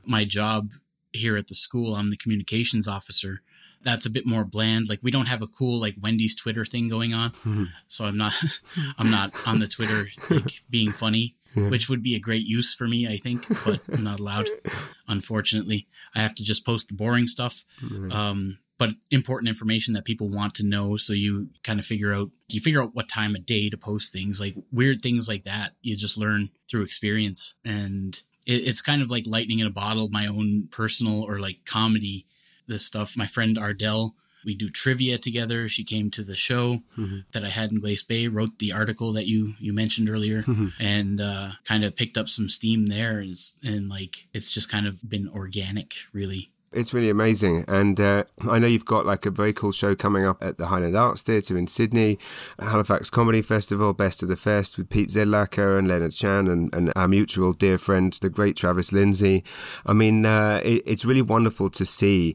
My 0.05 0.25
job 0.25 0.73
here 1.13 1.37
at 1.37 1.49
the 1.49 1.55
school, 1.55 1.95
I'm 1.95 2.09
the 2.09 2.17
communications 2.17 2.89
officer. 2.89 3.43
That's 3.83 4.07
a 4.07 4.11
bit 4.11 4.27
more 4.27 4.45
bland. 4.45 4.89
Like 4.89 5.01
we 5.03 5.11
don't 5.11 5.29
have 5.29 5.43
a 5.43 5.47
cool 5.47 5.79
like 5.79 5.95
Wendy's 6.01 6.35
Twitter 6.35 6.65
thing 6.65 6.89
going 6.89 7.13
on, 7.13 7.31
mm-hmm. 7.33 7.65
so 7.87 8.07
I'm 8.07 8.17
not 8.17 8.33
I'm 8.99 9.11
not 9.11 9.35
on 9.47 9.59
the 9.59 9.69
Twitter 9.69 10.09
like 10.31 10.63
being 10.71 10.91
funny, 10.91 11.37
which 11.55 11.91
would 11.91 12.03
be 12.03 12.15
a 12.15 12.21
great 12.21 12.47
use 12.47 12.75
for 12.75 12.89
me, 12.89 13.07
I 13.07 13.19
think, 13.19 13.47
but 13.63 13.83
I'm 13.93 14.05
not 14.05 14.21
allowed. 14.21 14.49
Unfortunately, 15.09 15.87
I 16.15 16.23
have 16.23 16.35
to 16.37 16.45
just 16.45 16.65
post 16.65 16.89
the 16.89 16.95
boring 16.95 17.27
stuff. 17.27 17.63
Mm-hmm. 17.83 18.11
Um, 18.11 18.59
but 18.79 18.91
important 19.11 19.49
information 19.49 19.95
that 19.95 20.05
people 20.05 20.29
want 20.29 20.55
to 20.57 20.67
know. 20.67 20.97
So 20.97 21.13
you 21.13 21.49
kind 21.63 21.79
of 21.79 21.87
figure 21.87 22.13
out 22.13 22.31
you 22.49 22.61
figure 22.61 22.83
out 22.83 22.95
what 22.95 23.09
time 23.09 23.35
of 23.35 23.47
day 23.47 23.71
to 23.71 23.77
post 23.77 24.13
things, 24.13 24.41
like 24.41 24.55
weird 24.73 25.03
things 25.03 25.29
like 25.29 25.45
that. 25.45 25.73
You 25.83 25.97
just 25.97 26.19
learn 26.19 26.51
through 26.69 26.83
experience, 26.83 27.55
and 27.65 28.21
it, 28.47 28.67
it's 28.69 28.83
kind 28.83 29.03
of 29.03 29.11
like 29.11 29.25
lightning 29.27 29.61
in 29.61 29.67
a 29.67 29.71
bottle. 29.71 30.09
My 30.11 30.27
own 30.27 30.69
personal 30.71 31.23
or 31.23 31.39
like 31.39 31.65
comedy, 31.65 32.27
this 32.67 32.85
stuff. 32.85 33.17
My 33.17 33.27
friend 33.27 33.59
Ardell. 33.59 34.15
We 34.47 34.55
do 34.55 34.69
trivia 34.69 35.17
together. 35.17 35.69
She 35.69 35.85
came 35.85 36.11
to 36.11 36.23
the 36.23 36.37
show 36.37 36.81
mm-hmm. 36.99 37.21
that 37.33 37.47
I 37.47 37.49
had 37.49 37.73
in 37.73 37.81
Glace 37.81 38.03
Bay, 38.03 38.29
wrote 38.29 38.59
the 38.59 38.73
article 38.73 39.15
that 39.15 39.27
you 39.27 39.55
you 39.59 39.73
mentioned 39.73 40.11
earlier, 40.11 40.43
mm-hmm. 40.43 40.69
and 40.79 41.19
uh, 41.19 41.53
kind 41.65 41.83
of 41.83 41.97
picked 41.97 42.19
up 42.19 42.29
some 42.29 42.51
steam 42.51 42.89
there. 42.89 43.21
And, 43.21 43.35
and 43.63 43.89
like 43.89 44.27
it's 44.35 44.51
just 44.51 44.71
kind 44.71 44.87
of 44.87 45.09
been 45.09 45.31
organic, 45.35 45.95
really 46.13 46.51
it's 46.75 46.93
really 46.93 47.11
amazing. 47.11 47.65
And 47.69 47.99
uh, 48.01 48.25
I 48.49 48.59
know 48.59 48.67
you've 48.67 48.85
got 48.85 49.07
like 49.07 49.27
a 49.27 49.31
very 49.31 49.53
cool 49.53 49.73
show 49.73 49.95
coming 49.95 50.25
up 50.25 50.43
at 50.43 50.59
the 50.59 50.67
Highland 50.67 50.97
Arts 50.97 51.23
Theatre 51.23 51.57
in 51.57 51.67
Sydney, 51.67 52.19
Halifax 52.59 53.11
Comedy 53.11 53.43
Festival, 53.43 53.93
Best 53.95 54.23
of 54.23 54.29
the 54.29 54.37
Fest 54.37 54.77
with 54.77 54.91
Pete 54.91 55.11
Zedlacker 55.11 55.79
and 55.79 55.89
Leonard 55.89 56.13
Chan 56.13 56.49
and, 56.49 56.75
and 56.75 56.93
our 56.97 57.09
mutual 57.09 57.53
dear 57.53 57.79
friend, 57.79 58.13
the 58.21 58.29
great 58.29 58.57
Travis 58.57 58.93
Lindsay. 58.93 59.45
I 59.87 59.93
mean, 59.93 60.27
uh, 60.27 60.61
it, 60.65 60.83
it's 60.87 61.05
really 61.05 61.23
wonderful 61.23 61.71
to 61.71 61.85
see 61.85 62.35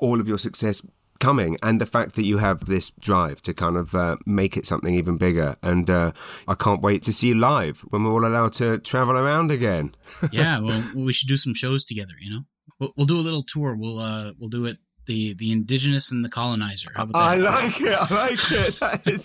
all 0.00 0.20
of 0.20 0.28
your 0.28 0.38
success 0.38 0.82
coming 1.18 1.56
and 1.62 1.80
the 1.80 1.86
fact 1.86 2.14
that 2.14 2.24
you 2.24 2.38
have 2.38 2.66
this 2.66 2.90
drive 3.00 3.40
to 3.42 3.54
kind 3.54 3.76
of 3.76 3.94
uh, 3.94 4.16
make 4.26 4.56
it 4.56 4.66
something 4.66 4.94
even 4.94 5.16
bigger 5.16 5.56
and 5.62 5.88
uh, 5.88 6.12
i 6.46 6.54
can't 6.54 6.82
wait 6.82 7.02
to 7.02 7.10
see 7.12 7.28
you 7.28 7.34
live 7.34 7.80
when 7.88 8.04
we're 8.04 8.12
all 8.12 8.26
allowed 8.26 8.52
to 8.52 8.76
travel 8.78 9.16
around 9.16 9.50
again 9.50 9.92
yeah 10.30 10.58
well 10.58 10.84
we 10.94 11.14
should 11.14 11.28
do 11.28 11.36
some 11.36 11.54
shows 11.54 11.84
together 11.84 12.12
you 12.20 12.30
know 12.30 12.42
we'll, 12.78 12.92
we'll 12.96 13.06
do 13.06 13.18
a 13.18 13.22
little 13.22 13.42
tour. 13.42 13.74
We'll 13.74 13.98
uh 13.98 14.32
we'll 14.38 14.50
do 14.50 14.66
it 14.66 14.78
the 15.06 15.34
the 15.34 15.52
indigenous 15.52 16.10
and 16.10 16.24
the 16.24 16.28
colonizer. 16.28 16.90
How 16.94 17.04
about 17.04 17.22
I 17.22 17.36
like 17.36 17.80
it. 17.80 17.96
I 17.98 18.26
like 18.26 18.52
it. 18.52 18.76
That 18.80 19.06
is 19.06 19.22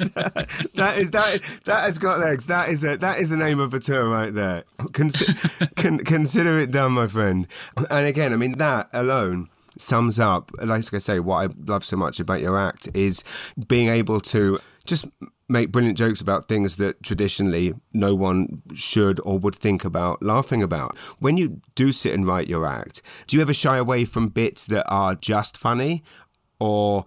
that 0.75 0.97
is 0.97 1.11
that 1.11 1.59
that 1.65 1.81
has 1.81 1.97
got 1.97 2.19
legs. 2.19 2.45
That 2.45 2.69
is 2.69 2.83
it. 2.83 3.01
That 3.01 3.19
is 3.19 3.29
the 3.29 3.37
name 3.37 3.59
of 3.59 3.73
a 3.73 3.79
tour 3.79 4.07
right 4.07 4.33
there. 4.33 4.63
Consi- 4.79 5.75
con- 5.75 5.99
consider 5.99 6.59
it 6.59 6.71
done, 6.71 6.93
my 6.93 7.07
friend. 7.07 7.47
And 7.89 8.07
again, 8.07 8.31
I 8.33 8.37
mean 8.37 8.57
that 8.57 8.89
alone 8.93 9.49
sums 9.77 10.19
up, 10.19 10.51
like 10.63 10.93
I 10.93 10.97
say, 10.97 11.19
what 11.19 11.49
I 11.49 11.53
love 11.65 11.83
so 11.85 11.97
much 11.97 12.19
about 12.19 12.41
your 12.41 12.59
act 12.59 12.89
is 12.93 13.23
being 13.67 13.87
able 13.87 14.19
to 14.21 14.59
just 14.85 15.05
make 15.51 15.71
brilliant 15.71 15.97
jokes 15.97 16.21
about 16.21 16.47
things 16.47 16.77
that 16.77 17.03
traditionally 17.03 17.73
no 17.93 18.15
one 18.15 18.61
should 18.73 19.19
or 19.25 19.37
would 19.37 19.55
think 19.55 19.83
about 19.83 20.23
laughing 20.23 20.63
about. 20.63 20.97
When 21.19 21.37
you 21.37 21.61
do 21.75 21.91
sit 21.91 22.13
and 22.13 22.25
write 22.25 22.47
your 22.47 22.65
act, 22.65 23.01
do 23.27 23.35
you 23.35 23.41
ever 23.41 23.53
shy 23.53 23.77
away 23.77 24.05
from 24.05 24.29
bits 24.29 24.65
that 24.65 24.85
are 24.89 25.15
just 25.15 25.57
funny, 25.57 26.03
or 26.59 27.05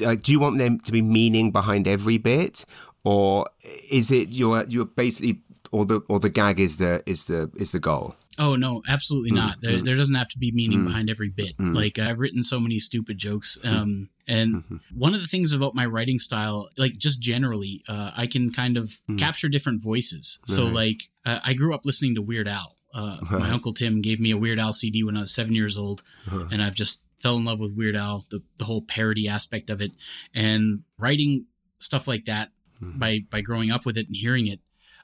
like, 0.00 0.22
do 0.22 0.32
you 0.32 0.40
want 0.40 0.58
them 0.58 0.78
to 0.80 0.92
be 0.92 1.02
meaning 1.02 1.50
behind 1.50 1.88
every 1.88 2.18
bit, 2.18 2.64
or 3.04 3.46
is 3.90 4.10
it 4.10 4.30
you're 4.30 4.64
you're 4.64 4.86
basically 4.86 5.42
or 5.72 5.84
the 5.84 6.00
or 6.08 6.20
the 6.20 6.30
gag 6.30 6.60
is 6.60 6.76
the 6.76 7.02
is 7.06 7.24
the 7.24 7.50
is 7.56 7.72
the 7.72 7.80
goal? 7.80 8.14
Oh 8.40 8.56
no, 8.56 8.82
absolutely 8.88 9.32
not. 9.32 9.60
There, 9.60 9.80
there 9.82 9.96
doesn't 9.96 10.14
have 10.14 10.30
to 10.30 10.38
be 10.38 10.50
meaning 10.50 10.80
Mm. 10.80 10.86
behind 10.86 11.10
every 11.10 11.28
bit. 11.28 11.52
Like 11.60 11.98
I've 11.98 12.18
written 12.20 12.42
so 12.42 12.58
many 12.58 12.78
stupid 12.78 13.18
jokes, 13.18 13.58
Mm-hmm. 13.62 13.76
um, 13.76 14.08
and 14.26 14.80
one 14.94 15.14
of 15.14 15.20
the 15.20 15.26
things 15.26 15.52
about 15.52 15.74
my 15.74 15.84
writing 15.84 16.18
style, 16.18 16.70
like 16.78 16.96
just 16.96 17.20
generally, 17.20 17.82
uh, 17.88 18.12
I 18.16 18.26
can 18.26 18.50
kind 18.50 18.76
of 18.78 18.86
Mm. 19.08 19.18
capture 19.18 19.48
different 19.50 19.82
voices. 19.82 20.38
So 20.46 20.64
like 20.64 21.10
uh, 21.26 21.40
I 21.44 21.52
grew 21.52 21.74
up 21.74 21.84
listening 21.84 22.14
to 22.16 22.22
Weird 22.22 22.48
Al. 22.48 22.76
Uh, 22.94 23.18
My 23.30 23.50
uncle 23.50 23.72
Tim 23.74 24.00
gave 24.00 24.18
me 24.18 24.30
a 24.32 24.36
Weird 24.38 24.58
Al 24.58 24.72
CD 24.72 25.04
when 25.04 25.16
I 25.16 25.20
was 25.20 25.34
seven 25.34 25.54
years 25.54 25.76
old, 25.76 26.02
Uh-huh. 26.26 26.48
and 26.50 26.62
I've 26.62 26.74
just 26.74 27.04
fell 27.22 27.36
in 27.36 27.44
love 27.44 27.60
with 27.60 27.76
Weird 27.76 27.94
Al, 27.96 28.24
the 28.30 28.40
the 28.56 28.64
whole 28.64 28.82
parody 28.82 29.28
aspect 29.28 29.68
of 29.70 29.80
it, 29.82 29.92
and 30.34 30.84
writing 30.98 31.46
stuff 31.78 32.08
like 32.08 32.24
that 32.24 32.50
Mm-hmm. 32.82 32.98
by 32.98 33.20
by 33.30 33.40
growing 33.42 33.70
up 33.70 33.84
with 33.84 33.98
it 33.98 34.06
and 34.06 34.16
hearing 34.16 34.46
it. 34.46 34.60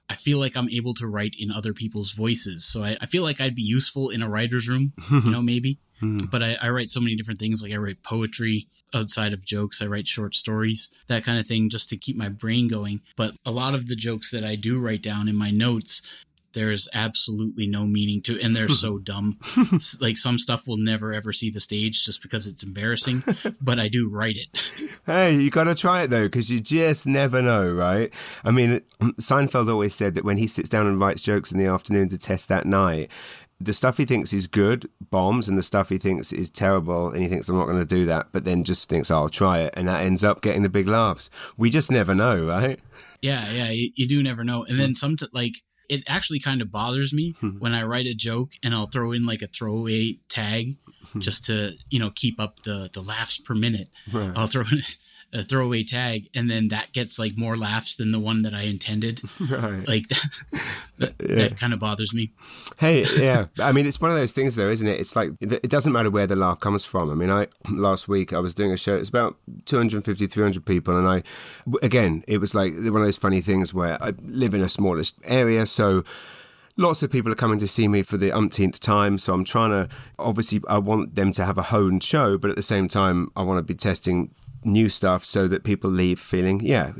I 0.09 0.15
feel 0.15 0.39
like 0.39 0.57
I'm 0.57 0.71
able 0.71 0.95
to 0.95 1.07
write 1.07 1.35
in 1.39 1.51
other 1.51 1.73
people's 1.73 2.13
voices. 2.13 2.65
So 2.65 2.85
I, 2.85 2.97
I 3.01 3.07
feel 3.07 3.23
like 3.23 3.41
I'd 3.41 3.55
be 3.55 3.63
useful 3.63 4.11
in 4.11 4.23
a 4.23 4.29
writer's 4.29 4.69
room, 4.69 4.93
you 5.11 5.31
know, 5.31 5.43
maybe. 5.53 5.79
Hmm. 6.01 6.27
But 6.31 6.43
I, 6.43 6.57
I 6.61 6.71
write 6.71 6.91
so 6.91 7.01
many 7.01 7.17
different 7.17 7.41
things. 7.41 7.63
Like 7.63 7.73
I 7.73 7.77
write 7.77 8.03
poetry 8.03 8.69
outside 8.95 9.33
of 9.33 9.45
jokes. 9.45 9.83
I 9.83 9.87
write 9.87 10.07
short 10.07 10.35
stories, 10.35 10.91
that 11.09 11.25
kind 11.25 11.39
of 11.39 11.47
thing, 11.47 11.71
just 11.71 11.89
to 11.91 11.97
keep 11.97 12.17
my 12.17 12.29
brain 12.29 12.69
going. 12.69 13.01
But 13.17 13.35
a 13.45 13.51
lot 13.51 13.75
of 13.75 13.87
the 13.87 13.97
jokes 13.97 14.31
that 14.31 14.45
I 14.45 14.55
do 14.57 14.79
write 14.79 15.03
down 15.03 15.29
in 15.29 15.37
my 15.37 15.51
notes, 15.51 16.03
there's 16.57 16.89
absolutely 16.95 17.67
no 17.67 17.85
meaning 17.85 18.23
to, 18.23 18.41
and 18.41 18.57
they're 18.57 18.71
so 18.71 18.97
dumb. 19.13 19.39
Like 20.01 20.17
some 20.17 20.39
stuff 20.39 20.67
will 20.67 20.79
never 20.79 21.13
ever 21.13 21.33
see 21.33 21.51
the 21.51 21.61
stage 21.61 22.05
just 22.05 22.23
because 22.23 22.47
it's 22.47 22.65
embarrassing. 22.65 23.23
but 23.61 23.79
I 23.79 23.89
do 23.89 24.11
write 24.11 24.37
it. 24.37 24.73
Hey, 25.07 25.37
you 25.37 25.53
got 25.53 25.65
to 25.65 25.77
try 25.77 26.03
it 26.03 26.11
though, 26.11 26.25
because 26.25 26.51
you 26.51 26.59
just 26.59 27.07
never 27.07 27.41
know, 27.41 27.71
right? 27.71 28.13
I 28.45 28.51
mean, 28.51 28.81
Seinfeld 29.21 29.71
always 29.71 29.95
said 29.95 30.17
that 30.17 30.25
when 30.25 30.37
he 30.37 30.49
sits 30.49 30.69
down 30.69 30.89
and 30.89 30.99
writes 30.99 31.23
jokes 31.23 31.53
in 31.53 31.59
the 31.61 31.67
afternoon 31.67 32.09
to 32.09 32.19
test 32.19 32.49
that 32.49 32.67
night, 32.67 33.13
the 33.61 33.73
stuff 33.73 33.99
he 33.99 34.05
thinks 34.05 34.33
is 34.33 34.49
good 34.49 34.89
bombs, 35.11 35.49
and 35.49 35.57
the 35.57 35.63
stuff 35.63 35.91
he 35.91 35.99
thinks 35.99 36.33
is 36.33 36.51
terrible, 36.51 37.11
and 37.11 37.23
he 37.23 37.29
thinks 37.29 37.49
I'm 37.49 37.57
not 37.57 37.67
going 37.67 37.79
to 37.79 37.85
do 37.87 38.05
that, 38.07 38.29
but 38.33 38.45
then 38.45 38.65
just 38.65 38.89
thinks 38.89 39.11
oh, 39.11 39.17
I'll 39.17 39.29
try 39.29 39.61
it, 39.61 39.75
and 39.77 39.87
that 39.87 40.03
ends 40.03 40.25
up 40.25 40.43
getting 40.43 40.63
the 40.63 40.69
big 40.69 40.89
laughs. 40.89 41.31
We 41.57 41.71
just 41.71 41.91
never 41.91 42.15
know, 42.15 42.45
right? 42.45 42.81
Yeah, 43.23 43.49
yeah, 43.51 43.71
you, 43.71 43.91
you 43.95 44.09
do 44.09 44.23
never 44.23 44.43
know. 44.43 44.65
And 44.65 44.79
then 44.81 44.95
some 44.95 45.17
t- 45.17 45.29
like 45.33 45.55
it 45.89 46.03
actually 46.09 46.41
kind 46.41 46.61
of 46.61 46.71
bothers 46.71 47.13
me 47.13 47.33
hmm. 47.41 47.59
when 47.59 47.75
I 47.75 47.85
write 47.85 48.07
a 48.07 48.15
joke 48.15 48.53
and 48.63 48.75
I'll 48.75 48.87
throw 48.87 49.13
in 49.13 49.27
like 49.27 49.43
a 49.43 49.47
throwaway 49.47 50.19
tag 50.29 50.77
hmm. 51.13 51.21
just 51.21 51.45
to 51.47 51.75
you 51.91 51.99
know 51.99 52.11
keep 52.15 52.41
up 52.41 52.63
the 52.63 52.91
the 52.93 53.03
laughs 53.03 53.39
per 53.39 53.55
minute. 53.55 53.89
I'll 54.37 54.47
throw 54.47 54.65
in 54.71 54.83
a 55.33 55.43
throwaway 55.43 55.83
tag 55.83 56.29
and 56.35 56.51
then 56.51 56.69
that 56.69 56.93
gets 56.93 57.19
like 57.19 57.37
more 57.37 57.57
laughs 57.57 57.97
than 57.97 58.13
the 58.13 58.19
one 58.19 58.43
that 58.43 58.55
I 58.55 58.63
intended. 58.63 59.21
Right. 59.47 59.87
Like 59.87 60.09
that, 60.99 61.17
that, 61.19 61.19
that 61.19 61.57
kind 61.59 61.73
of 61.73 61.79
bothers 61.79 62.13
me. 62.13 62.33
Hey, 62.79 63.05
yeah. 63.19 63.47
I 63.61 63.73
mean, 63.73 63.87
it's 63.87 64.01
one 64.01 64.11
of 64.11 64.17
those 64.17 64.33
things, 64.33 64.57
though, 64.57 64.69
isn't 64.69 64.87
it? 64.87 65.01
It's 65.01 65.15
like 65.15 65.31
it 65.41 65.53
it 65.53 65.71
doesn't 65.71 65.93
matter 65.93 66.11
where 66.11 66.27
the 66.27 66.37
laugh 66.37 66.61
comes 66.61 66.85
from. 66.85 67.11
I 67.11 67.15
mean, 67.15 67.31
I 67.31 67.47
last 67.71 68.09
week 68.09 68.33
I 68.33 68.39
was 68.39 68.55
doing 68.55 68.73
a 68.73 68.77
show. 68.77 68.97
It's 68.97 69.09
about 69.09 69.37
250, 69.67 70.27
300 70.27 70.65
people, 70.67 70.97
and 70.97 71.07
I, 71.07 71.23
again, 71.83 72.23
it 72.27 72.39
was 72.39 72.55
like 72.55 72.73
one 72.73 73.03
of 73.03 73.07
those 73.07 73.19
funny 73.19 73.41
things 73.41 73.73
where 73.73 74.03
I 74.03 74.13
live 74.25 74.55
in 74.55 74.61
a 74.61 74.69
smallest 74.69 75.17
area, 75.25 75.67
so. 75.67 76.03
Lots 76.79 77.03
of 77.03 77.11
people 77.11 77.33
are 77.33 77.37
coming 77.37 77.59
to 77.61 77.67
see 77.67 77.89
me 77.89 78.03
for 78.03 78.19
the 78.19 78.31
umpteenth 78.33 78.81
time, 78.81 79.17
so 79.17 79.33
I'm 79.33 79.47
trying 79.47 79.71
to. 79.71 79.89
Obviously, 80.19 80.61
I 80.69 80.77
want 80.77 81.15
them 81.15 81.33
to 81.33 81.43
have 81.43 81.57
a 81.57 81.63
honed 81.63 82.03
show, 82.03 82.37
but 82.37 82.51
at 82.51 82.57
the 82.57 82.61
same 82.61 82.87
time, 82.87 83.31
I 83.35 83.45
want 83.45 83.57
to 83.57 83.63
be 83.63 83.75
testing 83.75 84.31
new 84.67 84.89
stuff 84.89 85.25
so 85.25 85.49
that 85.49 85.65
people 85.65 85.89
leave 85.89 86.19
feeling, 86.19 86.61
yeah, 86.61 86.93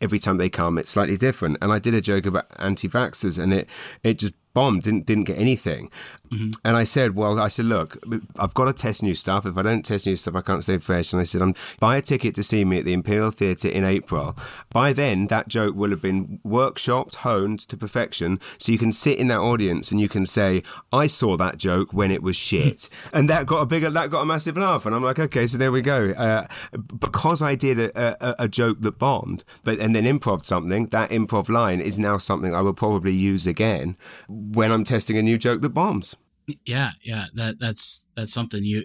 every 0.00 0.18
time 0.18 0.36
they 0.36 0.50
come, 0.50 0.78
it's 0.78 0.90
slightly 0.90 1.16
different. 1.16 1.58
And 1.60 1.72
I 1.72 1.78
did 1.78 1.94
a 1.94 2.00
joke 2.00 2.26
about 2.26 2.46
anti-vaxxers, 2.58 3.42
and 3.42 3.52
it 3.52 3.68
it 4.02 4.18
just 4.18 4.34
bombed, 4.54 4.82
didn't 4.82 5.06
didn't 5.06 5.24
get 5.24 5.38
anything. 5.38 5.90
And 6.30 6.76
I 6.76 6.84
said, 6.84 7.14
well, 7.14 7.40
I 7.40 7.48
said, 7.48 7.66
look, 7.66 7.96
I've 8.38 8.54
got 8.54 8.66
to 8.66 8.72
test 8.72 9.02
new 9.02 9.14
stuff. 9.14 9.46
If 9.46 9.56
I 9.56 9.62
don't 9.62 9.84
test 9.84 10.06
new 10.06 10.16
stuff, 10.16 10.34
I 10.34 10.42
can't 10.42 10.62
stay 10.62 10.78
fresh. 10.78 11.12
And 11.12 11.20
I 11.20 11.24
said, 11.24 11.40
I'm 11.42 11.54
buy 11.80 11.96
a 11.96 12.02
ticket 12.02 12.34
to 12.34 12.42
see 12.42 12.64
me 12.64 12.78
at 12.78 12.84
the 12.84 12.92
Imperial 12.92 13.30
Theatre 13.30 13.68
in 13.68 13.84
April. 13.84 14.36
By 14.70 14.92
then, 14.92 15.28
that 15.28 15.48
joke 15.48 15.74
will 15.74 15.90
have 15.90 16.02
been 16.02 16.40
workshopped, 16.44 17.16
honed 17.16 17.60
to 17.60 17.76
perfection, 17.76 18.40
so 18.58 18.72
you 18.72 18.78
can 18.78 18.92
sit 18.92 19.18
in 19.18 19.28
that 19.28 19.38
audience 19.38 19.90
and 19.90 20.00
you 20.00 20.08
can 20.08 20.26
say, 20.26 20.62
I 20.92 21.06
saw 21.06 21.36
that 21.36 21.56
joke 21.56 21.92
when 21.92 22.10
it 22.10 22.22
was 22.22 22.36
shit, 22.48 22.88
and 23.12 23.28
that 23.30 23.46
got 23.46 23.62
a 23.62 23.66
bigger, 23.66 23.90
that 23.90 24.10
got 24.10 24.22
a 24.22 24.26
massive 24.26 24.56
laugh. 24.56 24.86
And 24.86 24.94
I'm 24.94 25.02
like, 25.02 25.18
okay, 25.18 25.46
so 25.46 25.58
there 25.58 25.72
we 25.72 25.82
go. 25.82 26.10
Uh, 26.10 26.46
because 26.98 27.42
I 27.42 27.54
did 27.54 27.78
a, 27.78 28.16
a, 28.20 28.44
a 28.44 28.48
joke 28.48 28.80
that 28.80 28.98
bombed, 28.98 29.44
but 29.64 29.78
and 29.78 29.94
then 29.94 30.04
improv 30.04 30.44
something, 30.44 30.86
that 30.88 31.10
improv 31.10 31.48
line 31.48 31.80
is 31.80 31.98
now 31.98 32.18
something 32.18 32.54
I 32.54 32.60
will 32.60 32.74
probably 32.74 33.12
use 33.12 33.46
again 33.46 33.96
when 34.38 34.70
I'm 34.72 34.84
testing 34.84 35.18
a 35.18 35.22
new 35.22 35.38
joke 35.38 35.62
that 35.62 35.70
bombs. 35.70 36.16
Yeah, 36.64 36.92
yeah. 37.02 37.26
That 37.34 37.60
that's 37.60 38.06
that's 38.16 38.32
something 38.32 38.64
you 38.64 38.84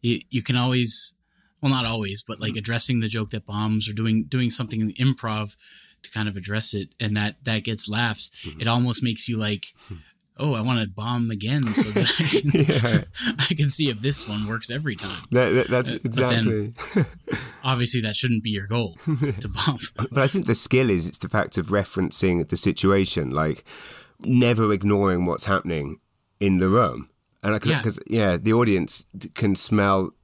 you, 0.00 0.20
you 0.30 0.42
can 0.42 0.56
always 0.56 1.14
well 1.60 1.70
not 1.72 1.84
always, 1.86 2.24
but 2.26 2.40
like 2.40 2.56
addressing 2.56 3.00
the 3.00 3.08
joke 3.08 3.30
that 3.30 3.46
bombs 3.46 3.88
or 3.88 3.92
doing 3.92 4.24
doing 4.24 4.50
something 4.50 4.80
in 4.80 4.92
improv 4.94 5.56
to 6.02 6.10
kind 6.10 6.28
of 6.28 6.36
address 6.36 6.74
it 6.74 6.88
and 7.00 7.16
that 7.16 7.36
that 7.44 7.64
gets 7.64 7.88
laughs. 7.88 8.30
It 8.58 8.68
almost 8.68 9.02
makes 9.02 9.28
you 9.28 9.36
like 9.36 9.66
Oh, 10.36 10.54
I 10.54 10.62
want 10.62 10.80
to 10.80 10.88
bomb 10.88 11.30
again 11.30 11.62
so 11.62 11.88
that 11.90 12.10
I 12.18 12.24
can, 13.04 13.36
I 13.50 13.54
can 13.54 13.68
see 13.68 13.88
if 13.88 14.00
this 14.00 14.28
one 14.28 14.48
works 14.48 14.68
every 14.68 14.96
time. 14.96 15.22
That, 15.30 15.50
that- 15.50 15.68
that's 15.68 15.92
Uh, 15.92 15.98
then- 16.28 16.48
exactly. 16.74 17.04
Obviously, 17.62 18.00
that 18.00 18.16
shouldn't 18.16 18.42
be 18.42 18.50
your 18.50 18.66
goal 18.66 18.96
to 19.40 19.48
bomb. 19.48 19.78
But 20.10 20.18
I 20.18 20.26
think 20.26 20.46
the 20.46 20.56
skill 20.56 20.90
is 20.90 21.06
it's 21.06 21.18
the 21.18 21.28
fact 21.28 21.56
of 21.56 21.68
referencing 21.68 22.48
the 22.48 22.56
situation, 22.56 23.30
like 23.30 23.64
never 24.20 24.72
ignoring 24.72 25.26
what's 25.26 25.44
happening 25.44 25.98
in 26.40 26.58
the 26.58 26.68
room. 26.68 27.08
And 27.42 27.62
Yeah. 27.62 27.78
because 27.78 27.98
yeah. 28.06 28.38
the 28.38 28.54
audience 28.54 29.04
can 29.34 29.54
smell 29.54 30.14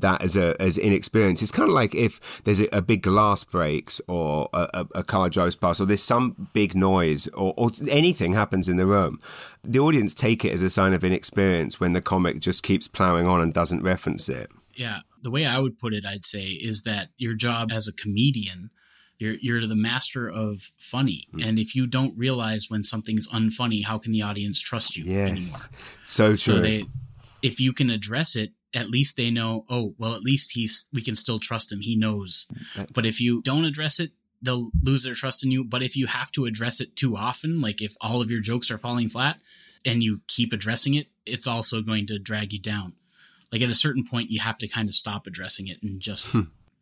that 0.00 0.20
as 0.22 0.36
a 0.36 0.60
as 0.60 0.76
inexperience. 0.76 1.40
It's 1.40 1.52
kind 1.52 1.68
of 1.68 1.74
like 1.74 1.94
if 1.94 2.42
there's 2.42 2.58
a, 2.60 2.68
a 2.72 2.82
big 2.82 3.02
glass 3.02 3.44
breaks 3.44 4.00
or 4.08 4.48
a, 4.52 4.68
a, 4.74 4.86
a 4.96 5.04
car 5.04 5.30
drives 5.30 5.54
past 5.54 5.80
or 5.80 5.84
there's 5.86 6.02
some 6.02 6.48
big 6.52 6.74
noise 6.74 7.28
or, 7.28 7.54
or 7.56 7.70
anything 7.88 8.32
happens 8.32 8.68
in 8.68 8.74
the 8.74 8.86
room. 8.86 9.20
The 9.62 9.78
audience 9.78 10.14
take 10.14 10.44
it 10.44 10.52
as 10.52 10.62
a 10.62 10.70
sign 10.70 10.94
of 10.94 11.04
inexperience 11.04 11.78
when 11.78 11.92
the 11.92 12.02
comic 12.02 12.40
just 12.40 12.64
keeps 12.64 12.88
plowing 12.88 13.28
on 13.28 13.40
and 13.40 13.54
doesn't 13.54 13.84
reference 13.84 14.28
it. 14.28 14.50
Yeah, 14.74 15.00
the 15.22 15.30
way 15.30 15.46
I 15.46 15.60
would 15.60 15.78
put 15.78 15.94
it, 15.94 16.04
I'd 16.04 16.24
say, 16.24 16.46
is 16.46 16.82
that 16.82 17.10
your 17.16 17.34
job 17.34 17.70
as 17.70 17.86
a 17.86 17.92
comedian, 17.92 18.70
you're 19.18 19.34
you're 19.40 19.66
the 19.66 19.74
master 19.76 20.28
of 20.28 20.70
funny, 20.78 21.28
Hmm. 21.32 21.42
and 21.42 21.58
if 21.58 21.74
you 21.74 21.86
don't 21.86 22.16
realize 22.18 22.68
when 22.68 22.82
something's 22.82 23.28
unfunny, 23.28 23.84
how 23.84 23.98
can 23.98 24.12
the 24.12 24.22
audience 24.22 24.60
trust 24.60 24.96
you 24.96 25.04
Yes, 25.04 25.30
anymore? 25.30 25.80
so 26.04 26.28
true. 26.30 26.36
So 26.36 26.60
they, 26.60 26.84
if 27.42 27.60
you 27.60 27.72
can 27.72 27.90
address 27.90 28.34
it, 28.36 28.52
at 28.72 28.90
least 28.90 29.16
they 29.16 29.30
know. 29.30 29.64
Oh, 29.68 29.94
well, 29.98 30.14
at 30.14 30.22
least 30.22 30.52
he's 30.52 30.86
we 30.92 31.02
can 31.02 31.14
still 31.16 31.38
trust 31.38 31.70
him. 31.72 31.80
He 31.80 31.94
knows. 31.96 32.46
But 32.92 33.06
if 33.06 33.20
you 33.20 33.40
don't 33.42 33.64
address 33.64 34.00
it, 34.00 34.12
they'll 34.42 34.70
lose 34.82 35.04
their 35.04 35.14
trust 35.14 35.44
in 35.44 35.50
you. 35.52 35.62
But 35.64 35.82
if 35.82 35.96
you 35.96 36.06
have 36.06 36.32
to 36.32 36.44
address 36.44 36.80
it 36.80 36.96
too 36.96 37.16
often, 37.16 37.60
like 37.60 37.80
if 37.80 37.94
all 38.00 38.20
of 38.20 38.30
your 38.30 38.40
jokes 38.40 38.70
are 38.70 38.78
falling 38.78 39.08
flat, 39.08 39.40
and 39.86 40.02
you 40.02 40.22
keep 40.26 40.52
addressing 40.52 40.94
it, 40.94 41.06
it's 41.24 41.46
also 41.46 41.82
going 41.82 42.06
to 42.08 42.18
drag 42.18 42.52
you 42.52 42.58
down. 42.58 42.94
Like 43.52 43.62
at 43.62 43.70
a 43.70 43.74
certain 43.74 44.04
point, 44.04 44.30
you 44.30 44.40
have 44.40 44.58
to 44.58 44.66
kind 44.66 44.88
of 44.88 44.94
stop 44.96 45.26
addressing 45.28 45.68
it 45.68 45.80
and 45.82 46.00
just 46.00 46.34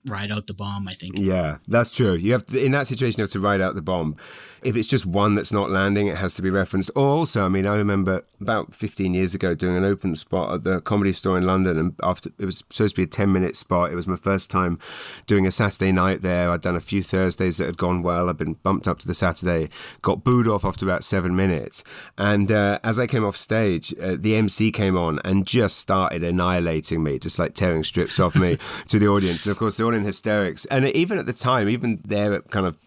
ride 0.06 0.30
out 0.30 0.46
the 0.46 0.54
bomb. 0.54 0.88
I 0.88 0.94
think. 0.94 1.18
Yeah, 1.18 1.58
that's 1.68 1.92
true. 1.92 2.14
You 2.14 2.32
have 2.32 2.46
to, 2.46 2.64
in 2.64 2.72
that 2.72 2.86
situation 2.86 3.20
you 3.20 3.24
have 3.24 3.30
to 3.32 3.40
ride 3.40 3.60
out 3.60 3.74
the 3.74 3.82
bomb. 3.82 4.16
If 4.62 4.76
it's 4.76 4.86
just 4.86 5.06
one 5.06 5.34
that's 5.34 5.52
not 5.52 5.70
landing, 5.70 6.06
it 6.06 6.16
has 6.16 6.34
to 6.34 6.42
be 6.42 6.48
referenced. 6.48 6.90
Or 6.94 7.04
also, 7.04 7.44
I 7.44 7.48
mean, 7.48 7.66
I 7.66 7.74
remember 7.74 8.22
about 8.40 8.74
15 8.74 9.12
years 9.12 9.34
ago 9.34 9.56
doing 9.56 9.76
an 9.76 9.84
open 9.84 10.14
spot 10.14 10.54
at 10.54 10.62
the 10.62 10.80
Comedy 10.80 11.12
Store 11.12 11.36
in 11.36 11.44
London, 11.44 11.78
and 11.78 11.94
after 12.02 12.30
it 12.38 12.44
was 12.44 12.58
supposed 12.58 12.94
to 12.94 13.00
be 13.00 13.04
a 13.04 13.08
10 13.08 13.32
minute 13.32 13.56
spot. 13.56 13.90
It 13.90 13.96
was 13.96 14.06
my 14.06 14.16
first 14.16 14.50
time 14.50 14.78
doing 15.26 15.46
a 15.46 15.50
Saturday 15.50 15.92
night 15.92 16.22
there. 16.22 16.50
I'd 16.50 16.60
done 16.60 16.76
a 16.76 16.80
few 16.80 17.02
Thursdays 17.02 17.56
that 17.56 17.66
had 17.66 17.76
gone 17.76 18.02
well. 18.02 18.28
I'd 18.28 18.36
been 18.36 18.54
bumped 18.54 18.86
up 18.86 18.98
to 19.00 19.06
the 19.06 19.14
Saturday, 19.14 19.68
got 20.00 20.24
booed 20.24 20.46
off 20.46 20.64
after 20.64 20.84
about 20.84 21.04
seven 21.04 21.34
minutes, 21.34 21.82
and 22.16 22.50
uh, 22.50 22.78
as 22.84 22.98
I 22.98 23.06
came 23.06 23.24
off 23.24 23.36
stage, 23.36 23.94
uh, 24.00 24.16
the 24.18 24.36
MC 24.36 24.70
came 24.70 24.96
on 24.96 25.18
and 25.24 25.46
just 25.46 25.78
started 25.78 26.22
annihilating 26.22 27.02
me, 27.02 27.18
just 27.18 27.38
like 27.38 27.54
tearing 27.54 27.82
strips 27.84 28.20
off 28.20 28.34
me 28.36 28.56
to 28.88 28.98
the 28.98 29.08
audience. 29.08 29.44
And 29.46 29.52
of 29.52 29.58
course, 29.58 29.76
they're 29.76 29.86
in 29.94 30.02
hysterics. 30.02 30.64
And 30.66 30.86
even 30.86 31.18
at 31.18 31.26
the 31.26 31.32
time, 31.32 31.68
even 31.68 32.00
there, 32.04 32.34
at 32.34 32.50
kind 32.50 32.66
of. 32.66 32.78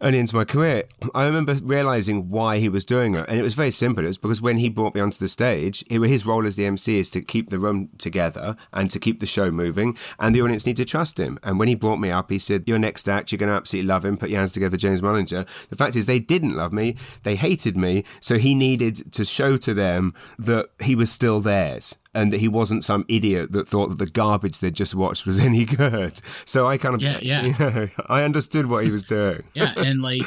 Early 0.00 0.18
into 0.18 0.34
my 0.34 0.44
career, 0.44 0.84
I 1.14 1.24
remember 1.24 1.54
realizing 1.62 2.28
why 2.28 2.58
he 2.58 2.68
was 2.68 2.84
doing 2.84 3.14
it. 3.14 3.26
And 3.28 3.38
it 3.38 3.42
was 3.42 3.54
very 3.54 3.70
simple. 3.70 4.04
It 4.04 4.08
was 4.08 4.18
because 4.18 4.42
when 4.42 4.58
he 4.58 4.68
brought 4.68 4.94
me 4.94 5.00
onto 5.00 5.18
the 5.18 5.28
stage, 5.28 5.84
his 5.88 6.26
role 6.26 6.46
as 6.46 6.56
the 6.56 6.66
MC 6.66 6.98
is 6.98 7.10
to 7.10 7.22
keep 7.22 7.48
the 7.48 7.58
room 7.58 7.88
together 7.96 8.56
and 8.72 8.90
to 8.90 8.98
keep 8.98 9.20
the 9.20 9.26
show 9.26 9.50
moving. 9.50 9.96
And 10.18 10.34
the 10.34 10.42
audience 10.42 10.66
need 10.66 10.76
to 10.76 10.84
trust 10.84 11.18
him. 11.18 11.38
And 11.42 11.58
when 11.58 11.68
he 11.68 11.74
brought 11.74 11.98
me 11.98 12.10
up, 12.10 12.30
he 12.30 12.38
said, 12.38 12.64
Your 12.66 12.78
next 12.78 13.08
act, 13.08 13.30
you're 13.30 13.38
going 13.38 13.50
to 13.50 13.54
absolutely 13.54 13.86
love 13.86 14.04
him. 14.04 14.18
Put 14.18 14.30
your 14.30 14.40
hands 14.40 14.52
together, 14.52 14.76
James 14.76 15.00
Mullinger. 15.00 15.46
The 15.68 15.76
fact 15.76 15.96
is, 15.96 16.06
they 16.06 16.18
didn't 16.18 16.56
love 16.56 16.72
me. 16.72 16.96
They 17.22 17.36
hated 17.36 17.76
me. 17.76 18.04
So 18.20 18.36
he 18.36 18.54
needed 18.54 19.12
to 19.12 19.24
show 19.24 19.56
to 19.58 19.72
them 19.72 20.12
that 20.38 20.70
he 20.80 20.96
was 20.96 21.10
still 21.10 21.40
theirs 21.40 21.96
and 22.14 22.32
that 22.32 22.40
he 22.40 22.48
wasn't 22.48 22.84
some 22.84 23.04
idiot 23.08 23.52
that 23.52 23.66
thought 23.66 23.88
that 23.88 23.98
the 23.98 24.06
garbage 24.06 24.60
they'd 24.60 24.74
just 24.74 24.94
watched 24.94 25.26
was 25.26 25.38
any 25.44 25.64
good. 25.64 26.20
So 26.46 26.66
I 26.66 26.78
kind 26.78 26.94
of, 26.94 27.02
yeah, 27.02 27.18
yeah. 27.20 27.42
You 27.42 27.54
know, 27.58 27.88
I 28.06 28.22
understood 28.22 28.66
what 28.66 28.84
he 28.84 28.90
was 28.90 29.02
doing. 29.04 29.42
yeah, 29.54 29.74
and 29.76 30.02
like 30.10 30.22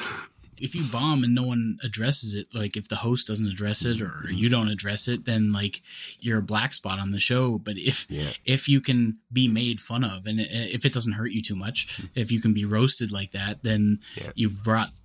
if 0.59 0.75
you 0.75 0.83
bomb 0.91 1.23
and 1.23 1.35
no 1.35 1.43
one 1.43 1.77
addresses 1.83 2.33
it, 2.33 2.47
like 2.53 2.75
if 2.75 2.89
the 2.89 2.95
host 2.95 3.27
doesn't 3.27 3.47
address 3.47 3.85
it 3.85 4.01
or 4.01 4.23
mm-hmm. 4.25 4.33
you 4.33 4.49
don't 4.49 4.69
address 4.69 5.07
it, 5.07 5.25
then 5.25 5.51
like 5.51 5.81
you're 6.19 6.39
a 6.39 6.43
black 6.43 6.73
spot 6.73 6.99
on 6.99 7.11
the 7.11 7.19
show. 7.19 7.57
But 7.57 7.77
if 7.77 8.07
Yeah. 8.09 8.31
if 8.45 8.67
you 8.67 8.81
can 8.81 9.17
be 9.31 9.47
made 9.47 9.79
fun 9.79 10.03
of 10.03 10.25
and 10.25 10.39
uh, 10.39 10.45
if 10.49 10.85
it 10.85 10.93
doesn't 10.93 11.13
hurt 11.13 11.31
you 11.31 11.41
too 11.41 11.55
much, 11.55 11.97
hmm. 11.97 12.07
if 12.15 12.31
you 12.31 12.41
can 12.41 12.53
be 12.53 12.65
roasted 12.65 13.11
like 13.11 13.31
that, 13.31 13.63
then 13.63 13.99
Yeah. 14.15 14.31
you've 14.35 14.63
brought 14.63 14.99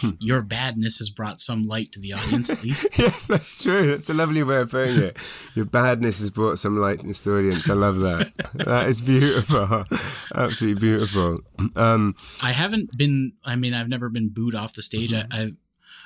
Hmm. 0.00 0.10
your 0.20 0.42
badness 0.42 0.98
has 0.98 1.10
brought 1.10 1.40
some 1.40 1.66
light 1.66 1.92
to 1.92 2.00
the 2.00 2.14
audience 2.14 2.50
at 2.50 2.62
least. 2.62 2.86
yes, 2.98 3.26
that's 3.26 3.62
true. 3.62 3.86
That's 3.86 4.08
a 4.10 4.14
lovely 4.14 4.42
way 4.42 4.58
of 4.58 4.70
putting 4.70 5.02
it. 5.02 5.18
Your 5.54 5.64
badness 5.64 6.18
has 6.20 6.30
brought 6.30 6.58
some 6.58 6.76
light 6.76 7.00
to 7.00 7.06
the 7.06 7.36
audience. 7.36 7.68
I 7.68 7.74
love 7.74 7.98
that. 8.00 8.32
that 8.54 8.88
is 8.88 9.00
beautiful. 9.00 9.84
Absolutely 10.34 10.80
beautiful. 10.80 11.38
Um, 11.76 12.14
I 12.42 12.52
haven't 12.52 12.96
been. 12.96 13.32
I 13.44 13.56
mean, 13.56 13.74
I've 13.74 13.88
never 13.88 14.08
been 14.08 14.28
booed 14.30 14.54
off 14.54 14.74
the 14.74 14.82
stage. 14.82 15.12
Mm-hmm. 15.12 15.32
I, 15.32 15.42
I've 15.42 15.56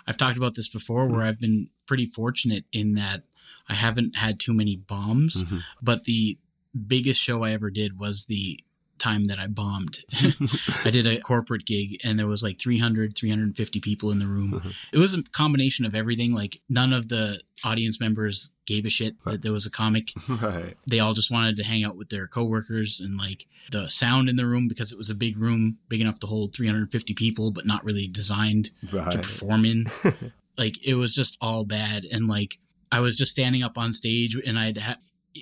I've 0.07 0.17
talked 0.17 0.37
about 0.37 0.55
this 0.55 0.69
before, 0.69 1.07
where 1.07 1.21
mm-hmm. 1.21 1.29
I've 1.29 1.41
been 1.41 1.69
pretty 1.87 2.07
fortunate 2.07 2.65
in 2.73 2.95
that 2.95 3.23
I 3.69 3.75
haven't 3.75 4.17
had 4.17 4.41
too 4.41 4.55
many 4.55 4.77
bombs. 4.77 5.45
Mm-hmm. 5.45 5.59
But 5.81 6.05
the 6.05 6.39
biggest 6.87 7.21
show 7.21 7.45
I 7.45 7.53
ever 7.53 7.71
did 7.71 7.99
was 7.99 8.27
the 8.27 8.61
time 9.03 9.27
that 9.27 9.39
I 9.39 9.47
bombed. 9.49 9.99
I 10.85 10.91
did 10.91 11.07
a 11.07 11.19
corporate 11.21 11.67
gig 11.67 12.01
and 12.05 12.19
there 12.19 12.27
was 12.27 12.43
like 12.43 12.61
300, 12.61 13.17
350 13.17 13.81
people 13.81 14.11
in 14.11 14.19
the 14.19 14.27
room. 14.27 14.55
Uh-huh. 14.55 14.71
It 14.93 14.99
was 14.99 15.15
a 15.15 15.23
combination 15.23 15.85
of 15.85 15.95
everything. 15.95 16.33
Like 16.35 16.61
none 16.69 16.93
of 16.93 17.09
the 17.09 17.41
audience 17.65 18.01
members 18.01 18.53
gave 18.67 18.85
a 18.87 18.89
shit 18.89 19.15
that 19.25 19.43
there 19.43 19.53
was 19.53 19.67
a 19.67 19.71
comic 19.71 20.09
right. 20.29 20.75
they 20.87 20.99
all 20.99 21.13
just 21.15 21.31
wanted 21.31 21.55
to 21.57 21.63
hang 21.65 21.85
out 21.85 21.97
with 21.97 22.09
their 22.09 22.27
coworkers 22.27 23.01
and 23.01 23.17
like 23.17 23.47
the 23.71 23.89
sound 23.89 24.29
in 24.29 24.35
the 24.37 24.47
room 24.47 24.67
because 24.67 24.91
it 24.91 24.99
was 24.99 25.11
a 25.11 25.15
big 25.15 25.39
room 25.39 25.79
big 25.89 26.01
enough 26.01 26.19
to 26.19 26.27
hold 26.27 26.53
350 26.55 27.15
people 27.15 27.53
but 27.53 27.65
not 27.65 27.85
really 27.85 28.09
designed 28.09 28.71
to 28.91 28.97
Right. 28.97 29.17
perform 29.23 29.65
in 29.65 29.87
like 30.59 30.85
it 30.85 30.95
was 30.95 31.15
just 31.15 31.39
all 31.41 31.65
bad 31.65 32.05
and 32.05 32.27
like 32.27 32.59
i 32.91 32.99
was 32.99 33.17
just 33.17 33.31
standing 33.31 33.63
up 33.63 33.79
on 33.79 33.93
stage 33.93 34.37
and 34.45 34.59
i'd 34.59 34.79
ha- 34.79 34.97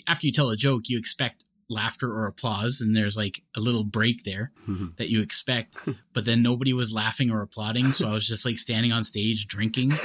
after 0.07 0.27
you 0.27 0.33
tell 0.33 0.51
a 0.51 0.57
joke 0.57 0.89
you 0.91 0.99
expect 0.99 1.45
laughter 1.71 2.13
or 2.13 2.27
applause 2.27 2.81
and 2.81 2.97
there's 2.97 3.17
like 3.17 3.43
a 3.57 3.61
little 3.61 3.85
break 3.85 4.25
there 4.25 4.51
that 4.97 5.09
you 5.09 5.23
expect 5.23 5.77
but 6.13 6.25
then 6.25 6.43
nobody 6.43 6.73
was 6.73 6.93
laughing 6.93 7.31
or 7.31 7.41
applauding 7.43 7.87
so 7.87 8.09
i 8.09 8.13
was 8.13 8.27
just 8.27 8.45
like 8.45 8.59
standing 8.59 8.93
on 8.93 9.05
stage 9.05 9.47
drinking 9.47 9.91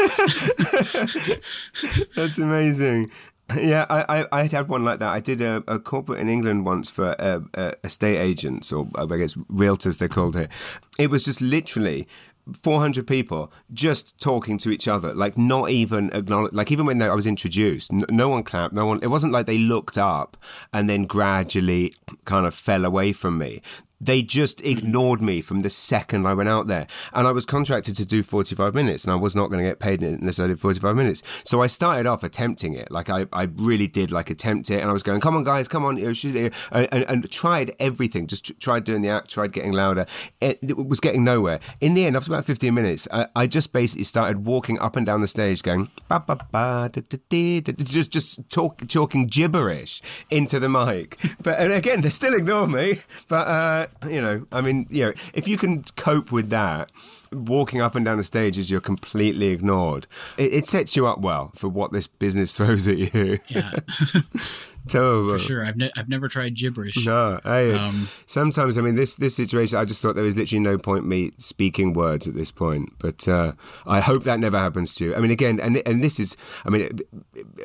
That's 2.15 2.37
amazing. 2.37 3.09
Yeah, 3.55 3.85
I, 3.89 4.05
I, 4.09 4.25
I 4.41 4.43
had 4.47 4.69
one 4.69 4.83
like 4.83 4.99
that. 4.99 5.09
I 5.09 5.19
did 5.19 5.39
a, 5.41 5.63
a 5.67 5.77
corporate 5.77 6.19
in 6.19 6.29
England 6.29 6.65
once 6.65 6.89
for 6.89 7.15
uh, 7.19 7.41
uh, 7.53 7.71
estate 7.83 8.17
agents, 8.17 8.71
or 8.71 8.87
I 8.97 9.05
guess 9.17 9.35
realtors, 9.35 9.99
they 9.99 10.07
called 10.07 10.35
it. 10.35 10.51
It 10.97 11.11
was 11.11 11.23
just 11.23 11.41
literally 11.41 12.07
400 12.53 13.07
people 13.07 13.51
just 13.73 14.19
talking 14.19 14.57
to 14.59 14.69
each 14.69 14.87
other, 14.87 15.13
like 15.13 15.37
not 15.37 15.69
even 15.71 16.11
acknowledge, 16.13 16.53
like 16.53 16.71
even 16.71 16.85
when 16.85 17.01
I 17.01 17.13
was 17.15 17.25
introduced, 17.25 17.91
no, 17.91 18.05
no 18.09 18.29
one 18.29 18.43
clapped, 18.43 18.73
no 18.73 18.85
one, 18.85 18.99
it 19.01 19.07
wasn't 19.07 19.33
like 19.33 19.47
they 19.47 19.57
looked 19.57 19.97
up 19.97 20.37
and 20.73 20.89
then 20.89 21.05
gradually 21.05 21.93
kind 22.25 22.45
of 22.45 22.53
fell 22.53 22.85
away 22.85 23.13
from 23.13 23.37
me. 23.37 23.61
They 24.01 24.21
just 24.21 24.61
ignored 24.61 25.21
me 25.21 25.41
from 25.41 25.61
the 25.61 25.69
second 25.69 26.27
I 26.27 26.33
went 26.33 26.49
out 26.49 26.67
there. 26.67 26.85
And 27.13 27.27
I 27.27 27.31
was 27.31 27.45
contracted 27.45 27.95
to 27.97 28.05
do 28.05 28.23
45 28.23 28.75
minutes 28.75 29.05
and 29.05 29.13
I 29.13 29.15
was 29.15 29.35
not 29.35 29.49
going 29.49 29.63
to 29.63 29.69
get 29.69 29.79
paid 29.79 30.01
unless 30.01 30.39
I 30.39 30.47
did 30.47 30.59
45 30.59 30.95
minutes. 30.95 31.23
So 31.45 31.63
I 31.63 31.67
started 31.67 32.05
off 32.05 32.23
attempting 32.23 32.73
it. 32.73 32.91
Like 32.91 33.09
I, 33.09 33.25
I 33.31 33.49
really 33.55 33.87
did 33.87 34.11
like 34.11 34.29
attempt 34.29 34.69
it. 34.69 34.81
And 34.81 34.89
I 34.89 34.93
was 34.93 35.01
going, 35.01 35.21
come 35.21 35.35
on 35.35 35.43
guys, 35.43 35.67
come 35.67 35.85
on. 35.85 35.97
And, 35.97 36.53
and, 36.71 37.05
and 37.09 37.31
tried 37.31 37.71
everything. 37.79 38.27
Just 38.27 38.45
tr- 38.45 38.53
tried 38.59 38.83
doing 38.83 39.01
the 39.01 39.09
act, 39.09 39.29
tried 39.29 39.53
getting 39.53 39.71
louder. 39.71 40.05
It, 40.41 40.59
it 40.61 40.77
was 40.77 40.99
getting 40.99 41.23
nowhere. 41.23 41.59
In 41.79 41.93
the 41.93 42.05
end, 42.05 42.17
after 42.17 42.34
about 42.35 42.45
15 42.45 42.73
minutes, 42.73 43.07
I, 43.11 43.27
I 43.35 43.47
just 43.47 43.71
basically 43.71 44.03
started 44.03 44.45
walking 44.45 44.77
up 44.79 44.95
and 44.95 45.05
down 45.05 45.21
the 45.21 45.27
stage 45.27 45.63
going, 45.63 45.89
ba 46.09 46.23
ba 46.25 46.35
ba, 46.51 46.89
da, 46.91 47.01
da, 47.09 47.17
da, 47.29 47.61
da, 47.61 47.73
just, 47.83 48.11
just 48.11 48.49
talk, 48.49 48.85
talking 48.87 49.27
gibberish 49.27 50.01
into 50.29 50.59
the 50.59 50.67
mic. 50.69 51.17
But 51.41 51.59
and 51.59 51.71
again, 51.71 52.01
they 52.01 52.09
still 52.09 52.33
ignore 52.33 52.67
me. 52.67 52.99
But, 53.29 53.47
uh, 53.47 53.87
you 54.09 54.21
know, 54.21 54.45
I 54.51 54.61
mean, 54.61 54.85
you 54.89 55.05
know, 55.05 55.13
if 55.33 55.47
you 55.47 55.57
can 55.57 55.83
cope 55.95 56.31
with 56.31 56.49
that, 56.49 56.91
walking 57.31 57.81
up 57.81 57.95
and 57.95 58.05
down 58.05 58.17
the 58.17 58.23
stage 58.23 58.57
as 58.57 58.69
you're 58.69 58.81
completely 58.81 59.47
ignored, 59.47 60.07
it, 60.37 60.53
it 60.53 60.67
sets 60.67 60.95
you 60.95 61.07
up 61.07 61.19
well 61.19 61.51
for 61.55 61.69
what 61.69 61.91
this 61.91 62.07
business 62.07 62.53
throws 62.57 62.87
at 62.87 62.97
you. 62.97 63.39
yeah 63.47 63.71
Terrible. 64.87 65.33
for 65.33 65.39
sure 65.39 65.65
i've, 65.65 65.77
ne- 65.77 65.91
I've 65.95 66.09
never 66.09 66.27
tried 66.27 66.53
gibberish 66.55 67.05
No, 67.05 67.39
hey, 67.43 67.73
Um, 67.73 68.07
sometimes 68.25 68.77
I 68.77 68.81
mean 68.81 68.95
this 68.95 69.15
this 69.15 69.35
situation. 69.35 69.77
I 69.77 69.85
just 69.85 70.01
thought 70.01 70.15
there 70.15 70.23
was 70.23 70.37
literally 70.37 70.59
no 70.59 70.77
point 70.77 71.05
me 71.05 71.31
speaking 71.37 71.93
words 71.93 72.27
at 72.27 72.35
this 72.35 72.51
point. 72.51 72.93
But 72.99 73.27
uh, 73.27 73.53
I 73.85 73.99
hope 73.99 74.23
that 74.23 74.39
never 74.39 74.57
happens 74.57 74.95
to 74.95 75.05
you. 75.05 75.15
I 75.15 75.19
mean, 75.19 75.31
again, 75.31 75.59
and 75.59 75.81
and 75.87 76.03
this 76.03 76.19
is, 76.19 76.37
I 76.65 76.69
mean, 76.69 76.81
it, 76.81 77.01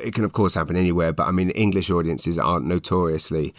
it 0.03 0.13
can 0.13 0.23
of 0.23 0.33
course 0.33 0.53
happen 0.55 0.75
anywhere. 0.75 1.13
But 1.13 1.27
I 1.27 1.31
mean, 1.31 1.49
English 1.51 1.89
audiences 1.91 2.37
aren't 2.37 2.65
notoriously 2.65 3.53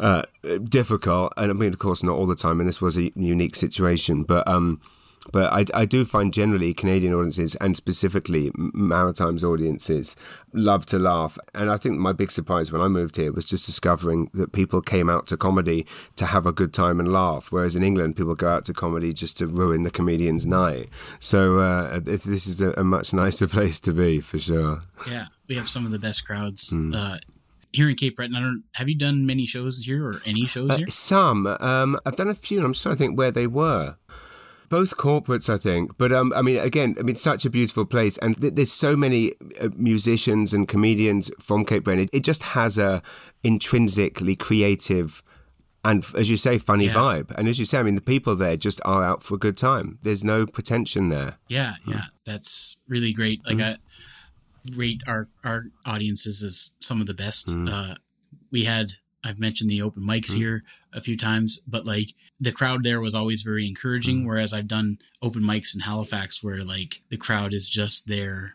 uh, 0.00 0.22
difficult, 0.68 1.32
and 1.36 1.50
I 1.50 1.54
mean, 1.54 1.72
of 1.72 1.78
course, 1.78 2.02
not 2.02 2.14
all 2.16 2.26
the 2.26 2.36
time. 2.36 2.60
And 2.60 2.68
this 2.68 2.80
was 2.80 2.96
a 2.96 3.10
unique 3.14 3.56
situation, 3.56 4.22
but 4.24 4.46
um. 4.48 4.80
But 5.30 5.52
I, 5.52 5.64
I 5.82 5.84
do 5.84 6.04
find 6.04 6.32
generally 6.34 6.74
Canadian 6.74 7.14
audiences 7.14 7.54
and 7.56 7.76
specifically 7.76 8.50
Maritimes 8.56 9.44
audiences 9.44 10.16
love 10.52 10.84
to 10.86 10.98
laugh. 10.98 11.38
And 11.54 11.70
I 11.70 11.76
think 11.76 11.98
my 11.98 12.12
big 12.12 12.30
surprise 12.32 12.72
when 12.72 12.82
I 12.82 12.88
moved 12.88 13.16
here 13.16 13.30
was 13.32 13.44
just 13.44 13.64
discovering 13.64 14.30
that 14.34 14.52
people 14.52 14.80
came 14.82 15.08
out 15.08 15.28
to 15.28 15.36
comedy 15.36 15.86
to 16.16 16.26
have 16.26 16.44
a 16.44 16.52
good 16.52 16.74
time 16.74 16.98
and 16.98 17.12
laugh. 17.12 17.52
Whereas 17.52 17.76
in 17.76 17.84
England, 17.84 18.16
people 18.16 18.34
go 18.34 18.48
out 18.48 18.64
to 18.64 18.74
comedy 18.74 19.12
just 19.12 19.36
to 19.38 19.46
ruin 19.46 19.84
the 19.84 19.90
comedian's 19.92 20.44
night. 20.44 20.88
So 21.20 21.60
uh, 21.60 22.00
this 22.00 22.26
is 22.26 22.60
a, 22.60 22.72
a 22.76 22.82
much 22.84 23.14
nicer 23.14 23.46
place 23.56 23.78
to 23.80 23.92
be 23.92 24.20
for 24.20 24.38
sure. 24.40 24.82
Yeah, 25.08 25.26
we 25.48 25.54
have 25.54 25.68
some 25.68 25.86
of 25.86 25.92
the 25.92 25.98
best 26.00 26.26
crowds 26.26 26.70
Hmm. 26.70 26.94
uh, 26.94 27.18
here 27.72 27.88
in 27.88 27.94
Cape 27.96 28.16
Breton. 28.16 28.34
I 28.34 28.40
don't. 28.40 28.64
Have 28.74 28.88
you 28.88 28.96
done 28.96 29.24
many 29.24 29.46
shows 29.46 29.78
here 29.84 30.04
or 30.04 30.20
any 30.26 30.46
shows 30.46 30.70
Uh, 30.72 30.78
here? 30.78 30.86
some. 30.88 31.46
Um, 31.46 31.98
I've 32.04 32.16
done 32.16 32.28
a 32.28 32.34
few, 32.34 32.64
I'm 32.64 32.72
just 32.72 32.82
trying 32.82 32.96
to 32.96 32.98
think 32.98 33.16
where 33.16 33.30
they 33.30 33.46
were. 33.46 33.96
Both 34.78 34.96
corporates, 34.96 35.48
I 35.52 35.58
think. 35.58 35.98
But 35.98 36.10
um, 36.12 36.32
I 36.34 36.40
mean, 36.40 36.56
again, 36.58 36.94
I 36.98 37.02
mean, 37.02 37.16
such 37.16 37.44
a 37.44 37.50
beautiful 37.50 37.84
place, 37.84 38.16
and 38.18 38.40
th- 38.40 38.54
there's 38.56 38.72
so 38.72 38.96
many 38.96 39.32
uh, 39.60 39.68
musicians 39.76 40.54
and 40.54 40.66
comedians 40.66 41.30
from 41.38 41.64
Cape 41.66 41.84
Breton. 41.84 42.04
It, 42.04 42.10
it 42.18 42.24
just 42.24 42.42
has 42.58 42.78
a 42.78 43.02
intrinsically 43.44 44.34
creative. 44.34 45.22
And 45.84 46.04
as 46.16 46.30
you 46.30 46.36
say, 46.36 46.58
funny 46.58 46.86
Yeah. 46.86 46.94
vibe. 46.94 47.28
And 47.36 47.48
as 47.48 47.58
you 47.58 47.64
say, 47.66 47.80
I 47.80 47.82
mean, 47.82 47.96
the 47.96 48.00
people 48.14 48.34
there 48.36 48.56
just 48.56 48.80
are 48.84 49.04
out 49.04 49.22
for 49.22 49.34
a 49.34 49.38
good 49.38 49.56
time. 49.58 49.98
There's 50.02 50.24
no 50.24 50.46
pretension 50.46 51.08
there. 51.10 51.38
Yeah, 51.48 51.74
Hmm. 51.84 51.90
yeah, 51.92 52.04
that's 52.24 52.76
really 52.88 53.12
great. 53.12 53.40
Like 53.44 53.60
I 53.60 53.76
rate 54.76 55.02
our 55.06 55.26
our 55.44 55.64
audiences 55.84 56.42
as 56.44 56.70
some 56.80 57.00
of 57.00 57.06
the 57.06 57.14
best. 57.14 57.50
Hmm. 57.50 57.68
Uh, 57.68 57.94
we 58.50 58.64
had 58.64 58.92
I've 59.24 59.38
mentioned 59.38 59.70
the 59.70 59.82
open 59.82 60.02
mics 60.02 60.32
here 60.34 60.64
a 60.92 61.00
few 61.00 61.16
times, 61.16 61.60
but 61.66 61.86
like 61.86 62.14
the 62.40 62.52
crowd 62.52 62.82
there 62.82 63.00
was 63.00 63.14
always 63.14 63.42
very 63.42 63.66
encouraging. 63.66 64.22
Hmm. 64.22 64.26
Whereas 64.26 64.52
I've 64.52 64.68
done 64.68 64.98
open 65.20 65.42
mics 65.42 65.74
in 65.74 65.80
Halifax 65.80 66.42
where 66.42 66.62
like 66.64 67.02
the 67.08 67.16
crowd 67.16 67.54
is 67.54 67.68
just 67.68 68.08
there 68.08 68.54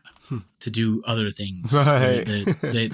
to 0.59 0.69
do 0.69 1.01
other 1.05 1.29
things. 1.29 1.71
Hmm. 1.77 1.87
Right. 1.87 2.25
They, 2.25 2.43
they, 2.43 2.89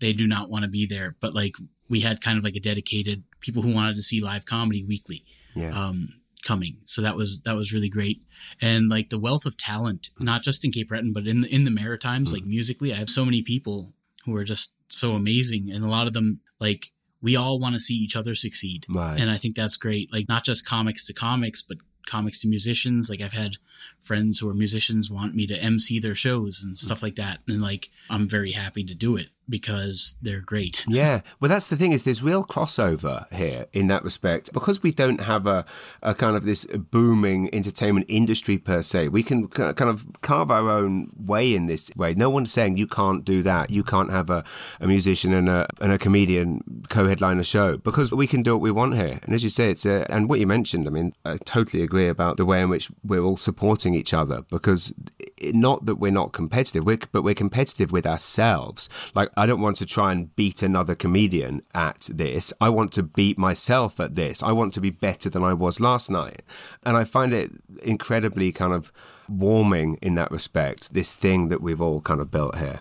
they, 0.00 0.12
do 0.12 0.26
not 0.26 0.50
want 0.50 0.64
to 0.64 0.70
be 0.70 0.84
there. 0.86 1.16
But 1.20 1.34
like 1.34 1.54
we 1.88 2.00
had 2.00 2.20
kind 2.20 2.38
of 2.38 2.44
like 2.44 2.56
a 2.56 2.60
dedicated 2.60 3.22
people 3.40 3.62
who 3.62 3.74
wanted 3.74 3.96
to 3.96 4.02
see 4.02 4.20
live 4.20 4.44
comedy 4.46 4.82
weekly 4.84 5.24
Yeah. 5.54 5.70
um, 5.70 6.14
coming. 6.44 6.78
So 6.84 7.02
that 7.02 7.16
was 7.16 7.40
that 7.42 7.54
was 7.54 7.72
really 7.72 7.88
great, 7.88 8.20
and 8.60 8.88
like 8.88 9.10
the 9.10 9.18
wealth 9.18 9.46
of 9.46 9.56
talent, 9.56 10.10
not 10.18 10.42
just 10.42 10.64
in 10.64 10.72
Cape 10.72 10.88
Breton, 10.88 11.12
but 11.12 11.26
in 11.26 11.40
the, 11.42 11.48
in 11.54 11.64
the 11.64 11.70
Maritimes, 11.70 12.32
like 12.32 12.44
musically, 12.44 12.92
I 12.92 12.96
have 12.96 13.10
so 13.10 13.24
many 13.24 13.42
people 13.42 13.92
who 14.24 14.36
are 14.36 14.44
just 14.44 14.74
so 14.88 15.12
amazing, 15.12 15.70
and 15.70 15.84
a 15.84 15.88
lot 15.88 16.06
of 16.06 16.12
them 16.12 16.40
like 16.60 16.92
we 17.26 17.34
all 17.34 17.58
want 17.58 17.74
to 17.74 17.80
see 17.80 17.96
each 17.96 18.14
other 18.14 18.36
succeed, 18.36 18.86
Right. 18.88 19.18
and 19.20 19.28
I 19.28 19.36
think 19.36 19.56
that's 19.56 19.76
great. 19.76 20.12
Like 20.12 20.28
not 20.28 20.44
just 20.44 20.64
comics 20.64 21.04
to 21.06 21.12
comics, 21.12 21.60
but 21.60 21.78
comics 22.06 22.40
to 22.42 22.48
musicians. 22.48 23.10
Like 23.10 23.20
I've 23.20 23.32
had 23.32 23.56
friends 24.00 24.38
who 24.38 24.48
are 24.48 24.54
musicians 24.54 25.10
want 25.10 25.34
me 25.34 25.44
to 25.48 25.60
MC 25.60 25.98
their 25.98 26.14
shows 26.14 26.62
and 26.62 26.78
stuff 26.78 27.00
mm. 27.00 27.02
like 27.02 27.16
that, 27.16 27.40
and 27.48 27.60
like 27.60 27.90
I'm 28.08 28.28
very 28.28 28.52
happy 28.52 28.84
to 28.84 28.94
do 28.94 29.16
it 29.16 29.30
because 29.48 30.18
they're 30.22 30.40
great. 30.40 30.84
Yeah, 30.96 31.20
well, 31.40 31.50
that's 31.50 31.68
the 31.68 31.76
thing 31.76 31.92
is 31.92 32.04
there's 32.04 32.22
real 32.22 32.42
crossover 32.42 33.30
here 33.30 33.66
in 33.74 33.88
that 33.88 34.02
respect 34.02 34.50
because 34.54 34.82
we 34.82 34.92
don't 34.92 35.20
have 35.20 35.46
a, 35.46 35.66
a 36.02 36.14
kind 36.14 36.36
of 36.36 36.44
this 36.44 36.64
booming 36.64 37.54
entertainment 37.54 38.06
industry 38.08 38.56
per 38.56 38.80
se. 38.80 39.08
We 39.08 39.22
can 39.22 39.48
kind 39.48 39.90
of 39.90 40.06
carve 40.22 40.50
our 40.50 40.70
own 40.70 41.10
way 41.18 41.54
in 41.54 41.66
this 41.66 41.90
way. 41.96 42.14
No 42.14 42.30
one's 42.30 42.50
saying 42.50 42.78
you 42.78 42.86
can't 42.86 43.26
do 43.26 43.42
that. 43.42 43.68
You 43.68 43.84
can't 43.84 44.10
have 44.10 44.30
a, 44.30 44.42
a 44.80 44.86
musician 44.86 45.34
and 45.34 45.50
a 45.50 45.66
and 45.80 45.92
a 45.92 45.98
comedian 45.98 46.84
co-headline 46.88 47.38
a 47.38 47.44
show 47.44 47.76
because 47.76 48.12
we 48.12 48.26
can 48.26 48.42
do 48.42 48.54
what 48.54 48.62
we 48.62 48.70
want 48.70 48.94
here. 48.94 49.18
And 49.24 49.34
as 49.34 49.42
you 49.42 49.50
say, 49.50 49.70
it's 49.70 49.84
a, 49.84 50.10
and 50.10 50.28
what 50.28 50.40
you 50.40 50.46
mentioned. 50.46 50.86
I 50.86 50.90
mean, 50.90 51.12
I 51.24 51.36
totally 51.38 51.82
agree 51.82 52.08
about 52.08 52.36
the 52.36 52.46
way 52.46 52.62
in 52.62 52.68
which 52.70 52.90
we're 53.04 53.20
all 53.20 53.36
supporting 53.36 53.92
each 53.94 54.14
other 54.14 54.42
because 54.50 54.94
not 55.42 55.84
that 55.84 55.96
we're 55.96 56.12
not 56.12 56.32
competitive, 56.32 56.84
we're, 56.84 56.98
but 57.12 57.22
we're 57.22 57.34
competitive 57.34 57.92
with 57.92 58.06
ourselves. 58.06 58.88
Like, 59.14 59.30
I 59.36 59.46
don't 59.46 59.60
want 59.60 59.76
to 59.78 59.86
try 59.86 60.12
and 60.12 60.34
beat 60.34 60.62
another 60.62 60.94
comedian 60.94 61.62
at 61.74 62.08
this. 62.12 62.52
I 62.60 62.70
want 62.70 62.92
to 62.92 63.02
beat 63.02 63.38
myself 63.38 64.00
at 64.00 64.14
this. 64.14 64.42
I 64.42 64.52
want 64.52 64.74
to 64.74 64.80
be 64.80 64.90
better 64.90 65.28
than 65.28 65.44
I 65.44 65.52
was 65.52 65.80
last 65.80 66.10
night. 66.10 66.42
And 66.84 66.96
I 66.96 67.04
find 67.04 67.32
it 67.32 67.52
incredibly 67.82 68.52
kind 68.52 68.72
of 68.72 68.92
warming 69.28 69.98
in 70.00 70.14
that 70.14 70.30
respect, 70.30 70.94
this 70.94 71.12
thing 71.14 71.48
that 71.48 71.60
we've 71.60 71.80
all 71.80 72.00
kind 72.00 72.20
of 72.20 72.30
built 72.30 72.58
here. 72.58 72.80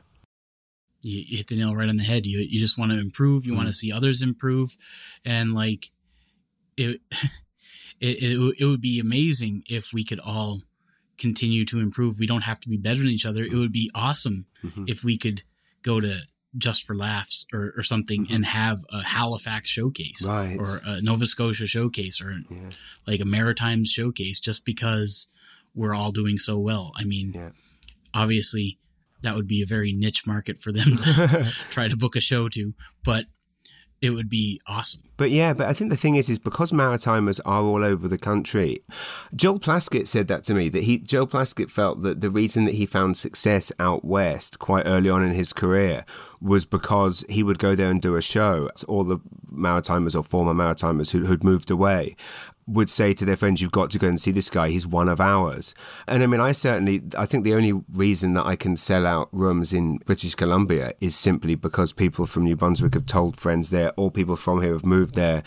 you, 1.02 1.24
you 1.28 1.38
hit 1.38 1.48
the 1.48 1.56
nail 1.56 1.76
right 1.76 1.90
on 1.90 1.98
the 1.98 2.04
head. 2.04 2.26
You 2.26 2.40
you 2.40 2.60
just 2.60 2.78
want 2.78 2.92
to 2.92 3.00
improve. 3.00 3.46
You 3.46 3.56
want 3.56 3.68
to 3.68 3.74
mm. 3.74 3.76
see 3.76 3.92
others 3.92 4.22
improve, 4.22 4.78
and 5.24 5.54
like 5.54 5.92
it, 6.78 7.02
it, 8.00 8.24
it, 8.24 8.56
it 8.60 8.66
would 8.66 8.82
be 8.82 9.00
amazing 9.00 9.64
if 9.70 9.94
we 9.94 10.04
could 10.04 10.20
all 10.20 10.62
continue 11.18 11.66
to 11.66 11.80
improve. 11.80 12.20
We 12.20 12.28
don't 12.28 12.44
have 12.44 12.60
to 12.62 12.70
be 12.70 12.78
better 12.78 13.00
than 13.00 13.10
each 13.10 13.26
other. 13.26 13.44
It 13.44 13.54
would 13.54 13.72
be 13.72 13.90
awesome 13.96 14.46
mm-hmm. 14.64 14.86
if 14.88 15.04
we 15.04 15.18
could 15.18 15.44
go 15.82 16.00
to 16.00 16.22
just 16.58 16.86
for 16.86 16.96
laughs 16.96 17.46
or, 17.54 17.74
or 17.78 17.84
something 17.84 18.26
mm-hmm. 18.26 18.34
and 18.34 18.46
have 18.46 18.80
a 18.92 19.02
Halifax 19.02 19.70
showcase 19.70 20.26
Right. 20.28 20.58
or 20.58 20.82
a 20.86 21.02
Nova 21.02 21.26
Scotia 21.26 21.68
showcase 21.68 22.22
or 22.22 22.40
like 23.06 23.20
a 23.20 23.26
Maritimes 23.26 23.90
showcase 23.90 24.40
just 24.40 24.66
because 24.66 25.28
we're 25.74 25.94
all 25.94 26.12
doing 26.12 26.38
so 26.38 26.58
well. 26.58 26.94
I 26.96 27.04
mean, 27.04 27.34
Yeah. 27.36 27.50
obviously 28.14 28.80
that 29.22 29.36
would 29.36 29.48
be 29.48 29.62
a 29.62 29.66
very 29.66 29.92
niche 29.92 30.26
market 30.26 30.60
for 30.60 30.72
them 30.72 30.98
to 31.04 31.52
try 31.72 31.88
to 31.88 31.98
book 31.98 32.16
a 32.16 32.22
show 32.22 32.48
to, 32.50 32.74
but 33.04 33.26
it 34.06 34.12
would 34.12 34.30
be 34.30 34.62
awesome. 34.68 35.02
But 35.18 35.32
yeah, 35.32 35.54
but 35.54 35.68
I 35.68 35.74
think 35.74 35.90
the 35.90 35.98
thing 35.98 36.16
is, 36.16 36.30
is 36.30 36.40
because 36.40 36.72
Maritimers 36.72 37.40
are 37.46 37.62
all 37.62 37.84
over 37.84 38.08
the 38.08 38.18
country. 38.18 38.78
Joel 39.34 39.60
Plaskett 39.60 40.08
said 40.08 40.28
that 40.28 40.44
to 40.46 40.54
me. 40.54 40.70
That 40.70 40.84
he, 40.84 41.00
Joel 41.00 41.28
Plaskett 41.28 41.70
felt 41.70 42.02
that 42.04 42.22
the 42.22 42.30
reason 42.30 42.66
that 42.66 42.76
he 42.76 42.86
found 42.86 43.18
success 43.18 43.72
out 43.80 44.04
west 44.04 44.60
quite 44.60 44.86
early 44.86 45.10
on 45.10 45.24
in 45.24 45.32
his 45.32 45.54
career 45.54 46.06
was 46.42 46.66
because 46.66 47.24
he 47.30 47.44
would 47.44 47.60
go 47.60 47.76
there 47.76 47.90
and 47.90 48.02
do 48.02 48.16
a 48.16 48.22
show. 48.22 48.70
All 48.88 49.04
the 49.04 49.20
Maritimers 49.52 50.16
or 50.16 50.24
former 50.24 50.54
Maritimers 50.54 51.12
who, 51.12 51.26
who'd 51.26 51.44
moved 51.44 51.72
away 51.72 52.16
would 52.68 52.90
say 52.90 53.14
to 53.14 53.26
their 53.26 53.36
friends, 53.36 53.62
"You've 53.62 53.72
got 53.72 53.90
to 53.92 54.00
go 54.00 54.08
and 54.08 54.20
see 54.20 54.32
this 54.32 54.50
guy. 54.50 54.70
He's 54.70 54.88
one 54.88 55.10
of 55.10 55.22
ours." 55.22 55.74
And 56.08 56.24
I 56.24 56.28
mean, 56.28 56.40
I 56.40 56.52
certainly, 56.52 57.04
I 57.18 57.26
think 57.26 57.44
the 57.44 57.54
only 57.54 57.74
reason 57.94 58.34
that 58.34 58.46
I 58.46 58.56
can 58.56 58.78
sell 58.78 59.06
out 59.06 59.30
rooms 59.32 59.74
in 59.74 59.98
British 60.06 60.36
Columbia 60.36 60.92
is 61.00 61.16
simply 61.16 61.56
because 61.56 61.94
people 61.94 62.26
from 62.26 62.44
New 62.44 62.56
Brunswick 62.56 62.94
have 62.94 63.06
told 63.06 63.38
friends 63.38 63.70
there, 63.70 63.92
or 63.98 64.12
people 64.12 64.36
from 64.36 64.62
here 64.62 64.74
have 64.74 64.86
moved 64.86 65.16
there. 65.16 65.44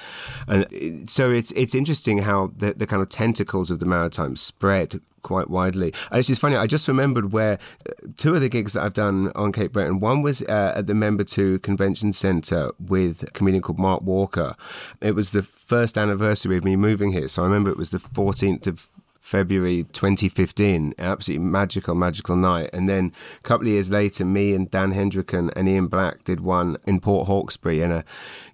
And 0.47 0.65
uh, 0.65 1.07
so 1.07 1.31
it's 1.31 1.51
it's 1.53 1.75
interesting 1.75 2.19
how 2.19 2.53
the, 2.57 2.75
the 2.75 2.87
kind 2.87 3.03
of 3.03 3.09
tentacles 3.09 3.71
of 3.71 3.81
the 3.81 3.87
Maritimes 3.87 4.41
spread 4.41 5.01
quite 5.23 5.51
widely. 5.51 5.93
And 6.11 6.19
it's 6.19 6.29
just 6.29 6.41
funny. 6.41 6.57
I 6.57 6.67
just 6.67 6.89
remembered 6.89 7.33
where 7.33 7.59
uh, 7.89 7.93
two 8.17 8.35
of 8.35 8.41
the 8.41 8.49
gigs 8.49 8.73
that 8.73 8.83
I've 8.83 8.95
done 8.95 9.33
on 9.35 9.53
Cape 9.53 9.73
Breton. 9.73 10.01
One 10.01 10.23
was 10.23 10.43
uh, 10.43 10.75
at 10.77 10.87
the 10.87 10.93
Membertou 10.93 11.63
Convention 11.63 12.13
Centre 12.13 12.73
with 12.79 13.23
a 13.23 13.31
comedian 13.31 13.63
called 13.63 13.79
Mark 13.79 14.03
Walker. 14.03 14.55
It 15.01 15.15
was 15.15 15.31
the 15.31 15.43
first 15.43 15.99
anniversary 15.99 16.57
of 16.57 16.65
me 16.65 16.77
moving 16.77 17.13
here, 17.13 17.29
so 17.29 17.43
I 17.43 17.47
remember 17.47 17.71
it 17.71 17.77
was 17.77 17.91
the 17.91 17.99
14th 17.99 18.67
of 18.67 18.89
February 19.21 19.85
2015. 19.93 20.95
Absolutely 20.99 21.45
magical, 21.45 21.95
magical 21.95 22.37
night. 22.37 22.71
And 22.73 22.89
then 22.89 23.13
a 23.39 23.43
couple 23.43 23.67
of 23.67 23.73
years 23.73 23.91
later, 23.91 24.25
me 24.25 24.55
and 24.55 24.71
Dan 24.71 24.93
Hendricken 24.93 25.51
and 25.55 25.69
Ian 25.69 25.87
Black 25.89 26.25
did 26.25 26.41
one 26.41 26.77
in 26.87 27.01
Port 27.01 27.27
Hawkesbury 27.27 27.83
in 27.83 27.93
a 27.93 28.05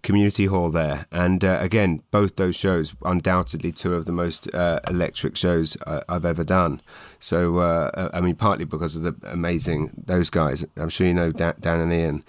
community 0.03 0.47
hall 0.47 0.71
there. 0.71 1.07
And 1.13 1.45
uh, 1.45 1.59
again, 1.61 2.03
both 2.11 2.37
those 2.37 2.57
shows, 2.57 2.95
undoubtedly 3.05 3.73
two 3.73 3.95
of 3.95 4.07
the 4.07 4.13
most 4.13 4.53
uh, 4.55 4.81
electric 4.89 5.37
shows 5.37 5.77
uh, 5.87 6.01
I've 6.09 6.25
ever 6.25 6.45
done. 6.45 6.81
So, 7.19 7.59
uh, 7.59 8.11
I 8.13 8.21
mean, 8.21 8.37
partly 8.37 8.65
because 8.65 8.97
of 8.97 9.03
the 9.03 9.15
amazing, 9.31 9.93
those 9.97 10.31
guys. 10.31 10.65
I'm 10.77 10.89
sure 10.89 11.07
you 11.07 11.15
know 11.15 11.33
Dan, 11.33 11.55
Dan 11.61 11.81
and 11.81 11.93
Ian. 11.93 12.25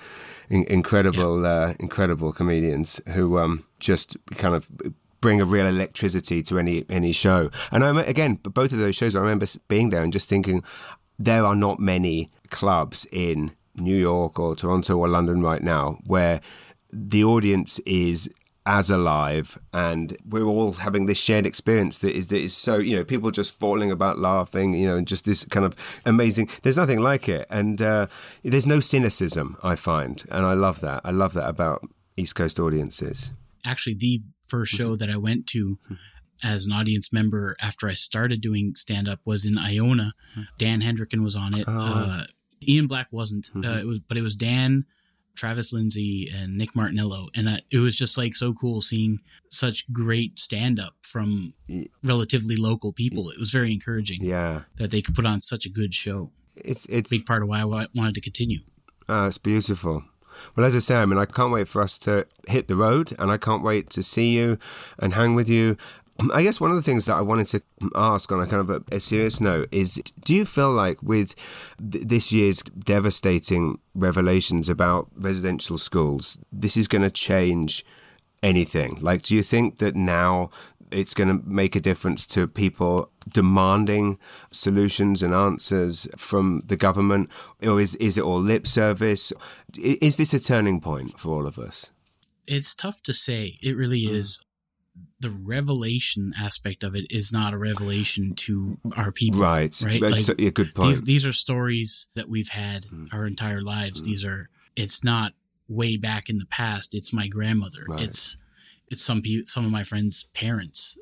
In- 0.47 0.65
incredible, 0.65 1.43
uh, 1.43 1.73
incredible 1.79 2.31
comedians 2.31 3.01
who 3.15 3.39
um, 3.39 3.65
just 3.79 4.15
kind 4.36 4.53
of 4.53 4.69
bring 5.26 5.41
a 5.41 5.45
real 5.45 5.65
electricity 5.65 6.43
to 6.43 6.59
any 6.59 6.86
any 6.88 7.11
show. 7.11 7.49
And 7.71 7.84
I 7.84 8.03
again, 8.03 8.36
both 8.43 8.71
of 8.71 8.78
those 8.78 8.95
shows, 8.95 9.15
I 9.15 9.21
remember 9.21 9.47
being 9.67 9.89
there 9.89 10.03
and 10.03 10.13
just 10.13 10.30
thinking, 10.30 10.63
there 11.17 11.43
are 11.43 11.55
not 11.55 11.80
many 11.80 12.30
clubs 12.51 13.07
in 13.11 13.51
New 13.76 13.97
York 13.97 14.38
or 14.38 14.55
Toronto 14.55 14.97
or 14.97 15.07
London 15.07 15.41
right 15.41 15.63
now 15.63 15.97
where 16.05 16.41
the 16.93 17.23
audience 17.23 17.80
is 17.88 18.30
as 18.67 18.91
alive 18.91 19.57
and 19.73 20.15
we're 20.30 20.45
all 20.45 20.73
having 20.73 21.07
this 21.07 21.17
shared 21.17 21.47
experience 21.47 21.97
that 21.99 22.15
is 22.15 22.28
that 22.28 22.38
is 22.38 22.55
so 22.55 22.78
you 22.78 22.95
know 22.95 23.03
people 23.03 23.32
just 23.32 23.57
falling 23.59 23.91
about 23.91 24.19
laughing 24.19 24.73
you 24.76 24.86
know 24.88 24.95
and 24.95 25.07
just 25.07 25.26
this 25.26 25.43
kind 25.45 25.65
of 25.65 25.76
amazing 26.05 26.47
there's 26.61 26.78
nothing 26.78 27.01
like 27.01 27.28
it. 27.28 27.47
And 27.49 27.82
uh, 27.82 28.05
there's 28.43 28.67
no 28.67 28.80
cynicism 28.80 29.57
i 29.63 29.76
find. 29.76 30.23
And 30.30 30.45
i 30.45 30.53
love 30.53 30.82
that. 30.82 31.01
I 31.03 31.09
love 31.09 31.34
that 31.34 31.49
about 31.49 31.82
east 32.15 32.36
coast 32.36 32.59
audiences. 32.59 33.32
Actually, 33.65 33.95
the 33.95 34.21
first 34.48 34.74
show 34.74 34.96
that 34.96 35.10
I 35.10 35.18
went 35.18 35.48
to 35.48 35.78
as 36.43 36.66
an 36.66 36.74
audience 36.74 37.12
member 37.14 37.56
after 37.62 37.88
I 37.88 37.93
started 37.93 38.41
doing 38.41 38.74
stand 38.76 39.08
up 39.08 39.20
was 39.26 39.46
in 39.46 39.58
Iona. 39.58 40.14
Dan 40.58 40.82
Hendricken 40.82 41.24
was 41.24 41.36
on 41.36 41.58
it. 41.58 41.66
Uh, 41.68 42.24
Ian 42.68 42.88
Black 42.88 43.08
wasn't. 43.12 43.50
Uh, 43.56 43.78
it 43.80 43.86
was, 43.86 44.00
but 44.08 44.18
it 44.18 44.22
was 44.22 44.36
Dan, 44.36 44.86
Travis 45.36 45.72
Lindsay, 45.74 46.32
and 46.34 46.58
Nick 46.58 46.74
Martinello, 46.74 47.28
and 47.36 47.48
uh, 47.50 47.58
it 47.72 47.78
was 47.80 47.96
just 47.96 48.18
like 48.18 48.36
so 48.36 48.54
cool 48.54 48.82
seeing 48.82 49.20
such 49.50 49.91
great 49.91 50.39
stand 50.39 50.80
up 50.80 50.93
from 51.02 51.54
relatively 52.04 52.56
local 52.56 52.91
people. 52.91 53.30
It 53.30 53.39
was 53.39 53.52
very 53.52 53.72
encouraging 53.72 54.22
yeah 54.24 54.62
that 54.78 54.91
they 54.91 55.02
could 55.02 55.16
put 55.16 55.26
on 55.26 55.41
such 55.41 55.66
a 55.66 55.70
good 55.70 55.93
show. 55.93 56.32
it's 56.56 56.86
it's 56.88 57.10
Big 57.10 57.26
part 57.26 57.43
of 57.43 57.50
why 57.50 57.62
I 57.62 57.66
wanted 57.66 58.16
to 58.16 58.22
continue. 58.22 58.60
Oh, 59.08 59.28
it's 59.28 59.38
beautiful. 59.38 60.04
Well, 60.55 60.65
as 60.65 60.75
I 60.75 60.79
say, 60.79 60.95
I 60.95 61.05
mean, 61.05 61.19
I 61.19 61.25
can't 61.25 61.51
wait 61.51 61.67
for 61.67 61.81
us 61.81 61.97
to 61.99 62.25
hit 62.47 62.67
the 62.67 62.75
road, 62.75 63.13
and 63.19 63.31
I 63.31 63.38
can't 63.38 63.63
wait 63.63 63.89
to 63.91 64.03
see 64.03 64.36
you 64.36 64.57
and 64.99 65.13
hang 65.13 65.36
with 65.36 65.49
you. 65.49 65.77
I 66.33 66.43
guess 66.43 66.61
one 66.61 66.71
of 66.71 66.77
the 66.77 66.83
things 66.83 67.05
that 67.05 67.17
I 67.17 67.21
wanted 67.21 67.47
to 67.47 67.61
ask 67.93 68.31
on 68.31 68.39
a 68.39 68.47
kind 68.47 68.61
of 68.61 68.69
a, 68.69 68.95
a 68.95 68.99
serious 69.01 69.41
note 69.41 69.67
is 69.71 70.01
do 70.23 70.33
you 70.33 70.45
feel 70.45 70.71
like 70.71 71.01
with 71.03 71.36
th- 71.91 72.05
this 72.07 72.31
year's 72.31 72.61
devastating 72.61 73.79
revelations 73.93 74.69
about 74.69 75.09
residential 75.17 75.77
schools, 75.77 76.39
this 76.53 76.77
is 76.77 76.88
going 76.88 77.01
to 77.01 77.09
change 77.09 77.83
anything? 78.41 78.97
Like, 79.01 79.23
do 79.23 79.36
you 79.36 79.43
think 79.43 79.79
that 79.79 79.95
now 79.95 80.51
it's 80.91 81.13
going 81.13 81.27
to 81.27 81.47
make 81.47 81.75
a 81.75 81.79
difference 81.79 82.27
to 82.27 82.47
people 82.47 83.11
demanding 83.33 84.17
solutions 84.51 85.21
and 85.21 85.33
answers 85.33 86.07
from 86.15 86.61
the 86.65 86.75
government, 86.75 87.31
or 87.63 87.79
is 87.79 87.95
is 87.95 88.17
it 88.17 88.23
all 88.23 88.39
lip 88.39 88.67
service? 88.67 89.33
Is 89.77 90.17
this 90.17 90.33
a 90.33 90.39
turning 90.39 90.81
point 90.81 91.19
for 91.19 91.29
all 91.29 91.47
of 91.47 91.57
us? 91.57 91.91
It's 92.47 92.75
tough 92.75 93.01
to 93.03 93.13
say. 93.13 93.57
It 93.61 93.75
really 93.75 94.05
hmm. 94.05 94.15
is. 94.15 94.41
The 95.19 95.31
revelation 95.31 96.33
aspect 96.38 96.83
of 96.83 96.95
it 96.95 97.05
is 97.09 97.31
not 97.31 97.53
a 97.53 97.57
revelation 97.57 98.36
to 98.36 98.77
our 98.95 99.11
people. 99.11 99.41
Right, 99.41 99.75
Right. 99.83 99.99
That's 99.99 100.27
Like, 100.27 100.39
a 100.39 100.51
good 100.51 100.75
point. 100.75 100.89
These 100.89 101.03
these 101.03 101.25
are 101.25 101.33
stories 101.33 102.09
that 102.15 102.29
we've 102.29 102.49
had 102.49 102.86
hmm. 102.86 103.05
our 103.11 103.25
entire 103.25 103.61
lives. 103.61 104.01
Hmm. 104.01 104.05
These 104.05 104.25
are 104.25 104.49
it's 104.75 105.03
not 105.03 105.33
way 105.67 105.97
back 105.97 106.29
in 106.29 106.38
the 106.38 106.45
past. 106.45 106.93
It's 106.93 107.11
my 107.11 107.27
grandmother. 107.27 107.86
Right. 107.88 108.03
It's 108.03 108.38
it's 108.89 109.03
some 109.03 109.21
people 109.21 109.45
some 109.47 109.65
of 109.65 109.71
my 109.71 109.83
friends' 109.83 110.27
parents. 110.33 110.97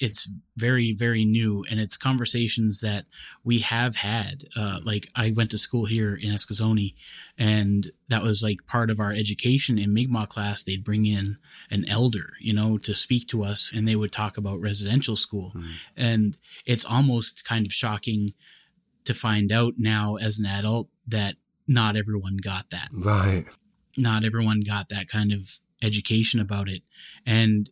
it's 0.00 0.30
very 0.56 0.94
very 0.94 1.26
new 1.26 1.62
and 1.70 1.78
it's 1.78 1.96
conversations 1.98 2.80
that 2.80 3.04
we 3.44 3.58
have 3.58 3.96
had 3.96 4.44
uh, 4.56 4.80
like 4.82 5.06
i 5.14 5.30
went 5.36 5.50
to 5.50 5.58
school 5.58 5.84
here 5.84 6.14
in 6.14 6.30
eskasoni 6.30 6.94
and 7.36 7.88
that 8.08 8.22
was 8.22 8.42
like 8.42 8.66
part 8.66 8.88
of 8.90 8.98
our 8.98 9.12
education 9.12 9.78
in 9.78 9.92
mi'kmaq 9.92 10.28
class. 10.30 10.62
They'd 10.62 10.84
bring 10.84 11.04
in 11.04 11.36
an 11.70 11.84
elder 11.88 12.30
you 12.40 12.54
know 12.54 12.78
to 12.78 12.94
speak 12.94 13.28
to 13.28 13.44
us 13.44 13.70
and 13.74 13.86
they 13.86 13.96
would 13.96 14.12
talk 14.12 14.38
about 14.38 14.60
residential 14.60 15.16
school. 15.16 15.52
Mm. 15.54 15.64
and 15.96 16.38
it's 16.64 16.84
almost 16.84 17.44
kind 17.44 17.66
of 17.66 17.72
shocking 17.72 18.32
to 19.04 19.14
find 19.14 19.52
out 19.52 19.74
now 19.78 20.16
as 20.16 20.40
an 20.40 20.46
adult 20.46 20.88
that 21.06 21.36
not 21.66 21.96
everyone 21.96 22.36
got 22.36 22.70
that. 22.70 22.88
Right. 22.92 23.44
Not 23.96 24.24
everyone 24.24 24.60
got 24.60 24.88
that 24.88 25.08
kind 25.08 25.32
of 25.32 25.60
education 25.82 26.40
about 26.40 26.68
it 26.68 26.82
and 27.24 27.70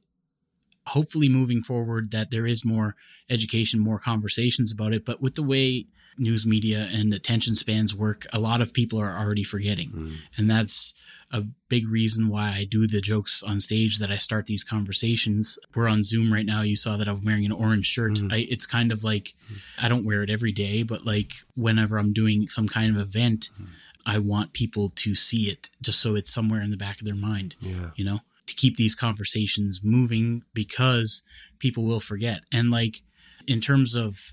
hopefully 0.88 1.28
moving 1.28 1.60
forward 1.60 2.10
that 2.10 2.30
there 2.30 2.46
is 2.46 2.64
more 2.64 2.96
education, 3.30 3.78
more 3.78 3.98
conversations 3.98 4.72
about 4.72 4.92
it. 4.92 5.04
But 5.04 5.20
with 5.20 5.34
the 5.34 5.42
way 5.42 5.86
news 6.16 6.46
media 6.46 6.88
and 6.90 7.12
attention 7.12 7.54
spans 7.54 7.94
work, 7.94 8.26
a 8.32 8.40
lot 8.40 8.60
of 8.60 8.72
people 8.72 8.98
are 8.98 9.16
already 9.18 9.44
forgetting. 9.44 9.90
Mm. 9.90 10.12
And 10.36 10.50
that's 10.50 10.94
a 11.30 11.42
big 11.68 11.90
reason 11.90 12.28
why 12.28 12.54
I 12.56 12.64
do 12.64 12.86
the 12.86 13.02
jokes 13.02 13.42
on 13.42 13.60
stage 13.60 13.98
that 13.98 14.10
I 14.10 14.16
start 14.16 14.46
these 14.46 14.64
conversations. 14.64 15.58
We're 15.74 15.88
on 15.88 16.02
Zoom 16.02 16.32
right 16.32 16.46
now. 16.46 16.62
You 16.62 16.76
saw 16.76 16.96
that 16.96 17.06
I'm 17.06 17.22
wearing 17.22 17.44
an 17.44 17.52
orange 17.52 17.84
shirt. 17.86 18.14
Mm. 18.14 18.32
I, 18.32 18.46
it's 18.48 18.66
kind 18.66 18.90
of 18.90 19.04
like 19.04 19.34
mm. 19.52 19.58
I 19.80 19.88
don't 19.88 20.06
wear 20.06 20.22
it 20.22 20.30
every 20.30 20.52
day, 20.52 20.82
but 20.82 21.04
like 21.04 21.32
whenever 21.54 21.98
I'm 21.98 22.14
doing 22.14 22.48
some 22.48 22.66
kind 22.66 22.96
of 22.96 23.02
event, 23.02 23.50
mm. 23.60 23.66
I 24.08 24.18
want 24.18 24.52
people 24.52 24.90
to 24.96 25.14
see 25.14 25.50
it 25.50 25.70
just 25.80 26.00
so 26.00 26.16
it's 26.16 26.32
somewhere 26.32 26.62
in 26.62 26.70
the 26.70 26.76
back 26.76 27.00
of 27.00 27.06
their 27.06 27.14
mind. 27.14 27.54
Yeah. 27.60 27.90
You 27.94 28.04
know? 28.04 28.20
to 28.48 28.54
keep 28.54 28.76
these 28.76 28.94
conversations 28.94 29.84
moving 29.84 30.42
because 30.52 31.22
people 31.58 31.84
will 31.84 32.00
forget. 32.00 32.40
And 32.52 32.70
like 32.70 33.02
in 33.46 33.60
terms 33.60 33.94
of 33.94 34.32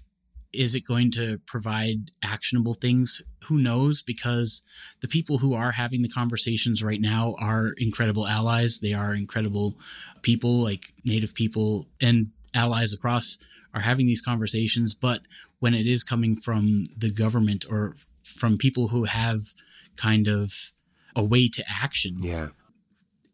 is 0.51 0.73
it 0.73 0.87
going 0.87 1.11
to 1.11 1.39
provide 1.45 2.11
actionable 2.23 2.73
things? 2.73 3.21
Who 3.47 3.57
knows? 3.57 4.01
Because 4.01 4.63
the 5.01 5.07
people 5.07 5.39
who 5.39 5.53
are 5.53 5.71
having 5.71 6.01
the 6.01 6.09
conversations 6.09 6.81
right 6.81 7.01
now 7.01 7.35
are 7.39 7.73
incredible 7.77 8.25
allies. 8.25 8.79
They 8.79 8.93
are 8.93 9.13
incredible 9.13 9.77
people, 10.21 10.63
like 10.63 10.93
Native 11.03 11.33
people 11.33 11.87
and 11.99 12.29
allies 12.53 12.93
across 12.93 13.37
are 13.73 13.81
having 13.81 14.05
these 14.05 14.21
conversations. 14.21 14.95
But 14.95 15.21
when 15.59 15.73
it 15.73 15.85
is 15.85 16.05
coming 16.05 16.37
from 16.37 16.85
the 16.97 17.11
government 17.11 17.65
or 17.69 17.95
from 18.23 18.57
people 18.57 18.87
who 18.87 19.03
have 19.03 19.53
kind 19.95 20.27
of 20.27 20.71
a 21.15 21.23
way 21.23 21.47
to 21.49 21.63
action, 21.69 22.17
yeah 22.19 22.49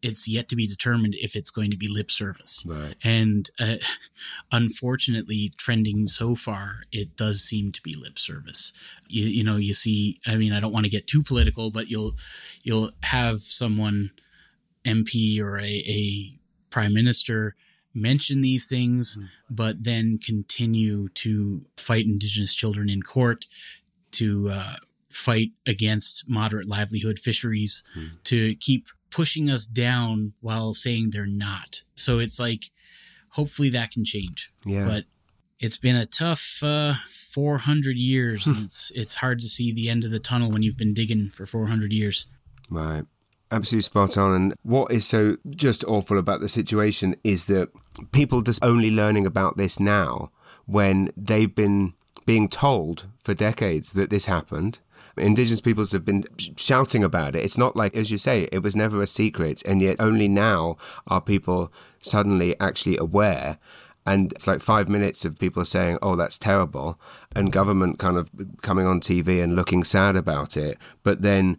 it's 0.02 0.26
yet 0.26 0.48
to 0.48 0.56
be 0.56 0.66
determined 0.66 1.14
if 1.14 1.36
it's 1.36 1.50
going 1.50 1.70
to 1.70 1.76
be 1.76 1.88
lip 1.88 2.10
service. 2.10 2.64
Right. 2.66 2.96
And 3.02 3.48
uh, 3.58 3.76
unfortunately, 4.52 5.52
trending 5.56 6.08
so 6.08 6.34
far, 6.34 6.82
it 6.90 7.16
does 7.16 7.42
seem 7.42 7.72
to 7.72 7.82
be 7.82 7.94
lip 7.94 8.18
service. 8.18 8.72
You, 9.06 9.26
you 9.26 9.44
know, 9.44 9.56
you 9.56 9.74
see. 9.74 10.18
I 10.26 10.36
mean, 10.36 10.52
I 10.52 10.60
don't 10.60 10.72
want 10.72 10.84
to 10.84 10.90
get 10.90 11.06
too 11.06 11.22
political, 11.22 11.70
but 11.70 11.88
you'll 11.88 12.14
you'll 12.62 12.90
have 13.04 13.40
someone 13.40 14.10
MP 14.84 15.40
or 15.40 15.58
a, 15.58 15.84
a 15.86 16.38
prime 16.70 16.92
minister 16.92 17.54
mention 17.94 18.40
these 18.40 18.66
things, 18.66 19.18
mm. 19.18 19.28
but 19.50 19.84
then 19.84 20.18
continue 20.18 21.08
to 21.10 21.62
fight 21.76 22.06
Indigenous 22.06 22.54
children 22.54 22.88
in 22.90 23.02
court, 23.02 23.46
to 24.12 24.48
uh, 24.50 24.76
fight 25.14 25.50
against 25.66 26.28
moderate 26.28 26.68
livelihood 26.68 27.18
fisheries, 27.18 27.82
mm. 27.96 28.10
to 28.24 28.54
keep 28.56 28.86
pushing 29.10 29.50
us 29.50 29.66
down 29.66 30.32
while 30.40 30.74
saying 30.74 31.10
they're 31.10 31.26
not. 31.26 31.82
So 31.94 32.18
it's 32.18 32.40
like, 32.40 32.70
hopefully 33.30 33.68
that 33.70 33.90
can 33.90 34.04
change. 34.04 34.52
Yeah. 34.64 34.86
But 34.86 35.04
it's 35.60 35.76
been 35.76 35.96
a 35.96 36.06
tough 36.06 36.62
uh, 36.62 36.94
400 37.08 37.96
years. 37.96 38.46
it's 38.62 38.90
it's 38.94 39.16
hard 39.16 39.40
to 39.40 39.48
see 39.48 39.72
the 39.72 39.88
end 39.88 40.04
of 40.04 40.10
the 40.10 40.18
tunnel 40.18 40.50
when 40.50 40.62
you've 40.62 40.78
been 40.78 40.94
digging 40.94 41.30
for 41.30 41.46
400 41.46 41.92
years. 41.92 42.26
Right. 42.68 43.04
Absolutely 43.50 43.82
spot 43.82 44.16
on. 44.16 44.34
And 44.34 44.54
what 44.62 44.90
is 44.90 45.06
so 45.06 45.36
just 45.50 45.84
awful 45.84 46.18
about 46.18 46.40
the 46.40 46.48
situation 46.48 47.14
is 47.22 47.44
that 47.46 47.68
people 48.10 48.40
just 48.40 48.64
only 48.64 48.90
learning 48.90 49.26
about 49.26 49.58
this 49.58 49.78
now 49.78 50.30
when 50.64 51.10
they've 51.16 51.54
been 51.54 51.92
being 52.24 52.48
told 52.48 53.08
for 53.18 53.34
decades 53.34 53.92
that 53.92 54.10
this 54.10 54.26
happened 54.26 54.78
Indigenous 55.16 55.60
peoples 55.60 55.92
have 55.92 56.04
been 56.04 56.24
shouting 56.56 57.04
about 57.04 57.36
it. 57.36 57.44
It's 57.44 57.58
not 57.58 57.76
like, 57.76 57.96
as 57.96 58.10
you 58.10 58.18
say, 58.18 58.48
it 58.52 58.62
was 58.62 58.76
never 58.76 59.02
a 59.02 59.06
secret. 59.06 59.62
And 59.66 59.80
yet 59.80 59.96
only 60.00 60.28
now 60.28 60.76
are 61.06 61.20
people 61.20 61.72
suddenly 62.00 62.58
actually 62.60 62.96
aware. 62.96 63.58
And 64.04 64.32
it's 64.32 64.46
like 64.46 64.60
five 64.60 64.88
minutes 64.88 65.24
of 65.24 65.38
people 65.38 65.64
saying, 65.64 65.98
oh, 66.02 66.16
that's 66.16 66.38
terrible. 66.38 66.98
And 67.36 67.52
government 67.52 67.98
kind 67.98 68.16
of 68.16 68.30
coming 68.62 68.86
on 68.86 69.00
TV 69.00 69.42
and 69.42 69.54
looking 69.54 69.84
sad 69.84 70.16
about 70.16 70.56
it. 70.56 70.78
But 71.02 71.22
then 71.22 71.56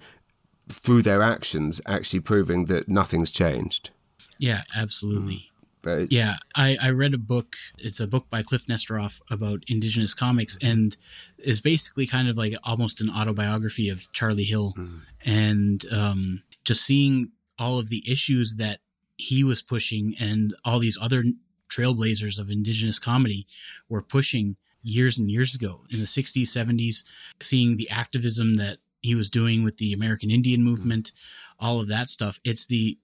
through 0.70 1.04
their 1.04 1.22
actions, 1.22 1.80
actually 1.86 2.20
proving 2.20 2.66
that 2.66 2.90
nothing's 2.90 3.32
changed. 3.32 3.92
Yeah, 4.40 4.64
absolutely. 4.76 5.50
But 5.84 6.12
yeah, 6.12 6.38
I, 6.56 6.78
I 6.82 6.90
read 6.92 7.14
a 7.14 7.20
book. 7.20 7.56
It's 7.78 8.00
a 8.00 8.08
book 8.08 8.30
by 8.30 8.42
Kliph 8.42 8.66
Nesteroff 8.66 9.22
about 9.30 9.64
indigenous 9.68 10.14
comics, 10.14 10.58
and 10.62 10.96
is 11.38 11.62
basically 11.62 12.08
kind 12.08 12.30
of 12.30 12.38
like 12.38 12.56
almost 12.64 13.02
an 13.02 13.10
autobiography 13.10 13.90
of 13.90 14.12
Charlie 14.14 14.46
Hill, 14.46 14.74
mm. 14.78 15.02
and 15.24 15.86
um, 15.92 16.44
just 16.64 16.84
seeing 16.84 17.32
all 17.60 17.78
of 17.78 17.90
the 17.90 18.04
issues 18.10 18.56
that 18.56 18.80
he 19.18 19.44
was 19.44 19.62
pushing, 19.62 20.16
and 20.20 20.56
all 20.66 20.80
these 20.80 20.98
other 21.00 21.26
trailblazers 21.70 22.40
of 22.40 22.50
indigenous 22.50 22.98
comedy 22.98 23.46
were 23.90 24.02
pushing 24.02 24.56
years 24.82 25.18
and 25.18 25.30
years 25.30 25.56
ago 25.56 25.82
in 25.90 26.00
the 26.00 26.06
60s, 26.06 26.44
70s, 26.44 27.04
seeing 27.42 27.78
the 27.78 27.90
activism 27.90 28.56
that 28.56 28.78
he 29.02 29.16
was 29.16 29.30
doing 29.30 29.64
with 29.64 29.78
the 29.78 29.94
American 29.94 30.30
Indian 30.30 30.64
movement, 30.64 31.12
all 31.60 31.80
of 31.80 31.88
that 31.88 32.08
stuff. 32.08 32.40
It's 32.44 32.68
the 32.68 32.98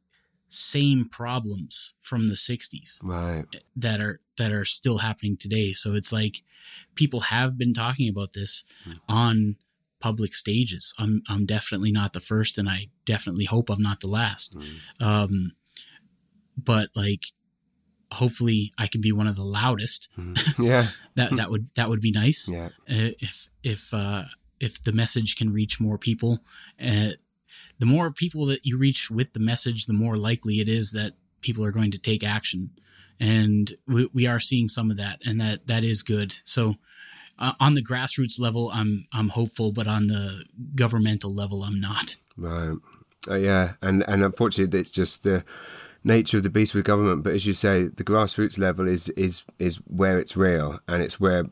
same 0.50 1.08
problems 1.08 1.94
from 2.02 2.28
the 2.28 2.34
60s 2.34 2.98
right. 3.04 3.46
that 3.76 4.02
are 4.02 4.20
that 4.38 4.52
are 4.52 4.66
still 4.66 4.98
happening 4.98 5.38
today. 5.38 5.74
So 5.74 5.94
it's 5.94 6.12
like 6.12 6.42
people 6.96 7.22
have 7.22 7.58
been 7.58 7.74
talking 7.74 8.10
about 8.10 8.34
this 8.34 8.64
mm. 8.88 8.98
on 9.08 9.58
public 10.00 10.36
stages. 10.36 10.94
I'm 10.98 11.22
i'm 11.30 11.46
definitely 11.46 11.92
not 11.92 12.14
the 12.14 12.20
first 12.20 12.58
and 12.58 12.68
i 12.68 12.88
definitely 13.06 13.46
hope 13.46 13.70
i'm 13.70 13.82
not 13.82 14.00
the 14.00 14.08
last. 14.08 14.58
Mm. 14.58 14.80
um 15.00 15.52
but 16.58 16.90
like 16.96 17.26
hopefully 18.12 18.74
i 18.78 18.88
can 18.88 19.02
be 19.02 19.12
one 19.12 19.28
of 19.28 19.36
the 19.36 19.44
loudest. 19.44 20.10
Mm. 20.18 20.60
yeah. 20.66 20.88
That 21.16 21.36
that 21.36 21.52
would 21.52 21.74
that 21.76 21.90
would 21.90 22.02
be 22.02 22.12
nice. 22.12 22.50
Yeah. 22.52 22.70
Uh, 22.90 23.14
if 23.20 23.50
if 23.64 23.94
uh 23.94 24.24
if 24.60 24.84
the 24.84 24.94
message 24.94 25.36
can 25.36 25.54
reach 25.54 25.80
more 25.80 25.98
people 25.98 26.40
uh, 26.84 27.12
the 27.80 27.86
more 27.86 28.12
people 28.12 28.46
that 28.48 28.66
you 28.66 28.78
reach 28.78 29.10
with 29.10 29.34
the 29.34 29.40
message, 29.40 29.86
the 29.86 29.94
more 29.94 30.18
likely 30.18 30.60
it 30.60 30.68
is 30.68 30.92
that 30.92 31.14
people 31.42 31.64
are 31.64 31.72
going 31.72 31.92
to 31.92 31.98
take 31.98 32.24
action. 32.24 32.72
And 33.20 33.74
we, 33.88 34.10
we 34.14 34.28
are 34.28 34.40
seeing 34.40 34.68
some 34.68 34.92
of 34.92 34.98
that, 34.98 35.20
and 35.26 35.42
that 35.42 35.68
that 35.68 35.84
is 35.84 36.04
good. 36.04 36.36
So, 36.46 36.76
uh, 37.38 37.54
on 37.60 37.74
the 37.74 37.84
grassroots 37.84 38.40
level, 38.40 38.72
I'm 38.74 39.08
I'm 39.14 39.30
hopeful, 39.30 39.74
but 39.74 39.88
on 39.88 40.08
the 40.08 40.46
governmental 40.76 41.34
level, 41.34 41.64
I'm 41.64 41.82
not. 41.82 42.16
Right. 42.38 42.78
Uh, 43.30 43.36
yeah, 43.36 43.74
and 43.82 44.08
and 44.08 44.24
unfortunately, 44.24 44.80
it's 44.80 44.92
just 44.92 45.24
the 45.24 45.44
nature 46.06 46.38
of 46.38 46.44
the 46.44 46.50
beast 46.50 46.74
with 46.74 46.86
government. 46.86 47.24
But 47.24 47.34
as 47.34 47.46
you 47.46 47.54
say, 47.54 47.84
the 47.84 48.06
grassroots 48.06 48.58
level 48.58 48.88
is 48.88 49.10
is 49.10 49.44
is 49.58 49.78
where 49.88 50.18
it's 50.18 50.38
real, 50.38 50.80
and 50.88 51.04
it's 51.04 51.20
where 51.20 51.44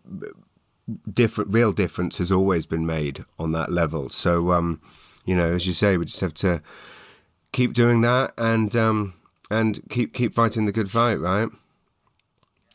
different 1.13 1.51
real 1.51 1.73
difference 1.73 2.17
has 2.17 2.32
always 2.32 2.65
been 2.65 2.86
made 2.86 3.25
on 3.38 3.51
that 3.53 3.71
level. 3.71 4.09
So. 4.09 4.51
um 4.53 4.80
you 5.28 5.36
know, 5.36 5.53
as 5.53 5.67
you 5.67 5.73
say, 5.73 5.97
we 5.97 6.05
just 6.05 6.21
have 6.21 6.34
to 6.36 6.63
keep 7.51 7.73
doing 7.73 8.01
that 8.01 8.32
and 8.38 8.75
um, 8.75 9.13
and 9.51 9.80
keep 9.89 10.13
keep 10.13 10.34
fighting 10.34 10.65
the 10.65 10.71
good 10.71 10.89
fight, 10.89 11.19
right? 11.19 11.49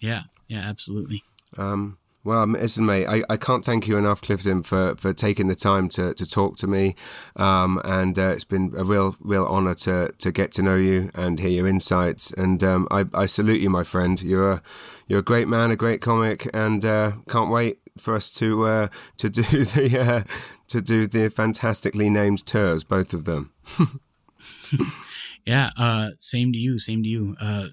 Yeah, 0.00 0.24
yeah, 0.46 0.60
absolutely. 0.60 1.24
Um, 1.58 1.98
well, 2.24 2.46
listen, 2.46 2.86
mate, 2.86 3.06
I, 3.08 3.24
I 3.28 3.36
can't 3.36 3.64
thank 3.64 3.88
you 3.88 3.96
enough, 3.96 4.22
Clifton, 4.22 4.62
for, 4.62 4.94
for 4.94 5.12
taking 5.12 5.48
the 5.48 5.56
time 5.56 5.88
to, 5.90 6.14
to 6.14 6.24
talk 6.24 6.56
to 6.58 6.68
me. 6.68 6.94
Um, 7.34 7.80
and 7.84 8.16
uh, 8.16 8.28
it's 8.28 8.44
been 8.44 8.72
a 8.76 8.84
real 8.84 9.16
real 9.18 9.44
honour 9.44 9.74
to, 9.74 10.12
to 10.18 10.30
get 10.30 10.52
to 10.52 10.62
know 10.62 10.76
you 10.76 11.10
and 11.16 11.40
hear 11.40 11.50
your 11.50 11.66
insights. 11.66 12.32
And 12.32 12.62
um, 12.62 12.86
I, 12.92 13.06
I 13.12 13.26
salute 13.26 13.60
you, 13.60 13.70
my 13.70 13.82
friend. 13.82 14.22
You're 14.22 14.52
a 14.52 14.62
you're 15.08 15.18
a 15.18 15.24
great 15.24 15.48
man, 15.48 15.72
a 15.72 15.76
great 15.76 16.00
comic, 16.00 16.48
and 16.54 16.84
uh, 16.84 17.12
can't 17.28 17.50
wait 17.50 17.80
for 17.98 18.14
us 18.14 18.30
to 18.34 18.64
uh, 18.64 18.88
to 19.18 19.30
do 19.30 19.42
the 19.42 19.98
uh, 20.00 20.32
to 20.68 20.80
do 20.80 21.06
the 21.06 21.28
fantastically 21.28 22.10
named 22.10 22.46
tours, 22.46 22.84
both 22.84 23.12
of 23.14 23.24
them. 23.24 23.52
yeah, 25.46 25.70
uh, 25.76 26.10
same 26.18 26.52
to 26.52 26.58
you. 26.58 26.78
Same 26.78 27.02
to 27.02 27.08
you. 27.08 27.36
Uh, 27.40 27.68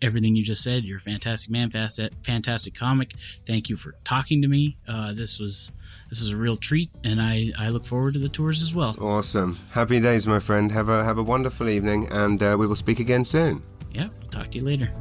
everything 0.00 0.36
you 0.36 0.44
just 0.44 0.62
said. 0.62 0.84
You're 0.84 0.98
a 0.98 1.00
fantastic 1.00 1.50
man, 1.50 1.70
fast, 1.70 2.00
fantastic 2.24 2.74
comic. 2.74 3.14
Thank 3.46 3.68
you 3.68 3.76
for 3.76 3.94
talking 4.04 4.42
to 4.42 4.48
me. 4.48 4.78
Uh, 4.86 5.12
this 5.12 5.38
was 5.38 5.72
this 6.08 6.20
is 6.20 6.30
a 6.30 6.36
real 6.36 6.56
treat, 6.56 6.90
and 7.04 7.20
I, 7.20 7.52
I 7.58 7.70
look 7.70 7.86
forward 7.86 8.14
to 8.14 8.20
the 8.20 8.28
tours 8.28 8.62
as 8.62 8.74
well. 8.74 8.96
Awesome. 9.00 9.58
Happy 9.72 10.00
days, 10.00 10.26
my 10.26 10.40
friend. 10.40 10.70
Have 10.72 10.88
a 10.88 11.04
have 11.04 11.18
a 11.18 11.22
wonderful 11.22 11.68
evening, 11.68 12.08
and 12.10 12.42
uh, 12.42 12.56
we 12.58 12.66
will 12.66 12.76
speak 12.76 12.98
again 13.00 13.24
soon. 13.24 13.62
Yeah. 13.92 14.08
Talk 14.30 14.50
to 14.52 14.58
you 14.58 14.64
later. 14.64 14.92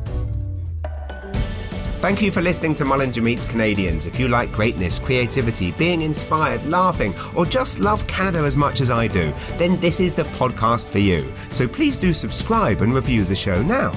Thank 2.02 2.20
you 2.24 2.32
for 2.32 2.41
listening 2.41 2.74
to 2.76 2.84
Mullinger 2.84 3.22
Meets 3.22 3.45
Canadians. 3.45 4.08
If 4.08 4.20
you 4.20 4.28
like 4.28 4.52
greatness, 4.52 4.97
creativity, 4.97 5.70
being 5.74 6.02
inspired, 6.02 6.66
laughing, 6.66 7.14
or 7.36 7.45
just 7.45 7.80
love 7.80 8.08
Canada 8.08 8.39
as 8.39 8.58
much 8.58 8.82
as 8.82 8.89
I 8.89 9.06
do, 9.06 9.32
then 9.60 9.80
this 9.80 9.99
is 9.99 10.12
the 10.12 10.24
podcast 10.24 10.89
for 10.89 10.97
you. 10.97 11.32
So 11.52 11.68
please 11.68 11.95
do 11.97 12.12
subscribe 12.12 12.82
and 12.82 12.91
review 12.91 13.24
the 13.24 13.36
show 13.36 13.62
now. 13.62 13.91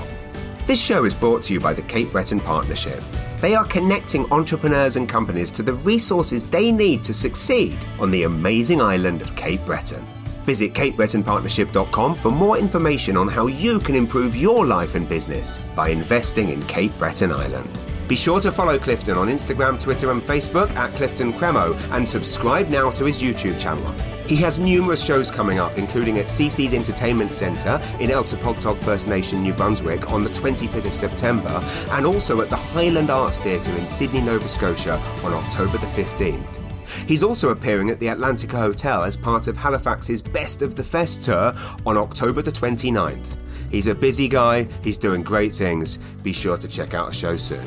This 0.66 0.78
show 0.78 1.06
is 1.06 1.14
brought 1.14 1.44
to 1.44 1.54
you 1.54 1.60
by 1.60 1.72
the 1.72 1.80
Cape 1.80 2.12
Breton 2.12 2.40
Partnership. 2.40 3.02
They 3.40 3.54
are 3.54 3.64
connecting 3.64 4.30
entrepreneurs 4.30 4.96
and 4.96 5.08
companies 5.08 5.50
to 5.52 5.62
the 5.62 5.72
resources 5.72 6.46
they 6.46 6.70
need 6.70 7.02
to 7.04 7.14
succeed 7.14 7.78
on 7.98 8.10
the 8.10 8.24
amazing 8.24 8.82
island 8.82 9.22
of 9.22 9.34
Cape 9.34 9.64
Breton. 9.64 10.06
Visit 10.44 10.74
CapeBretonPartnership.com 10.74 12.16
for 12.16 12.30
more 12.30 12.58
information 12.58 13.16
on 13.16 13.28
how 13.28 13.46
you 13.46 13.80
can 13.80 13.94
improve 13.94 14.36
your 14.36 14.66
life 14.66 14.94
and 14.94 15.08
business 15.08 15.58
by 15.74 15.88
investing 15.88 16.50
in 16.50 16.62
Cape 16.64 16.92
Breton 16.98 17.32
Island. 17.32 17.93
Be 18.06 18.16
sure 18.16 18.38
to 18.40 18.52
follow 18.52 18.78
Clifton 18.78 19.16
on 19.16 19.28
Instagram, 19.28 19.80
Twitter, 19.80 20.10
and 20.10 20.20
Facebook 20.20 20.70
at 20.76 20.94
Clifton 20.94 21.32
Cremo 21.32 21.74
and 21.96 22.06
subscribe 22.06 22.68
now 22.68 22.90
to 22.90 23.06
his 23.06 23.22
YouTube 23.22 23.58
channel. 23.58 23.90
He 24.26 24.36
has 24.36 24.58
numerous 24.58 25.02
shows 25.02 25.30
coming 25.30 25.58
up, 25.58 25.78
including 25.78 26.18
at 26.18 26.26
CC's 26.26 26.74
Entertainment 26.74 27.32
Centre 27.32 27.80
in 28.00 28.10
Elsipogtog 28.10 28.76
First 28.78 29.08
Nation, 29.08 29.42
New 29.42 29.54
Brunswick 29.54 30.10
on 30.10 30.22
the 30.22 30.28
25th 30.30 30.84
of 30.84 30.94
September, 30.94 31.62
and 31.92 32.04
also 32.04 32.42
at 32.42 32.50
the 32.50 32.56
Highland 32.56 33.08
Arts 33.08 33.40
Theatre 33.40 33.74
in 33.76 33.88
Sydney, 33.88 34.20
Nova 34.20 34.48
Scotia 34.48 34.98
on 35.24 35.32
October 35.32 35.78
the 35.78 35.86
15th. 35.86 36.60
He's 37.08 37.22
also 37.22 37.50
appearing 37.50 37.88
at 37.88 38.00
the 38.00 38.06
Atlantica 38.06 38.58
Hotel 38.58 39.02
as 39.02 39.16
part 39.16 39.48
of 39.48 39.56
Halifax's 39.56 40.20
Best 40.20 40.60
of 40.60 40.74
the 40.74 40.84
Fest 40.84 41.24
tour 41.24 41.54
on 41.86 41.96
October 41.96 42.42
the 42.42 42.52
29th. 42.52 43.36
He's 43.70 43.86
a 43.86 43.94
busy 43.94 44.28
guy, 44.28 44.68
he's 44.82 44.98
doing 44.98 45.22
great 45.22 45.54
things. 45.54 45.98
Be 46.22 46.34
sure 46.34 46.58
to 46.58 46.68
check 46.68 46.92
out 46.92 47.10
a 47.10 47.14
show 47.14 47.38
soon. 47.38 47.64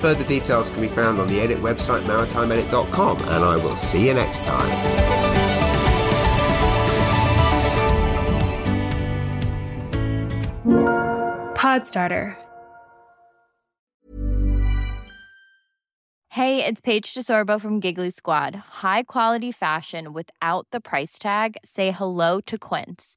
Further 0.00 0.24
details 0.24 0.70
can 0.70 0.80
be 0.80 0.88
found 0.88 1.20
on 1.20 1.28
the 1.28 1.40
edit 1.40 1.58
website 1.58 2.02
maritimeedit.com, 2.02 3.18
and 3.18 3.44
I 3.44 3.56
will 3.56 3.76
see 3.76 4.06
you 4.06 4.14
next 4.14 4.44
time. 4.44 5.20
Podstarter. 11.54 12.36
Hey, 16.30 16.64
it's 16.64 16.80
Paige 16.80 17.12
DeSorbo 17.12 17.60
from 17.60 17.80
Giggly 17.80 18.10
Squad. 18.10 18.54
High 18.54 19.02
quality 19.02 19.50
fashion 19.50 20.12
without 20.12 20.66
the 20.70 20.80
price 20.80 21.18
tag. 21.18 21.56
Say 21.64 21.90
hello 21.90 22.40
to 22.42 22.56
Quince. 22.56 23.16